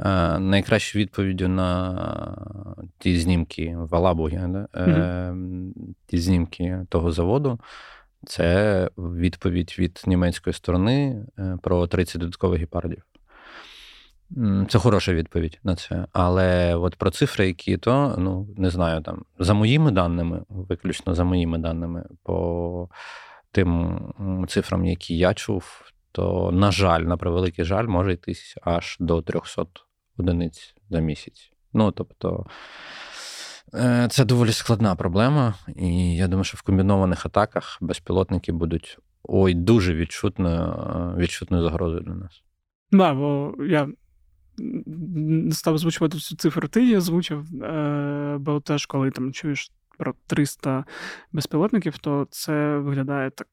е, 0.00 0.38
найкращою 0.38 1.04
відповіддю 1.04 1.48
на 1.48 2.86
ті 2.98 3.20
знімки 3.20 3.76
в 3.76 3.94
Алабугі, 3.94 4.36
да? 4.36 4.68
mm-hmm. 4.72 5.72
ті 6.06 6.18
знімки 6.18 6.86
того 6.88 7.12
заводу. 7.12 7.60
Це 8.26 8.90
відповідь 8.96 9.76
від 9.78 10.02
німецької 10.06 10.54
сторони 10.54 11.26
е, 11.38 11.58
про 11.62 11.86
30 11.86 12.20
додаткових 12.20 12.60
гепардів. 12.60 13.02
Це 14.68 14.78
хороша 14.78 15.14
відповідь 15.14 15.60
на 15.64 15.76
це. 15.76 16.06
Але 16.12 16.74
от 16.74 16.96
про 16.96 17.10
цифри, 17.10 17.46
які 17.46 17.76
то, 17.76 18.14
ну, 18.18 18.48
не 18.56 18.70
знаю, 18.70 19.02
там, 19.02 19.24
за 19.38 19.54
моїми 19.54 19.90
даними, 19.90 20.42
виключно 20.48 21.14
за 21.14 21.24
моїми 21.24 21.58
даними, 21.58 22.04
по 22.22 22.88
тим 23.52 24.00
цифрам, 24.48 24.84
які 24.84 25.16
я 25.16 25.34
чув, 25.34 25.92
то, 26.12 26.50
на 26.52 26.70
жаль, 26.70 27.00
на 27.00 27.16
превеликий 27.16 27.64
жаль, 27.64 27.86
може 27.86 28.12
йтись 28.12 28.56
аж 28.62 28.96
до 29.00 29.22
300 29.22 29.66
одиниць 30.16 30.74
за 30.90 31.00
місяць. 31.00 31.50
Ну, 31.72 31.90
тобто, 31.90 32.46
е, 33.74 34.08
це 34.10 34.24
доволі 34.24 34.52
складна 34.52 34.94
проблема, 34.94 35.54
і 35.76 36.16
я 36.16 36.28
думаю, 36.28 36.44
що 36.44 36.56
в 36.56 36.62
комбінованих 36.62 37.26
атаках 37.26 37.78
безпілотники 37.80 38.52
будуть 38.52 38.98
ой, 39.22 39.54
дуже 39.54 39.94
відчутною 39.94 40.74
відчутною 41.18 41.62
загрозою 41.62 42.00
для 42.00 42.14
нас. 42.14 42.42
Да, 42.90 43.14
бо 43.14 43.54
я 43.64 43.88
не 44.58 45.52
став 45.52 45.74
озвучувати 45.74 46.16
всю 46.16 46.38
цифру, 46.38 46.68
ти 46.68 46.82
її 46.82 46.96
озвучив, 46.96 47.62
е, 47.62 48.36
бо 48.40 48.60
теж, 48.60 48.86
коли 48.86 49.10
там 49.10 49.32
чуєш 49.32 49.70
про 49.98 50.14
300 50.26 50.84
безпілотників, 51.32 51.98
то 51.98 52.26
це 52.30 52.78
виглядає 52.78 53.30
так, 53.30 53.48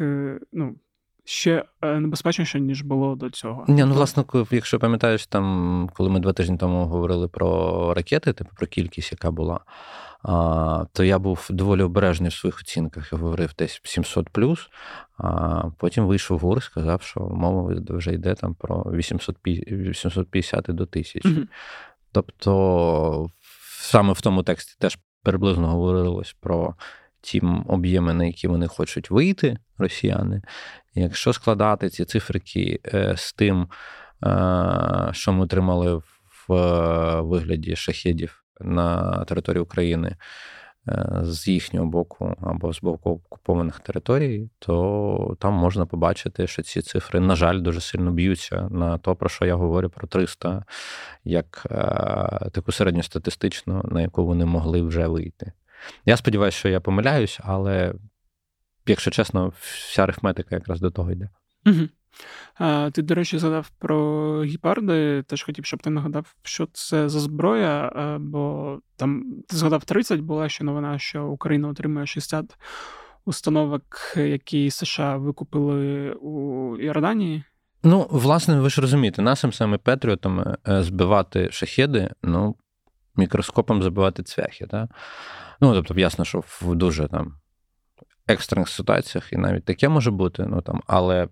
е, 0.00 0.40
ну, 0.52 0.76
ще 1.24 1.64
е, 1.82 2.00
небезпечніше, 2.00 2.60
ніж 2.60 2.82
було 2.82 3.14
до 3.14 3.30
цього. 3.30 3.64
Ні, 3.68 3.84
ну 3.84 3.94
власне, 3.94 4.24
якщо 4.50 4.78
пам'ятаєш, 4.78 5.26
там, 5.26 5.90
коли 5.94 6.10
ми 6.10 6.20
два 6.20 6.32
тижні 6.32 6.56
тому 6.56 6.86
говорили 6.86 7.28
про 7.28 7.94
ракети, 7.94 8.32
типу 8.32 8.50
про 8.56 8.66
кількість, 8.66 9.12
яка 9.12 9.30
була, 9.30 9.60
а, 10.22 10.84
то 10.92 11.04
я 11.04 11.18
був 11.18 11.46
доволі 11.50 11.82
обережний 11.82 12.30
в 12.30 12.34
своїх 12.34 12.58
оцінках. 12.58 13.12
Я 13.12 13.18
говорив 13.18 13.54
десь 13.58 13.80
700 13.84 14.28
плюс, 14.28 14.70
а 15.18 15.62
потім 15.78 16.06
вийшов 16.06 16.38
гур, 16.38 16.62
сказав, 16.62 17.02
що 17.02 17.20
мова 17.20 17.74
вже 17.88 18.12
йде 18.12 18.34
там 18.34 18.54
про 18.54 18.82
850 18.92 20.64
до 20.68 20.82
1000. 20.82 21.20
Mm-hmm. 21.20 21.46
Тобто, 22.12 23.30
саме 23.80 24.12
в 24.12 24.20
тому 24.20 24.42
тексті 24.42 24.76
теж 24.78 24.98
приблизно 25.22 25.68
говорилось 25.68 26.36
про 26.40 26.74
ті 27.24 27.42
об'єми, 27.68 28.14
на 28.14 28.24
які 28.24 28.48
вони 28.48 28.66
хочуть 28.66 29.10
вийти, 29.10 29.58
росіяни. 29.78 30.42
Якщо 30.94 31.32
складати 31.32 31.88
ці 31.88 32.04
циферки 32.04 32.80
е, 32.94 33.14
з 33.16 33.32
тим, 33.32 33.68
е, 34.26 35.08
що 35.12 35.32
ми 35.32 35.44
отримали 35.44 35.94
в 36.48 36.52
е, 36.52 37.20
вигляді 37.20 37.76
шахедів 37.76 38.44
на 38.60 39.18
території 39.24 39.62
України 39.62 40.16
з 41.22 41.48
їхнього 41.48 41.86
боку 41.86 42.34
або 42.40 42.72
з 42.72 42.80
боку 42.82 43.10
окупованих 43.10 43.80
територій, 43.80 44.50
то 44.58 45.36
там 45.40 45.54
можна 45.54 45.86
побачити, 45.86 46.46
що 46.46 46.62
ці 46.62 46.82
цифри, 46.82 47.20
на 47.20 47.36
жаль, 47.36 47.60
дуже 47.60 47.80
сильно 47.80 48.12
б'ються 48.12 48.68
на 48.70 48.98
то, 48.98 49.16
про 49.16 49.28
що 49.28 49.46
я 49.46 49.54
говорю 49.54 49.90
про 49.90 50.08
300, 50.08 50.64
як 51.24 51.66
таку 52.52 52.72
середньостатистичну, 52.72 53.82
на 53.84 54.02
яку 54.02 54.26
вони 54.26 54.44
могли 54.44 54.82
вже 54.82 55.06
вийти. 55.06 55.52
Я 56.04 56.16
сподіваюся, 56.16 56.58
що 56.58 56.68
я 56.68 56.80
помиляюсь, 56.80 57.40
але, 57.42 57.94
якщо 58.86 59.10
чесно, 59.10 59.52
вся 59.60 60.02
арифметика 60.02 60.54
якраз 60.54 60.80
до 60.80 60.90
того 60.90 61.12
йде. 61.12 61.28
Угу. 61.66 61.88
А, 62.54 62.90
Ти, 62.90 63.02
до 63.02 63.14
речі, 63.14 63.38
згадав 63.38 63.70
про 63.78 64.44
гіпарди. 64.44 65.22
Теж 65.22 65.42
хотів, 65.42 65.64
щоб 65.64 65.82
ти 65.82 65.90
нагадав, 65.90 66.34
що 66.42 66.68
це 66.72 67.08
за 67.08 67.20
зброя, 67.20 67.90
бо 68.20 68.78
там 68.96 69.24
ти 69.48 69.56
згадав 69.56 69.84
30, 69.84 70.20
була 70.20 70.48
ще 70.48 70.64
новина, 70.64 70.98
що 70.98 71.26
Україна 71.26 71.68
отримує 71.68 72.06
60 72.06 72.56
установок, 73.24 73.82
які 74.16 74.70
США 74.70 75.16
викупили 75.16 76.12
у 76.12 76.76
Йорданії. 76.78 77.44
Ну, 77.82 78.06
власне, 78.10 78.60
ви 78.60 78.70
ж 78.70 78.80
розумієте, 78.80 79.22
нашим 79.22 79.52
саме 79.52 79.78
Петріотами 79.78 80.56
е, 80.68 80.82
збивати 80.82 81.48
шахеди, 81.50 82.10
ну, 82.22 82.56
мікроскопом 83.16 83.82
забивати 83.82 84.22
цвяхи. 84.22 84.66
Так? 84.66 84.90
Ну, 85.60 85.74
тобто, 85.74 86.00
ясно, 86.00 86.24
що 86.24 86.42
в 86.46 86.74
дуже 86.74 87.08
там 87.08 87.34
екстрених 88.28 88.68
ситуаціях 88.68 89.32
і 89.32 89.36
навіть 89.36 89.64
таке 89.64 89.88
може 89.88 90.10
бути, 90.10 90.46
ну 90.46 90.62
там, 90.62 90.82
але 90.86 91.28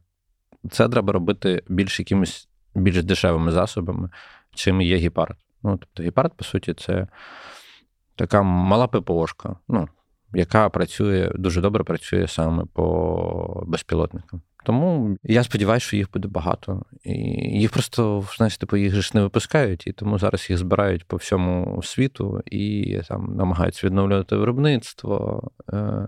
це 0.71 0.89
треба 0.89 1.13
робити 1.13 1.63
більш 1.69 1.99
якимись 1.99 2.49
більш 2.75 3.03
дешевими 3.03 3.53
засобами, 3.53 4.11
чим 4.55 4.81
є 4.81 4.97
гіпард. 4.97 5.37
Ну, 5.63 5.77
тобто, 5.77 6.03
гіпард, 6.03 6.37
по 6.37 6.45
суті, 6.45 6.75
це 6.75 7.07
така 8.17 8.43
мала 8.43 8.87
ППОшка, 8.87 9.57
ну, 9.69 9.89
яка 10.35 10.69
працює, 10.69 11.33
дуже 11.35 11.61
добре 11.61 11.85
працює 11.85 12.29
саме 12.29 12.65
по 12.73 13.65
безпілотникам. 13.67 14.43
Тому 14.65 15.17
я 15.23 15.45
сподіваюся, 15.45 15.87
що 15.87 15.97
їх 15.97 16.11
буде 16.13 16.29
багато. 16.29 16.83
І 17.05 17.13
їх 17.61 17.71
просто, 17.71 18.25
знаєш, 18.37 18.57
типу, 18.59 18.77
їх 18.77 19.03
ж 19.03 19.11
не 19.15 19.23
випускають, 19.23 19.87
і 19.87 19.93
тому 19.93 20.19
зараз 20.19 20.51
їх 20.51 20.59
збирають 20.59 21.05
по 21.05 21.17
всьому 21.17 21.83
світу 21.83 22.43
і 22.47 23.01
там 23.09 23.37
намагаються 23.37 23.87
відновлювати 23.87 24.37
виробництво. 24.37 25.43
Е, 25.73 26.07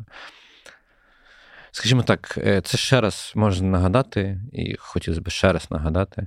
скажімо 1.70 2.02
так, 2.02 2.38
е, 2.38 2.60
це 2.60 2.78
ще 2.78 3.00
раз 3.00 3.32
можна 3.34 3.68
нагадати, 3.68 4.40
і 4.52 4.76
хотілося 4.78 5.20
б 5.20 5.28
ще 5.28 5.52
раз 5.52 5.70
нагадати, 5.70 6.26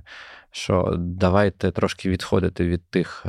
що 0.50 0.94
давайте 0.98 1.70
трошки 1.70 2.10
відходити 2.10 2.68
від 2.68 2.90
тих. 2.90 3.26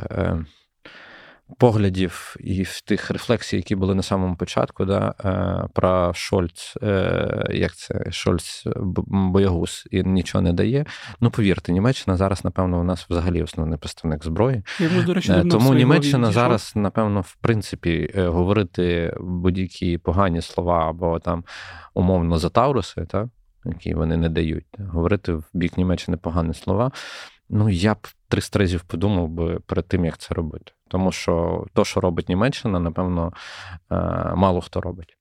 Поглядів 1.58 2.36
і 2.40 2.62
в 2.62 2.80
тих 2.80 3.10
рефлексій, 3.10 3.56
які 3.56 3.76
були 3.76 3.94
на 3.94 4.02
самому 4.02 4.36
початку, 4.36 4.84
да, 4.84 5.14
е, 5.24 5.68
про 5.74 6.12
Шольц, 6.14 6.76
е, 6.82 7.46
як 7.50 7.76
це 7.76 8.04
Шольц 8.10 8.64
боягуз 9.06 9.88
і 9.90 10.02
нічого 10.02 10.42
не 10.42 10.52
дає. 10.52 10.84
Ну, 11.20 11.30
повірте, 11.30 11.72
Німеччина 11.72 12.16
зараз, 12.16 12.44
напевно, 12.44 12.80
у 12.80 12.84
нас 12.84 13.06
взагалі 13.10 13.42
основний 13.42 13.78
представник 13.78 14.24
зброї. 14.24 14.62
Я, 14.80 15.02
до 15.02 15.14
речі, 15.14 15.32
е, 15.32 15.44
Тому 15.44 15.74
Німеччина 15.74 16.32
зараз, 16.32 16.72
напевно, 16.74 17.20
в 17.20 17.36
принципі, 17.40 18.12
говорити 18.16 19.14
будь-які 19.20 19.98
погані 19.98 20.42
слова 20.42 20.90
або 20.90 21.18
там 21.18 21.44
умовно 21.94 22.38
за 22.38 22.48
Тауруси, 22.48 23.06
так? 23.08 23.26
які 23.64 23.94
вони 23.94 24.16
не 24.16 24.28
дають. 24.28 24.66
Говорити 24.78 25.32
в 25.32 25.44
бік 25.54 25.78
Німеччини 25.78 26.16
погані 26.16 26.54
слова. 26.54 26.90
Ну, 27.50 27.68
я 27.68 27.94
б 27.94 27.98
300 28.28 28.58
разів 28.58 28.82
подумав 28.82 29.28
би 29.28 29.60
перед 29.66 29.88
тим, 29.88 30.04
як 30.04 30.18
це 30.18 30.34
робити. 30.34 30.72
Тому 30.88 31.12
що 31.12 31.64
то, 31.72 31.84
що 31.84 32.00
робить 32.00 32.28
Німеччина, 32.28 32.80
напевно, 32.80 33.32
е, 33.90 33.94
мало 34.34 34.60
хто 34.60 34.80
робить. 34.80 35.16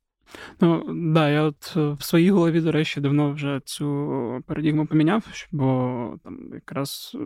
Ну, 0.62 0.86
да, 1.14 1.30
я 1.30 1.42
от 1.42 1.74
е, 1.78 1.90
в 1.90 2.04
своїй 2.04 2.32
голові, 2.32 2.62
до 2.62 2.72
речі, 2.72 3.02
давно 3.02 3.32
вже 3.32 3.62
цю 3.66 3.86
парадігму 4.48 4.86
поміняв, 4.86 5.24
бо 5.52 6.14
там 6.24 6.54
якраз 6.54 7.12
е, 7.16 7.20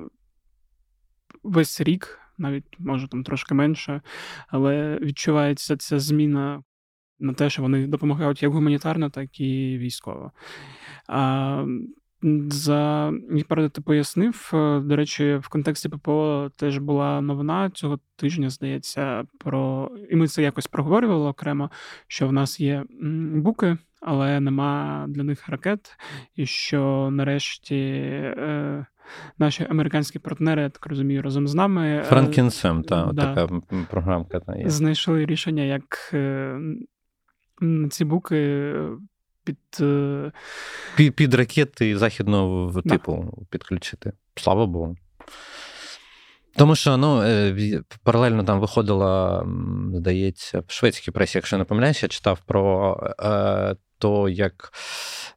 весь 1.44 1.82
рік, 1.82 2.20
навіть 2.38 2.80
може 2.80 3.08
там 3.08 3.24
трошки 3.24 3.54
менше, 3.54 4.02
але 4.48 5.00
відчувається 5.02 5.78
ця 5.78 6.00
зміна 6.00 6.64
на 7.20 7.34
те, 7.34 7.50
що 7.50 7.62
вони 7.62 7.88
допомагають 7.88 8.44
як 8.44 8.52
гуманітарно, 8.52 9.10
так 9.10 9.40
і 9.40 9.78
військово. 9.78 10.32
А 11.08 11.66
за 12.50 13.14
Гіпарда 13.32 13.70
ти 13.70 13.82
пояснив. 13.82 14.52
Е, 14.54 14.80
до 14.80 14.96
речі, 14.96 15.36
в 15.36 15.48
контексті 15.48 15.90
ППО 15.90 16.52
теж 16.56 16.78
була 16.78 17.22
новина 17.22 17.70
цього 17.70 18.00
тижня, 18.16 18.50
здається, 18.50 19.24
про 19.40 19.92
і 20.10 20.16
ми 20.16 20.28
це 20.28 20.44
якось 20.44 20.68
проговорювали 20.68 21.30
окремо, 21.30 21.72
що 22.08 22.28
в 22.28 22.34
нас 22.34 22.60
є 22.60 22.84
буки, 23.34 23.78
але 24.02 24.40
нема 24.40 25.06
для 25.10 25.24
них 25.24 25.50
ракет, 25.50 25.98
і 26.36 26.46
що 26.46 27.10
нарешті. 27.12 27.76
Е, 27.76 28.86
Наші 29.38 29.68
американські 29.70 30.20
партнери, 30.20 30.62
я 30.62 30.70
так 30.70 30.86
розумію, 30.86 31.22
разом 31.22 31.48
з 31.48 31.56
нами. 31.56 31.88
Е, 31.88 32.04
Франкінсем, 32.04 32.84
та 32.84 33.12
да, 33.14 33.34
така 33.34 33.62
програмка. 33.90 34.40
Та 34.40 34.56
є. 34.56 34.70
Знайшли 34.70 35.26
рішення, 35.26 35.64
як 35.64 36.14
ці 37.90 38.06
буки 38.06 38.74
під 39.44 39.58
е, 39.82 40.32
під, 40.96 41.16
під 41.16 41.34
ракети 41.34 41.98
західного 41.98 42.72
да. 42.86 42.90
типу 42.90 43.46
підключити. 43.50 44.14
Слава 44.36 44.66
Богу. 44.66 44.96
Тому 46.56 46.76
що 46.76 46.98
ну, 46.98 47.22
е, 47.22 47.82
паралельно 48.04 48.44
там 48.44 48.60
виходила, 48.60 49.46
здається, 49.94 50.64
в 50.68 50.72
шведській 50.72 51.12
пресі, 51.12 51.38
якщо 51.38 51.58
не 51.58 51.64
помиляюся, 51.64 52.06
я 52.06 52.10
читав 52.10 52.40
про 52.46 52.98
е, 53.20 53.76
то, 53.98 54.30
як 54.30 54.74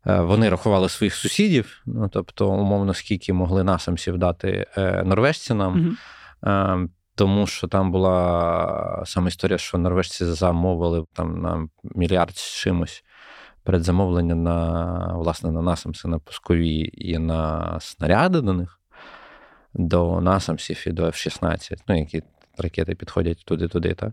е, 0.07 0.21
вони 0.21 0.49
рахували 0.49 0.89
своїх 0.89 1.15
сусідів, 1.15 1.83
ну, 1.87 2.09
тобто, 2.09 2.49
умовно, 2.49 2.95
скільки 2.95 3.33
могли 3.33 3.65
насамсів 3.65 4.19
дати 4.19 4.67
е, 4.77 5.03
норвежці 5.05 5.55
нам. 5.55 5.97
Угу. 6.43 6.89
Тому 7.15 7.47
що 7.47 7.69
там 7.69 7.93
була 7.93 9.03
саме 9.07 9.29
історія, 9.29 9.59
що 9.59 9.79
норвежці 9.79 10.25
замовили 10.25 11.05
там 11.13 11.41
на 11.41 11.69
мільярд 11.85 12.37
з 12.37 12.61
чимось 12.61 13.05
передзамовлення 13.67 14.35
на 14.35 15.13
власне 15.15 15.51
на 15.51 15.63
насамси 15.63 16.09
на 16.09 16.19
пускові 16.19 16.91
і 16.95 17.19
на 17.19 17.81
снаряди 17.81 18.41
до 18.41 18.53
них, 18.53 18.81
до 19.75 20.21
насамсів 20.21 20.85
і 20.87 20.91
до 20.91 21.03
F-16, 21.05 21.77
ну, 21.89 21.99
які 21.99 22.23
ракети 22.59 22.95
підходять 22.95 23.45
туди-туди. 23.45 23.95
так. 23.95 24.13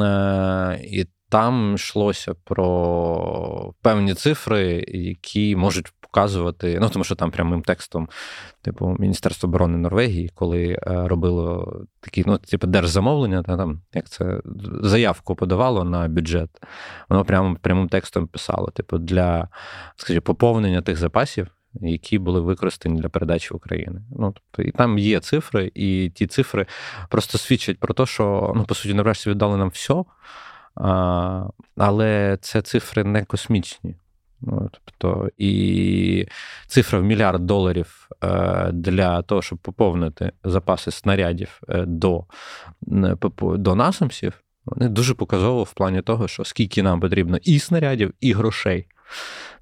Е, 0.00 0.80
І 0.84 1.06
там 1.28 1.74
йшлося 1.74 2.34
про 2.44 3.74
певні 3.82 4.14
цифри, 4.14 4.84
які 4.88 5.56
можуть 5.56 5.92
показувати. 6.14 6.78
Ну 6.80 6.88
тому 6.88 7.04
що 7.04 7.14
там 7.14 7.30
прямим 7.30 7.62
текстом, 7.62 8.08
типу, 8.62 8.96
Міністерство 8.98 9.48
оборони 9.48 9.78
Норвегії, 9.78 10.30
коли 10.34 10.66
е, 10.66 10.78
робило 11.08 11.76
такі, 12.00 12.24
ну, 12.26 12.38
типу, 12.38 12.66
держзамовлення, 12.66 13.42
та 13.42 13.56
там 13.56 13.80
як 13.94 14.08
це 14.08 14.40
заявку 14.82 15.34
подавало 15.34 15.84
на 15.84 16.08
бюджет, 16.08 16.50
воно 17.08 17.24
прямо 17.24 17.56
прямим 17.60 17.88
текстом 17.88 18.26
писало: 18.26 18.70
типу, 18.70 18.98
для 18.98 19.48
скажімо, 19.96 20.22
поповнення 20.22 20.82
тих 20.82 20.96
запасів. 20.96 21.48
Які 21.80 22.18
були 22.18 22.40
використані 22.40 23.00
для 23.00 23.08
передачі 23.08 23.54
України. 23.54 24.02
Ну 24.18 24.34
тобто, 24.34 24.68
і 24.68 24.70
там 24.70 24.98
є 24.98 25.20
цифри, 25.20 25.72
і 25.74 26.10
ті 26.14 26.26
цифри 26.26 26.66
просто 27.08 27.38
свідчать 27.38 27.78
про 27.78 27.94
те, 27.94 28.06
що 28.06 28.52
ну 28.56 28.64
по 28.64 28.74
суті 28.74 28.94
нарешті 28.94 29.30
віддали 29.30 29.56
нам 29.56 29.68
все, 29.68 30.04
а, 30.74 31.48
але 31.76 32.38
це 32.40 32.62
цифри 32.62 33.04
не 33.04 33.24
космічні. 33.24 33.96
Ну, 34.46 34.70
тобто, 34.72 35.28
І 35.38 36.26
цифра 36.66 36.98
в 36.98 37.04
мільярд 37.04 37.46
доларів 37.46 38.08
е, 38.24 38.70
для 38.72 39.22
того, 39.22 39.42
щоб 39.42 39.58
поповнити 39.58 40.32
запаси 40.44 40.90
снарядів 40.90 41.60
е, 41.68 41.84
до 41.86 42.24
до 43.40 43.74
насамсів, 43.74 44.32
вони 44.64 44.88
дуже 44.88 45.14
показово 45.14 45.62
в 45.62 45.72
плані 45.72 46.02
того, 46.02 46.28
що 46.28 46.44
скільки 46.44 46.82
нам 46.82 47.00
потрібно 47.00 47.38
і 47.42 47.58
снарядів, 47.58 48.14
і 48.20 48.32
грошей. 48.32 48.86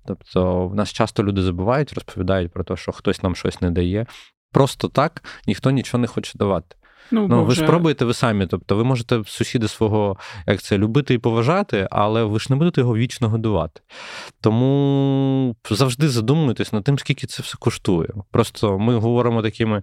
Тобто, 0.06 0.68
в 0.68 0.74
нас 0.74 0.92
часто 0.92 1.24
люди 1.24 1.42
забувають, 1.42 1.92
розповідають 1.92 2.52
про 2.52 2.64
те, 2.64 2.76
що 2.76 2.92
хтось 2.92 3.22
нам 3.22 3.36
щось 3.36 3.60
не 3.60 3.70
дає. 3.70 4.06
Просто 4.52 4.88
так 4.88 5.24
ніхто 5.46 5.70
нічого 5.70 6.00
не 6.00 6.06
хоче 6.06 6.38
давати. 6.38 6.76
Ну, 7.12 7.28
ну 7.28 7.44
ви 7.44 7.52
вже... 7.52 7.64
спробуєте 7.64 8.04
ви 8.04 8.14
самі. 8.14 8.46
Тобто, 8.46 8.76
ви 8.76 8.84
можете 8.84 9.22
сусіда 9.26 9.68
свого 9.68 10.16
як 10.46 10.62
це 10.62 10.78
любити 10.78 11.14
і 11.14 11.18
поважати, 11.18 11.88
але 11.90 12.24
ви 12.24 12.38
ж 12.38 12.46
не 12.50 12.56
будете 12.56 12.80
його 12.80 12.96
вічно 12.96 13.28
годувати. 13.28 13.80
Тому 14.40 15.56
завжди 15.70 16.08
задумуйтесь 16.08 16.72
над 16.72 16.84
тим, 16.84 16.98
скільки 16.98 17.26
це 17.26 17.42
все 17.42 17.56
коштує. 17.58 18.08
Просто 18.30 18.78
ми 18.78 18.96
говоримо 18.96 19.42
такими. 19.42 19.82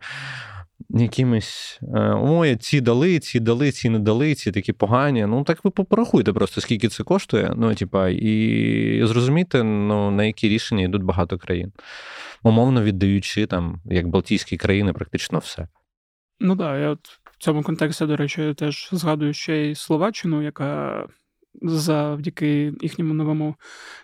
Якимись 0.89 1.79
е, 1.95 2.13
ой, 2.21 2.55
ці 2.55 2.81
дали, 2.81 3.19
ці 3.19 3.39
дали, 3.39 3.71
ці 3.71 3.89
не 3.89 3.99
дали, 3.99 4.35
ці 4.35 4.51
такі 4.51 4.73
погані. 4.73 5.25
Ну 5.25 5.43
так 5.43 5.59
ви 5.63 5.71
порахуйте 5.71 6.33
просто, 6.33 6.61
скільки 6.61 6.87
це 6.87 7.03
коштує. 7.03 7.53
Ну, 7.57 7.75
типа, 7.75 8.09
і 8.09 9.01
зрозумійте, 9.03 9.63
ну, 9.63 10.11
на 10.11 10.23
які 10.23 10.49
рішення 10.49 10.83
йдуть 10.83 11.03
багато 11.03 11.37
країн, 11.37 11.71
умовно 12.43 12.83
віддаючи 12.83 13.45
там, 13.45 13.81
як 13.85 14.07
Балтійські 14.07 14.57
країни, 14.57 14.93
практично 14.93 15.39
все. 15.39 15.67
Ну 16.39 16.55
так, 16.55 16.79
я 16.79 16.89
от 16.89 17.07
в 17.23 17.37
цьому 17.37 17.63
контексті, 17.63 18.05
до 18.05 18.15
речі, 18.15 18.53
теж 18.53 18.89
згадую 18.91 19.33
ще 19.33 19.57
й 19.57 19.75
Словаччину, 19.75 20.41
яка 20.41 21.07
завдяки 21.61 22.73
їхньому 22.81 23.13
новому 23.13 23.55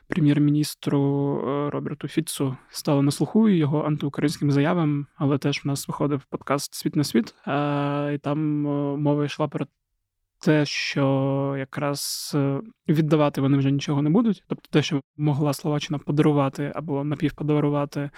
прем'єр-міністру 0.07 0.99
е, 1.38 1.69
Роберту 1.69 2.07
Фіцу 2.07 2.57
стала 2.69 3.01
на 3.01 3.11
слуху 3.11 3.49
його 3.49 3.83
антиукраїнським 3.83 4.51
заявам, 4.51 5.07
але 5.15 5.38
теж 5.38 5.63
в 5.63 5.67
нас 5.67 5.88
виходив 5.88 6.21
подкаст 6.29 6.73
Світ 6.73 6.95
на 6.95 7.03
світ, 7.03 7.36
і 8.15 8.17
там 8.17 8.67
е, 8.67 8.97
мова 8.97 9.25
йшла 9.25 9.47
про 9.47 9.65
те, 10.45 10.65
що 10.65 11.55
якраз 11.59 12.31
е, 12.35 12.61
віддавати 12.89 13.41
вони 13.41 13.57
вже 13.57 13.71
нічого 13.71 14.01
не 14.01 14.09
будуть. 14.09 14.43
Тобто, 14.47 14.69
те, 14.71 14.81
що 14.81 15.01
могла 15.17 15.53
Словаччина 15.53 15.99
подарувати 15.99 16.71
або 16.75 17.03
напівподарувати, 17.03 18.09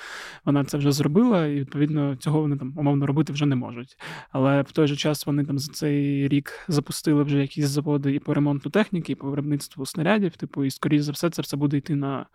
вона 0.46 0.64
це 0.66 0.78
вже 0.78 0.92
зробила, 0.92 1.48
і 1.48 1.60
відповідно 1.60 2.16
цього 2.16 2.42
вони 2.42 2.58
там 2.58 2.74
умовно 2.78 3.06
робити 3.06 3.34
вже 3.34 3.46
не 3.46 3.56
можуть. 3.56 3.98
Але 4.32 4.62
в 4.62 4.72
той 4.72 4.88
же 4.88 4.96
час 4.96 5.26
вони 5.26 5.46
там 5.46 5.60
за 5.60 5.72
цей 5.72 6.28
рік 6.28 6.52
запустили 6.68 7.24
вже 7.24 7.38
якісь 7.38 7.66
заводи 7.66 8.14
і 8.14 8.20
по 8.20 8.34
ремонту 8.34 8.70
техніки, 8.70 9.12
і 9.12 9.16
по 9.16 9.30
виробництву 9.30 9.86
снарядів. 9.86 10.38
Типу, 10.38 10.66
і 10.66 10.72
скоріш 10.72 11.02
за 11.02 11.12
все, 11.12 11.30
це 11.30 11.42
все 11.42 11.58
буде 11.58 11.78
йти 11.78 11.96
на 11.96 12.26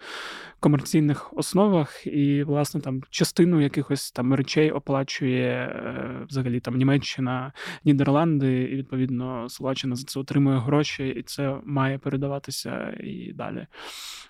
комерційних 0.61 1.32
основах, 1.36 2.07
і 2.07 2.43
власне 2.43 2.80
там 2.80 3.03
частину 3.11 3.61
якихось 3.61 4.12
там 4.12 4.34
речей 4.34 4.70
оплачує 4.70 5.49
е, 5.49 6.26
взагалі 6.28 6.61
там 6.61 6.76
Німеччина, 6.76 7.53
Нідерланди, 7.84 8.62
і 8.62 8.76
відповідно 8.76 9.49
Словаччина 9.49 9.82
Словаччина 9.83 9.97
за 9.97 10.05
це 10.05 10.20
отримує 10.20 10.59
гроші, 10.59 11.09
і 11.09 11.22
це 11.22 11.61
має 11.64 11.99
передаватися 11.99 12.97
і 13.01 13.33
далі. 13.33 13.66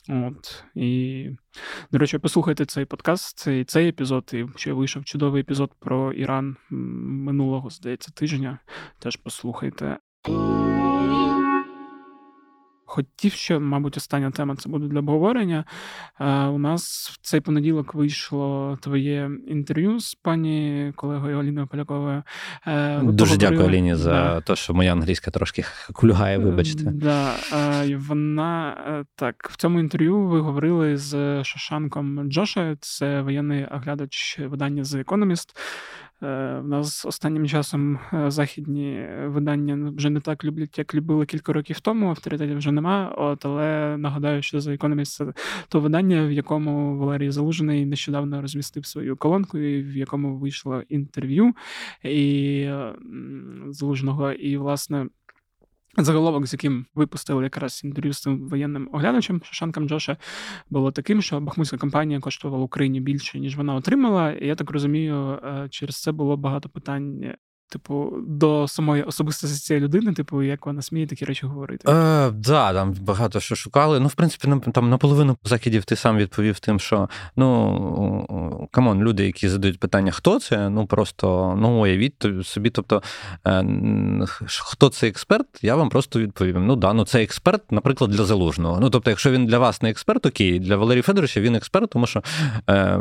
От. 0.09 0.65
І, 0.75 1.29
до 1.93 1.99
речі, 1.99 2.19
послухайте 2.19 2.65
цей 2.65 2.85
подкаст, 2.85 3.39
цей 3.39 3.65
цей 3.65 3.89
епізод, 3.89 4.31
і 4.33 4.47
ще 4.57 4.73
вийшов 4.73 5.05
чудовий 5.05 5.41
епізод 5.43 5.73
про 5.79 6.13
Іран 6.13 6.57
минулого, 6.71 7.71
здається, 7.71 8.13
тижня. 8.13 8.59
Теж 8.99 9.17
послухайте. 9.17 9.99
Хотів, 12.95 13.33
що, 13.33 13.61
мабуть, 13.61 13.97
остання 13.97 14.31
тема 14.31 14.57
це 14.57 14.69
буде 14.69 14.87
для 14.87 14.99
обговорення. 14.99 15.65
Е, 16.21 16.47
у 16.47 16.59
нас 16.59 17.11
в 17.13 17.27
цей 17.27 17.41
понеділок 17.41 17.95
вийшло 17.95 18.79
твоє 18.81 19.31
інтерв'ю 19.49 20.01
з 20.01 20.15
пані 20.15 20.93
колегою 20.97 21.39
Аліною 21.39 21.67
Поляковою. 21.67 22.23
Е, 22.67 23.01
ви 23.03 23.13
Дуже 23.13 23.37
дякую 23.37 23.65
Аліні 23.65 23.95
за 23.95 24.13
да. 24.13 24.41
те, 24.41 24.57
що 24.57 24.75
моя 24.75 24.93
англійська 24.93 25.31
трошки 25.31 25.65
кульгає, 25.93 26.39
вибачте. 26.39 26.85
Да. 26.85 27.33
Вона 27.99 28.77
так 29.17 29.49
в 29.51 29.57
цьому 29.57 29.81
інтерв'ю 29.81 30.27
ви 30.27 30.41
говорили 30.41 30.97
з 30.97 31.45
Шашанком 31.45 32.31
Джоша, 32.31 32.77
це 32.81 33.23
воєнний 33.23 33.67
оглядач 33.67 34.39
видання 34.39 34.83
The 34.83 35.05
Economist. 35.05 35.49
Е, 36.23 36.63
нас 36.65 37.05
останнім 37.07 37.49
часом 37.49 37.99
е, 38.13 38.31
західні 38.31 39.07
видання 39.25 39.93
вже 39.97 40.11
не 40.11 40.21
так 40.21 40.45
люблять, 40.45 40.79
як 40.79 40.95
любили 40.95 41.27
кілька 41.27 41.53
років 41.53 41.81
тому. 41.81 42.09
Авторитетів 42.09 42.59
вже 42.59 42.73
нема. 42.73 43.15
От 43.19 43.47
але 43.47 43.97
нагадаю, 43.97 44.43
що 44.43 44.61
за 44.61 44.71
Economist 44.71 45.05
це 45.05 45.33
то 45.69 45.81
видання, 45.81 46.27
в 46.27 46.33
якому 46.33 46.99
Валерій 46.99 47.31
Залужений 47.31 47.87
нещодавно 47.87 48.43
розмістив 48.43 48.87
свою 48.87 49.17
колонку, 49.17 49.59
і 49.59 49.83
в 49.83 49.97
якому 49.97 50.37
вийшло 50.37 50.83
інтерв'ю 50.89 51.55
і 52.05 52.69
залужного 53.71 54.33
і 54.33 54.57
власне. 54.57 55.07
Заголовок, 55.97 56.47
з 56.47 56.53
яким 56.53 56.87
випустили 56.95 57.43
якраз 57.43 57.81
інтерв'ю 57.85 58.13
з 58.13 58.21
цим 58.21 58.49
воєнним 58.49 58.89
оглядачем 58.93 59.41
Шашанком 59.45 59.89
Джоша, 59.89 60.17
було 60.71 60.93
таким, 60.93 61.23
що 61.23 61.41
Бахмутська 61.41 61.77
компанія 61.79 62.21
коштувала 62.21 62.65
Україні 62.65 63.01
більше, 63.01 63.41
ніж 63.41 63.57
вона 63.57 63.75
отримала. 63.75 64.33
І 64.33 64.47
я 64.47 64.55
так 64.55 64.71
розумію, 64.71 65.17
е, 65.17 65.69
через 65.71 66.03
це 66.03 66.13
було 66.13 66.37
багато 66.37 66.69
питань 66.69 67.35
Типу, 67.73 68.13
до 68.27 68.69
самої 68.69 69.03
особистості 69.03 69.59
цієї 69.59 69.85
людини, 69.85 70.13
типу, 70.13 70.43
як 70.43 70.67
вона 70.67 70.83
сміє 70.83 71.07
такі 71.07 71.25
речі 71.25 71.47
говорити? 71.47 71.93
Е, 71.93 72.31
Да, 72.31 72.73
там 72.73 72.95
багато 73.01 73.41
що 73.41 73.55
шукали. 73.55 74.01
Ну, 74.01 74.07
в 74.07 74.15
принципі, 74.15 74.49
там 74.73 74.91
наполовину 74.91 75.37
закидів 75.45 75.85
ти 75.85 75.97
сам 75.97 76.17
відповів 76.17 76.59
тим, 76.59 76.81
що 76.81 77.09
ну 77.37 78.69
come 78.71 78.89
on, 78.89 79.03
люди, 79.03 79.27
які 79.27 79.49
задають 79.49 79.81
питання, 79.81 80.13
хто 80.13 80.41
це, 80.41 80.69
ну 80.69 80.87
просто 80.87 81.55
ну 81.59 81.83
уявіть 81.83 82.27
собі. 82.43 82.71
Тобто, 82.71 83.03
е, 83.47 83.65
хто 84.47 84.89
це 84.89 85.09
експерт, 85.09 85.47
я 85.63 85.77
вам 85.77 85.89
просто 85.89 86.21
відповім. 86.21 86.67
Ну 86.67 86.77
да, 86.77 86.93
ну 86.93 87.05
це 87.05 87.23
експерт, 87.23 87.73
наприклад, 87.73 88.11
для 88.11 88.25
Залужного. 88.25 88.81
Ну 88.81 88.91
тобто, 88.91 89.11
якщо 89.11 89.31
він 89.31 89.47
для 89.47 89.59
вас 89.59 89.83
не 89.83 89.91
експерт, 89.91 90.27
окей, 90.27 90.59
для 90.59 90.77
Валерія 90.77 91.03
Федоровича 91.03 91.41
він 91.41 91.55
експерт, 91.55 91.91
тому 91.91 92.07
що 92.07 92.23
е, 92.71 93.01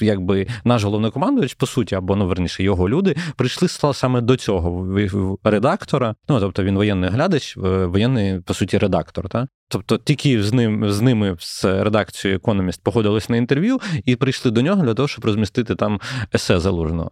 якби 0.00 0.46
наш 0.64 0.84
головнокомандувач, 0.84 1.54
по 1.54 1.66
суті, 1.66 1.94
або 1.94 2.16
ну 2.16 2.26
верніше 2.26 2.62
його 2.62 2.88
люди 2.88 3.16
прийшли 3.36 3.68
саме 3.96 4.20
до 4.20 4.36
цього 4.36 4.98
редактора. 5.44 6.14
Ну 6.28 6.40
тобто 6.40 6.64
він 6.64 6.76
воєнний 6.76 7.10
оглядач, 7.10 7.56
воєнний, 7.56 8.40
по 8.40 8.54
суті, 8.54 8.78
редактор. 8.78 9.28
Та? 9.28 9.48
Тобто 9.68 9.98
тільки 9.98 10.42
з 10.42 10.52
ним 10.52 10.90
з 10.90 11.00
ними 11.00 11.36
з 11.38 11.64
редакцією 11.64 12.36
Економіст 12.36 12.82
погодились 12.82 13.28
на 13.28 13.36
інтерв'ю 13.36 13.80
і 14.04 14.16
прийшли 14.16 14.50
до 14.50 14.62
нього 14.62 14.82
для 14.82 14.94
того, 14.94 15.08
щоб 15.08 15.24
розмістити 15.24 15.74
там 15.74 16.00
есе 16.34 16.60
залужного. 16.60 17.10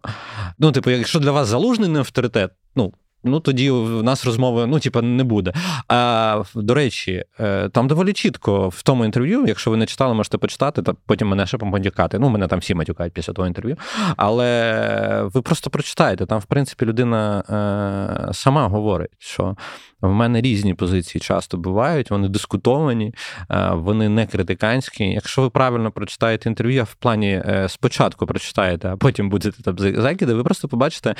Ну, 0.59 0.71
типу, 0.71 0.89
якщо 0.89 1.19
для 1.19 1.31
вас 1.31 1.47
залужний 1.47 1.89
не 1.89 1.99
авторитет, 1.99 2.51
ну 2.75 2.93
ну 3.25 3.39
тоді 3.39 3.71
в 3.71 4.03
нас 4.03 4.25
розмови 4.25 4.65
ну, 4.67 4.79
типа, 4.79 5.01
не 5.01 5.23
буде. 5.23 5.53
А 5.87 6.43
до 6.55 6.73
речі, 6.73 7.23
е, 7.39 7.69
там 7.69 7.87
доволі 7.87 8.13
чітко 8.13 8.69
в 8.69 8.83
тому 8.83 9.05
інтерв'ю, 9.05 9.45
якщо 9.47 9.71
ви 9.71 9.77
не 9.77 9.85
читали, 9.85 10.13
можете 10.13 10.37
почитати, 10.37 10.81
то 10.81 10.95
потім 11.05 11.27
мене 11.27 11.47
ще 11.47 11.57
поматюкати. 11.57 12.19
Ну, 12.19 12.29
мене 12.29 12.47
там 12.47 12.59
всі 12.59 12.75
матюкають 12.75 13.13
після 13.13 13.33
того 13.33 13.47
інтерв'ю. 13.47 13.77
Але 14.17 15.29
ви 15.33 15.41
просто 15.41 15.69
прочитаєте. 15.69 16.25
Там, 16.25 16.39
в 16.39 16.45
принципі, 16.45 16.85
людина 16.85 17.43
е, 18.29 18.33
сама 18.33 18.67
говорить, 18.67 19.11
що. 19.19 19.55
В 20.01 20.11
мене 20.11 20.41
різні 20.41 20.73
позиції 20.73 21.21
часто 21.21 21.57
бувають, 21.57 22.11
вони 22.11 22.29
дискутовані, 22.29 23.13
е, 23.51 23.69
вони 23.73 24.09
не 24.09 24.27
критиканські. 24.27 25.03
Якщо 25.03 25.41
ви 25.41 25.49
правильно 25.49 25.91
прочитаєте 25.91 26.49
інтерв'ю, 26.49 26.83
в 26.83 26.95
плані 26.95 27.43
спочатку 27.67 28.25
прочитаєте, 28.25 28.89
а 28.89 28.97
потім 28.97 29.29
будете 29.29 29.63
там 29.63 29.77
закиди, 29.77 30.33
ви 30.33 30.43
просто 30.43 30.67
побачите 30.67 31.15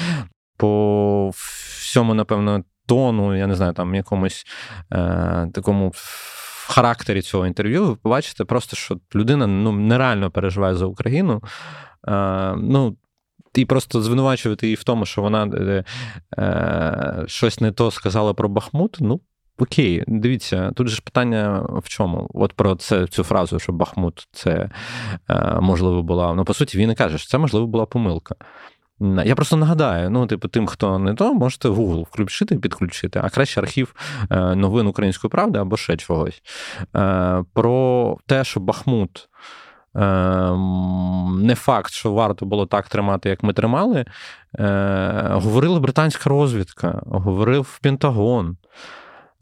по 0.58 1.32
всьому, 1.34 2.14
напевно, 2.14 2.64
тону, 2.86 3.36
я 3.36 3.48
не 3.48 3.56
знаю, 3.56 3.74
там 3.74 3.96
якомусь 3.96 4.46
е, 4.94 5.48
такому 5.54 5.94
характері 6.68 7.22
цього 7.22 7.48
інтерв'ю, 7.48 7.86
ви 7.86 7.96
побачите 7.96 8.46
просто, 8.46 8.76
що 8.76 8.98
людина 9.16 9.48
ну, 9.48 9.72
нереально 9.72 10.32
переживає 10.32 10.76
за 10.76 10.86
Україну. 10.86 11.44
Е, 12.08 12.56
ну, 12.58 12.98
і 13.56 13.66
просто 13.66 14.02
звинувачувати 14.02 14.68
її 14.68 14.76
в 14.76 14.84
тому, 14.84 15.06
що 15.06 15.22
вона 15.22 15.46
е, 15.46 15.84
е, 16.38 17.24
щось 17.28 17.62
не 17.62 17.72
то 17.72 17.92
сказала 17.92 18.34
про 18.34 18.50
Бахмут, 18.50 18.98
ну, 19.00 19.22
окей, 19.58 20.04
дивіться, 20.08 20.72
тут 20.76 20.88
же 20.88 20.96
ж 20.96 21.02
питання 21.02 21.66
в 21.84 21.90
чому? 21.90 22.30
От 22.34 22.54
про 22.54 22.76
це 22.76 23.08
цю 23.08 23.24
фразу, 23.24 23.60
що 23.60 23.72
Бахмут 23.74 24.28
це 24.32 24.70
е, 25.30 25.60
можливо 25.62 26.04
була. 26.04 26.34
Ну, 26.34 26.46
по 26.46 26.54
суті, 26.54 26.78
він 26.78 26.92
і 26.92 26.96
каже, 26.96 27.18
що 27.18 27.30
це 27.30 27.38
можливо 27.38 27.68
була 27.68 27.86
помилка. 27.86 28.36
Я 29.00 29.36
просто 29.36 29.58
нагадаю: 29.58 30.10
ну, 30.10 30.28
типу, 30.28 30.48
тим, 30.48 30.68
хто 30.68 31.00
не 31.00 31.14
то, 31.14 31.34
можете 31.34 31.70
Google 31.70 32.04
включити, 32.04 32.56
підключити, 32.56 33.22
а 33.24 33.30
краще 33.30 33.62
архів 33.62 33.96
е, 34.30 34.56
новин 34.56 34.88
української 34.88 35.30
правди 35.30 35.60
або 35.60 35.78
ще 35.78 35.98
чогось. 35.98 36.42
Е, 36.96 37.44
про 37.54 38.18
те, 38.26 38.44
що 38.44 38.60
Бахмут. 38.60 39.30
Не 41.38 41.56
факт, 41.56 41.92
що 41.92 42.12
варто 42.12 42.46
було 42.46 42.66
так 42.66 42.88
тримати, 42.88 43.30
як 43.30 43.44
ми 43.44 43.54
тримали. 43.54 44.06
Говорила 45.32 45.80
британська 45.80 46.30
розвідка, 46.30 47.02
говорив 47.06 47.80
Пентагон. 47.82 48.58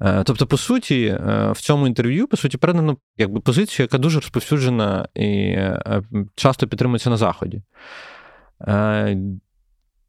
Е, 0.04 0.24
тобто, 0.24 0.48
по 0.48 0.58
суті, 0.58 1.06
е, 1.06 1.52
в 1.52 1.62
цьому 1.62 1.88
інтерв'ю 1.88 2.28
по 2.28 2.38
суті 2.38 2.58
передано 2.58 2.98
якби 3.18 3.40
позицію, 3.40 3.84
яка 3.84 3.98
дуже 3.98 4.20
розповсюджена 4.20 5.08
і 5.16 5.30
е, 5.48 6.02
часто 6.36 6.68
підтримується 6.68 7.10
на 7.10 7.18
Заході. 7.18 7.62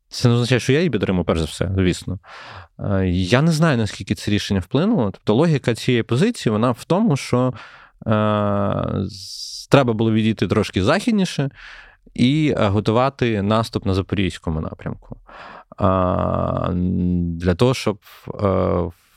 Це 0.09 0.29
не 0.29 0.35
означає, 0.35 0.61
що 0.61 0.73
я 0.73 0.79
її 0.79 0.91
підтримую, 0.91 1.25
перш 1.25 1.41
за 1.41 1.47
все, 1.47 1.71
звісно. 1.77 2.19
Я 3.07 3.43
не 3.43 3.53
знаю, 3.53 3.79
наскільки 3.79 4.15
це 4.15 4.31
рішення 4.31 4.61
вплинуло. 4.61 5.11
Тобто, 5.11 5.35
логіка 5.35 5.75
цієї 5.75 6.03
позиції 6.03 6.53
вона 6.53 6.71
в 6.71 6.85
тому, 6.85 7.17
що 7.17 7.55
треба 9.71 9.93
було 9.93 10.13
відійти 10.13 10.47
трошки 10.47 10.85
західніше 10.85 11.51
і 12.15 12.55
готувати 12.59 13.43
наступ 13.43 13.87
на 13.87 13.95
Запорізькому 13.95 14.61
напрямку. 14.61 15.17
Для 17.39 17.55
того, 17.55 17.75
щоб 17.75 17.99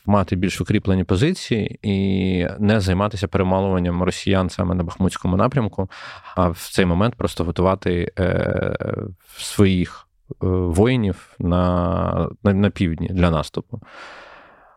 мати 0.08 0.36
більш 0.36 0.62
укріплені 0.62 1.04
позиції 1.04 1.80
і 1.82 2.48
не 2.60 2.80
займатися 2.80 3.28
перемалуванням 3.28 4.04
росіян 4.04 4.50
саме 4.50 4.76
на 4.76 4.84
Бахмутському 4.84 5.38
напрямку, 5.38 5.90
а 6.36 6.50
в 6.50 6.70
цей 6.72 6.86
момент 6.86 7.16
просто 7.16 7.44
готувати 7.44 8.12
е, 8.20 8.78
своїх 9.38 10.08
е, 10.30 10.34
воїнів 10.48 11.36
на, 11.40 12.30
на, 12.44 12.54
на 12.54 12.70
півдні 12.70 13.08
для 13.08 13.32
наступу. 13.32 13.82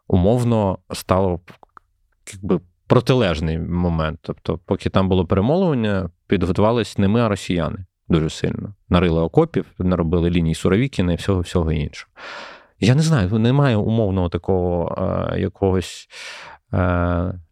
Умовно 0.09 0.79
стало 0.93 1.41
якби. 2.33 2.61
Протилежний 2.87 3.59
момент. 3.59 4.19
Тобто, 4.23 4.59
поки 4.59 4.91
там 4.91 5.09
було 5.09 5.27
перемолування, 5.27 6.11
підготувались 6.27 6.99
не 6.99 7.09
ми, 7.09 7.21
а 7.21 7.29
росіяни 7.29 7.85
дуже 8.09 8.31
сильно. 8.31 8.75
Нарили 8.89 9.21
окопів, 9.21 9.67
наробили 9.79 10.31
лінії 10.31 10.55
Суровікіна 10.55 11.13
і 11.13 11.17
всього 11.17 11.41
всього 11.41 11.73
іншого. 11.73 12.13
Я 12.81 12.95
не 12.95 13.03
знаю, 13.03 13.39
немає 13.39 13.77
умовного 13.77 14.29
такого 14.29 14.95
е, 15.33 15.41
якогось. 15.41 16.09
Е, 16.73 16.77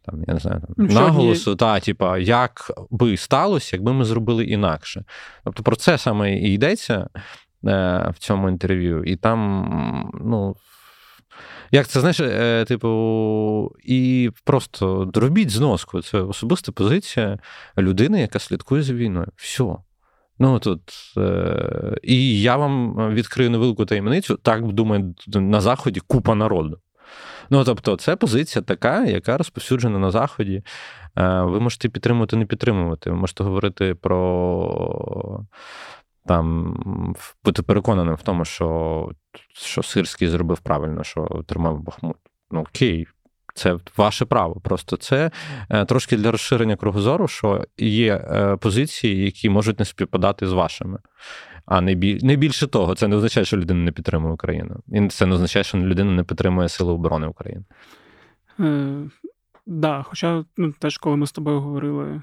там, 0.03 0.25
я 0.27 0.35
не 0.35 0.41
знаю, 0.41 0.61
там, 0.61 0.75
ну, 0.77 0.95
наголосу, 0.95 1.57
та, 1.57 1.81
типа, 1.81 2.19
як 2.19 2.71
би 2.91 3.17
сталося, 3.17 3.77
якби 3.77 3.93
ми 3.93 4.05
зробили 4.05 4.45
інакше. 4.45 5.05
Тобто 5.45 5.63
про 5.63 5.77
це 5.77 5.99
саме 5.99 6.37
і 6.37 6.53
йдеться 6.53 7.09
е, 7.67 8.13
в 8.15 8.19
цьому 8.19 8.49
інтерв'ю. 8.49 9.05
І 9.05 9.17
там, 9.17 10.11
ну. 10.25 10.57
Як 11.71 11.89
це 11.89 12.01
знаєш, 12.01 12.21
е, 12.21 12.65
типу, 12.69 13.73
і 13.85 14.31
просто 14.45 15.11
робіть 15.15 15.51
зноску. 15.51 16.03
Це 16.03 16.19
особиста 16.19 16.73
позиція 16.73 17.39
людини, 17.79 18.21
яка 18.21 18.39
слідкує 18.39 18.83
за 18.83 18.95
війною. 18.95 19.29
Все. 19.37 19.77
Ну 20.39 20.59
тут 20.59 20.81
е- 21.17 21.97
і 22.03 22.41
я 22.41 22.57
вам 22.57 22.95
відкрию 23.15 23.51
невелику 23.51 23.85
таємницю. 23.85 24.37
Так 24.37 24.73
думаю, 24.73 25.15
на 25.27 25.61
заході 25.61 26.01
купа 26.01 26.35
народу. 26.35 26.79
Ну 27.51 27.65
тобто, 27.65 27.97
це 27.97 28.17
позиція 28.17 28.63
така, 28.63 29.05
яка 29.05 29.39
розповсюджена 29.39 29.99
на 29.99 30.11
заході. 30.11 30.63
Е- 31.19 31.43
ви 31.43 31.61
можете 31.61 31.89
підтримувати, 31.89 32.37
не 32.37 32.47
підтримувати. 32.47 33.11
Ви 33.11 33.17
можете 33.17 33.45
говорити 33.45 33.95
про 33.95 35.45
там 36.27 36.77
бути 37.45 37.63
переконаним 37.63 38.15
в 38.15 38.23
тому, 38.23 38.45
що 38.45 39.11
що 39.53 39.83
Сирський 39.83 40.29
зробив 40.29 40.59
правильно, 40.59 41.05
що 41.05 41.45
тримав 41.47 41.81
Бахмут. 41.81 42.17
Ну 42.51 42.61
окей, 42.61 43.07
це 43.59 43.79
ваше 43.97 44.25
право. 44.25 44.61
Просто 44.61 44.97
це 44.97 45.31
е, 45.71 45.85
трошки 45.85 46.17
для 46.17 46.31
розширення 46.31 46.77
кругозору, 46.77 47.29
що 47.29 47.65
є 47.79 48.15
е, 48.15 48.57
позиції, 48.57 49.25
які 49.25 49.51
можуть 49.51 49.79
не 49.79 49.85
співпадати 49.85 50.47
з 50.47 50.53
вашими. 50.53 50.99
А 51.67 51.81
не 51.81 51.95
біль... 51.95 52.19
не 52.23 52.37
більше 52.37 52.67
того, 52.67 52.95
це 52.95 53.09
не 53.09 53.17
означає, 53.17 53.45
що 53.45 53.57
людина 53.57 53.81
не 53.81 53.93
підтримує 53.93 54.35
Україну. 54.35 54.77
І 54.89 55.09
це 55.09 55.27
не 55.27 55.35
означає, 55.35 55.65
що 55.65 55.79
людина 55.79 56.13
не 56.13 56.25
підтримує 56.25 56.69
Сили 56.69 56.93
оборони 56.93 57.27
України. 57.27 57.65
Е, 58.61 59.11
да, 59.67 60.03
Хоча 60.03 60.45
ну, 60.57 60.73
теж, 60.73 60.99
коли 60.99 61.17
ми 61.17 61.27
з 61.27 61.33
тобою 61.33 61.61
говорили 61.61 62.23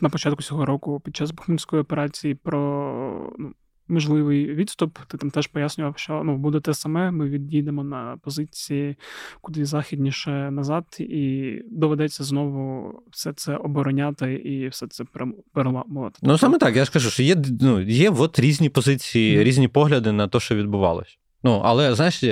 на 0.00 0.08
початку 0.08 0.42
цього 0.42 0.66
року 0.66 1.00
під 1.00 1.16
час 1.16 1.30
Бахмутської 1.30 1.82
операції 1.82 2.34
про 2.34 3.32
ну, 3.38 3.52
можливий 3.92 4.54
відступ. 4.54 4.98
Ти 5.08 5.18
там 5.18 5.30
теж 5.30 5.46
пояснював, 5.46 5.94
що 5.96 6.22
ну 6.24 6.36
буде 6.36 6.60
те 6.60 6.74
саме. 6.74 7.10
Ми 7.10 7.28
відійдемо 7.28 7.84
на 7.84 8.16
позиції 8.22 8.96
куди 9.40 9.64
західніше 9.64 10.30
назад, 10.50 10.84
і 10.98 11.54
доведеться 11.70 12.24
знову 12.24 12.92
все 13.10 13.32
це 13.32 13.56
обороняти 13.56 14.34
і 14.34 14.68
все 14.68 14.86
це 14.86 15.04
переламувати. 15.52 16.18
Ну 16.22 16.38
саме 16.38 16.58
так. 16.58 16.76
Я 16.76 16.84
ж 16.84 16.92
кажу, 16.92 17.10
що 17.10 17.22
є 17.22 17.36
ну, 17.60 17.80
є 17.80 18.10
от 18.10 18.38
різні 18.38 18.68
позиції, 18.68 19.38
mm. 19.38 19.42
різні 19.42 19.68
погляди 19.68 20.12
на 20.12 20.28
те, 20.28 20.40
що 20.40 20.54
відбувалось. 20.54 21.18
Ну, 21.42 21.62
але 21.64 21.94
знаєш, 21.94 22.24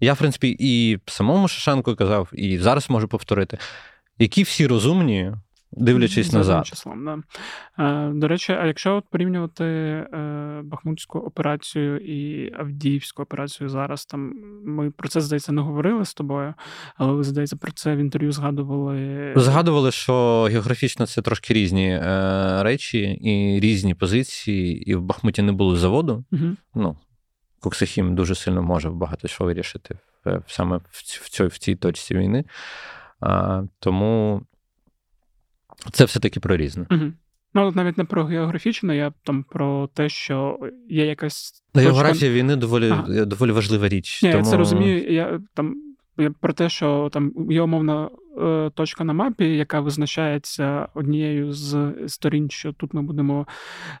я, 0.00 0.12
в 0.12 0.18
принципі, 0.18 0.56
і 0.58 0.98
самому 1.06 1.48
Шашенку 1.48 1.96
казав, 1.96 2.30
і 2.32 2.58
зараз 2.58 2.90
можу 2.90 3.08
повторити, 3.08 3.58
які 4.18 4.42
всі 4.42 4.66
розумні 4.66 5.32
Дивлячись 5.76 6.30
За 6.30 6.38
назад. 6.38 6.66
числом, 6.66 7.04
да. 7.04 7.18
Е, 7.84 8.12
До 8.14 8.28
речі, 8.28 8.52
а 8.52 8.66
якщо 8.66 8.96
от 8.96 9.04
порівнювати 9.10 9.64
е, 9.64 10.60
Бахмутську 10.64 11.18
операцію 11.18 11.98
і 11.98 12.52
Авдіївську 12.58 13.22
операцію 13.22 13.68
зараз, 13.68 14.06
там 14.06 14.32
ми 14.64 14.90
про 14.90 15.08
це, 15.08 15.20
здається, 15.20 15.52
не 15.52 15.62
говорили 15.62 16.04
з 16.04 16.14
тобою, 16.14 16.54
але 16.96 17.12
ви, 17.12 17.24
здається, 17.24 17.56
про 17.56 17.72
це 17.72 17.96
в 17.96 17.98
інтерв'ю 17.98 18.32
згадували. 18.32 19.32
Згадували, 19.36 19.92
що 19.92 20.42
географічно 20.42 21.06
це 21.06 21.22
трошки 21.22 21.54
різні 21.54 21.88
е, 21.88 22.62
речі 22.62 22.98
і 23.00 23.60
різні 23.60 23.94
позиції, 23.94 24.90
і 24.90 24.94
в 24.94 25.02
Бахмуті 25.02 25.42
не 25.42 25.52
було 25.52 25.76
заводу. 25.76 26.24
Угу. 26.32 26.56
Ну, 26.74 26.96
Коксахім 27.60 28.14
дуже 28.14 28.34
сильно 28.34 28.62
може 28.62 28.90
багато 28.90 29.28
що 29.28 29.44
вирішити 29.44 29.98
саме 30.46 30.80
в, 30.90 31.02
цій, 31.02 31.46
в 31.46 31.58
цій 31.58 31.74
точці 31.74 32.14
війни. 32.14 32.44
А, 33.20 33.62
Тому. 33.80 34.42
Це 35.92 36.04
все-таки 36.04 36.40
про 36.40 36.56
різне. 36.56 36.86
Угу. 36.90 37.12
Ну, 37.54 37.72
навіть 37.74 37.98
не 37.98 38.04
про 38.04 38.24
географічне, 38.24 38.96
я 38.96 39.12
там 39.22 39.42
про 39.42 39.88
те, 39.94 40.08
що 40.08 40.58
є 40.88 41.06
якась. 41.06 41.64
Географія 41.74 42.32
війни 42.32 42.56
доволі 42.56 42.90
ага. 42.90 43.24
доволі 43.24 43.52
важлива 43.52 43.88
річ. 43.88 44.22
Ні, 44.22 44.32
тому... 44.32 44.44
Я 44.44 44.50
це 44.50 44.56
розумію. 44.56 45.12
Я 45.12 45.40
там 45.54 45.74
про 46.40 46.52
те, 46.52 46.68
що 46.68 47.10
там 47.12 47.32
є 47.50 47.62
умовна 47.62 48.10
е, 48.42 48.70
точка 48.74 49.04
на 49.04 49.12
мапі, 49.12 49.44
яка 49.44 49.80
визначається 49.80 50.88
однією 50.94 51.52
з 51.52 51.94
сторін, 52.06 52.50
що 52.50 52.72
тут 52.72 52.94
ми 52.94 53.02
будемо 53.02 53.46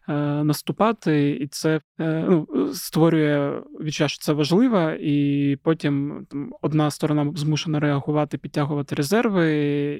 е, 0.08 0.12
наступати, 0.44 1.30
і 1.30 1.46
це 1.46 1.80
е, 2.00 2.24
ну, 2.28 2.48
створює 2.74 3.62
відчуття, 3.86 4.08
що 4.08 4.24
це 4.24 4.32
важливо, 4.32 4.90
і 4.90 5.56
потім 5.62 6.26
там 6.30 6.52
одна 6.62 6.90
сторона 6.90 7.32
змушена 7.34 7.80
реагувати, 7.80 8.38
підтягувати 8.38 8.94
резерви, 8.94 9.50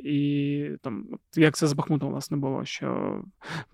і 0.05 0.70
там 0.82 1.07
як 1.37 1.57
це 1.57 1.66
з 1.66 1.72
Бахмутом 1.72 2.11
власне 2.11 2.37
було, 2.37 2.64
що 2.64 3.20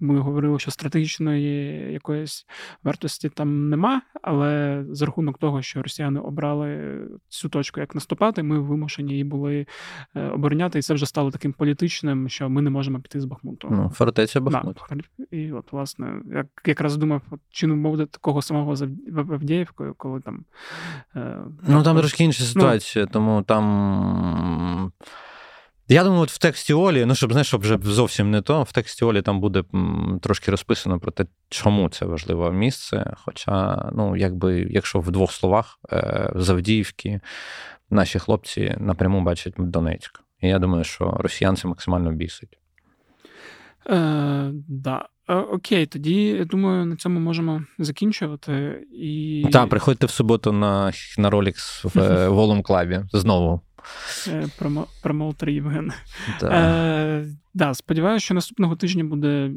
ми 0.01 0.19
говорили, 0.19 0.59
що 0.59 0.71
стратегічної 0.71 1.93
якоїсь 1.93 2.47
вартості 2.83 3.29
там 3.29 3.69
нема, 3.69 4.03
але 4.23 4.85
за 4.91 5.07
рахунок 5.07 5.39
того, 5.39 5.63
що 5.63 5.83
росіяни 5.83 6.21
обрали 6.21 7.01
цю 7.29 7.49
точку 7.49 7.81
як 7.81 7.95
наступати. 7.95 8.43
Ми 8.43 8.59
вимушені 8.59 9.13
її 9.13 9.25
були 9.25 9.67
е, 10.15 10.29
обороняти, 10.29 10.79
і 10.79 10.83
це 10.83 10.95
вже 10.95 11.07
стало 11.07 11.31
таким 11.31 11.53
політичним, 11.53 12.29
що 12.29 12.49
ми 12.49 12.63
не 12.63 12.71
можемо 12.71 13.01
піти 13.01 13.21
з 13.21 13.25
Бахмуту. 13.25 13.69
Ну, 13.71 13.91
Фортеця 13.95 14.41
Бахмут. 14.41 14.81
Да, 14.91 14.97
і 15.31 15.53
от, 15.53 15.73
власне, 15.73 16.23
як 16.35 16.47
якраз 16.67 16.97
думав, 16.97 17.23
от, 17.31 17.41
чи 17.51 17.67
не 17.67 18.07
такого 18.07 18.43
самого 18.43 18.77
з 18.77 18.83
Авдіївкою, 19.17 19.95
коли 20.03 20.21
там. 20.21 20.45
Е, 21.17 21.37
ну 21.63 21.83
там 21.83 21.99
трошки 21.99 22.25
інша 22.25 22.43
ну, 22.43 22.49
ситуація, 22.49 23.05
ну, 23.05 23.11
тому 23.13 23.43
там. 23.43 24.93
Я 25.89 26.05
думаю, 26.05 26.23
от 26.23 26.31
в 26.31 26.39
тексті 26.39 26.75
Олі, 26.75 27.05
ну 27.05 27.15
щоб 27.15 27.33
знаєш, 27.33 27.47
щоб 27.47 27.61
вже 27.61 27.79
зовсім 27.83 28.31
не 28.31 28.43
то, 28.43 28.63
в 28.63 28.73
тексті 28.73 29.05
Олі 29.05 29.23
там 29.23 29.41
буде 29.41 29.65
трошки 30.23 30.51
розписано 30.51 31.01
про 31.01 31.11
те, 31.11 31.27
чому 31.49 31.89
це 31.89 32.07
важливе 32.07 32.53
місце. 32.53 33.15
Хоча, 33.25 33.89
ну, 33.93 34.17
якби, 34.17 34.67
якщо 34.71 35.01
в 35.01 35.11
двох 35.11 35.33
словах, 35.33 35.79
е, 35.93 36.33
з 36.35 36.51
наші 37.91 38.19
хлопці 38.19 38.77
напряму 38.79 39.21
бачать 39.21 39.55
Донецьк. 39.59 40.21
І 40.41 40.49
я 40.49 40.59
думаю, 40.59 40.85
що 40.85 41.11
росіян 41.11 41.57
це 41.57 41.69
максимально 41.69 42.13
бісить. 42.13 42.59
Е, 43.91 44.51
да. 44.69 45.09
Е, 45.29 45.35
окей, 45.35 45.87
тоді 45.87 46.25
я 46.25 46.45
думаю, 46.45 46.87
на 46.87 46.97
цьому 46.97 47.21
можемо 47.21 47.63
закінчувати. 47.79 48.85
І... 48.93 49.45
Так, 49.53 49.69
приходьте 49.69 50.07
в 50.07 50.11
суботу 50.11 50.53
на 50.53 50.93
на 51.19 51.31
Rolex 51.31 51.89
в 51.95 52.29
Волум 52.29 52.63
Клабі 52.63 53.01
знову. 53.13 53.61
Промоутер 55.03 55.49
Євген. 55.49 55.93
Е, 56.43 57.27
да, 57.55 57.75
Сподіваюся, 57.75 58.25
що 58.25 58.35
наступного 58.35 58.77
тижня 58.77 59.05
буде, 59.05 59.51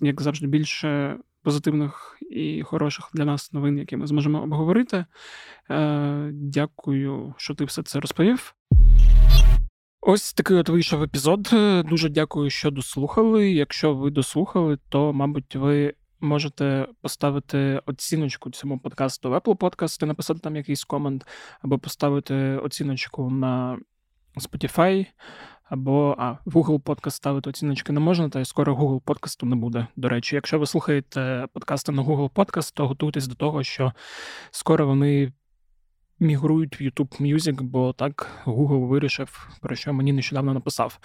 як 0.00 0.22
завжди, 0.22 0.46
більше 0.46 1.16
позитивних 1.42 2.18
і 2.30 2.62
хороших 2.62 3.10
для 3.14 3.24
нас 3.24 3.52
новин, 3.52 3.78
які 3.78 3.96
ми 3.96 4.06
зможемо 4.06 4.42
обговорити. 4.42 5.04
Е, 5.70 6.30
Дякую, 6.32 7.34
що 7.36 7.54
ти 7.54 7.64
все 7.64 7.82
це 7.82 8.00
розповів. 8.00 8.54
Ось 10.06 10.32
такий 10.32 10.56
от 10.56 10.68
вийшов 10.68 11.02
епізод. 11.02 11.48
Дуже 11.88 12.08
дякую, 12.08 12.50
що 12.50 12.70
дослухали. 12.70 13.52
Якщо 13.52 13.94
ви 13.94 14.10
дослухали, 14.10 14.78
то, 14.88 15.12
мабуть, 15.12 15.56
ви 15.56 15.94
можете 16.20 16.88
поставити 17.00 17.82
оціночку 17.86 18.50
цьому 18.50 18.78
подкасту 18.78 19.30
в 19.30 19.34
Apple 19.34 19.56
Podcast, 19.56 20.04
написати 20.04 20.40
там 20.40 20.56
якийсь 20.56 20.84
комент, 20.84 21.26
або 21.62 21.78
поставити 21.78 22.34
оціночку 22.34 23.30
на 23.30 23.78
Spotify, 24.36 25.06
або 25.64 26.16
а, 26.18 26.32
в 26.44 26.56
Google 26.56 26.82
Podcast 26.82 27.10
ставити 27.10 27.50
оціночки 27.50 27.92
не 27.92 28.00
можна, 28.00 28.28
та 28.28 28.40
й 28.40 28.44
скоро 28.44 28.74
Google 28.74 29.00
подкасту 29.00 29.46
не 29.46 29.56
буде. 29.56 29.86
До 29.96 30.08
речі, 30.08 30.36
якщо 30.36 30.58
ви 30.58 30.66
слухаєте 30.66 31.46
подкасти 31.52 31.92
на 31.92 32.02
Google 32.02 32.30
Podcast, 32.30 32.72
то 32.74 32.88
готуйтесь 32.88 33.26
до 33.26 33.34
того, 33.34 33.62
що 33.62 33.92
скоро 34.50 34.86
вони 34.86 35.32
мігрують 36.20 36.80
в 36.80 36.84
YouTube 36.84 37.22
Music, 37.22 37.62
бо 37.62 37.92
так 37.92 38.42
Google 38.46 38.86
вирішив, 38.86 39.48
про 39.60 39.76
що 39.76 39.92
мені 39.92 40.12
нещодавно 40.12 40.54
написав. 40.54 40.98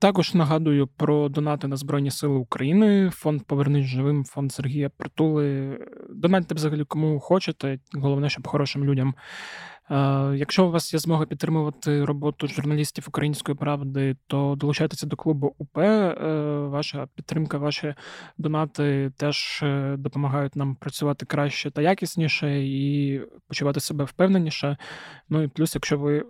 Також 0.00 0.34
нагадую 0.34 0.86
про 0.86 1.28
донати 1.28 1.68
на 1.68 1.76
Збройні 1.76 2.10
Сили 2.10 2.34
України, 2.34 3.10
фонд 3.10 3.42
Повернись 3.46 3.86
живим, 3.86 4.24
фонд 4.24 4.52
Сергія 4.52 4.88
Притули. 4.88 5.78
Донатьте 6.10 6.54
взагалі 6.54 6.84
кому 6.84 7.20
хочете. 7.20 7.78
Головне, 7.92 8.30
щоб 8.30 8.46
хорошим 8.46 8.84
людям 8.84 9.14
якщо 10.34 10.66
у 10.66 10.70
вас 10.70 10.92
є 10.92 10.98
змога 10.98 11.26
підтримувати 11.26 12.04
роботу 12.04 12.46
журналістів 12.46 13.04
української 13.08 13.56
правди, 13.56 14.16
то 14.26 14.54
долучайтеся 14.58 15.06
до 15.06 15.16
клубу 15.16 15.54
УП. 15.58 15.78
Е, 15.78 16.14
ваша 16.58 17.08
підтримка, 17.14 17.58
ваші 17.58 17.94
донати 18.38 19.12
теж 19.16 19.60
е, 19.62 19.94
допомагають 19.98 20.56
нам 20.56 20.74
працювати 20.74 21.26
краще 21.26 21.70
та 21.70 21.82
якісніше 21.82 22.62
і 22.62 23.20
почувати 23.48 23.80
себе 23.80 24.04
впевненіше. 24.04 24.76
Ну 25.28 25.42
і 25.42 25.48
плюс, 25.48 25.74
якщо 25.74 25.98
ви 25.98 26.24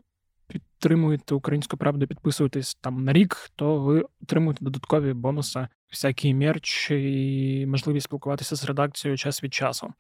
підтримуєте 0.52 1.34
українську 1.34 1.76
правду, 1.76 2.06
підписуєтесь 2.06 2.74
там 2.74 3.04
на 3.04 3.12
рік, 3.12 3.50
то 3.56 3.78
ви 3.78 4.04
отримуєте 4.22 4.64
додаткові 4.64 5.12
бонуси, 5.12 5.68
всякий 5.90 6.34
мерч 6.34 6.90
і 6.90 7.64
можливість 7.68 8.04
спілкуватися 8.04 8.56
з 8.56 8.64
редакцією 8.64 9.18
час 9.18 9.44
від 9.44 9.54
часу. 9.54 9.92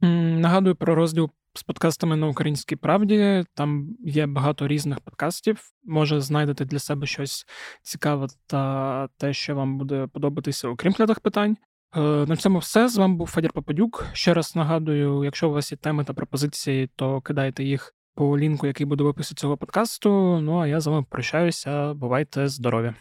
Нагадую 0.00 0.76
про 0.76 0.94
розділ 0.94 1.30
з 1.54 1.62
подкастами 1.62 2.16
на 2.16 2.26
українській 2.26 2.76
правді. 2.76 3.44
Там 3.54 3.96
є 4.04 4.26
багато 4.26 4.68
різних 4.68 5.00
подкастів. 5.00 5.60
Може, 5.84 6.20
знайдете 6.20 6.64
для 6.64 6.78
себе 6.78 7.06
щось 7.06 7.46
цікаве 7.82 8.26
та 8.46 9.08
те, 9.16 9.32
що 9.32 9.54
вам 9.54 9.78
буде 9.78 10.06
подобатися, 10.12 10.68
окрім 10.68 10.92
клятих 10.92 11.20
питань. 11.20 11.56
Е, 11.96 12.00
на 12.00 12.36
цьому 12.36 12.58
все. 12.58 12.88
З 12.88 12.96
вами 12.96 13.14
був 13.14 13.26
Федір 13.26 13.52
Попадюк. 13.52 14.06
Ще 14.12 14.34
раз 14.34 14.56
нагадую, 14.56 15.24
якщо 15.24 15.48
у 15.48 15.52
вас 15.52 15.72
є 15.72 15.78
теми 15.78 16.04
та 16.04 16.12
пропозиції, 16.12 16.90
то 16.96 17.20
кидайте 17.20 17.64
їх 17.64 17.94
по 18.18 18.38
лінку, 18.38 18.66
який 18.66 18.86
буде 18.86 19.04
в 19.04 19.06
описі 19.06 19.34
цього 19.34 19.56
подкасту. 19.56 20.40
Ну 20.40 20.58
а 20.58 20.66
я 20.66 20.80
з 20.80 20.86
вами 20.86 21.06
прощаюся. 21.10 21.94
Бувайте 21.94 22.48
здорові! 22.48 22.92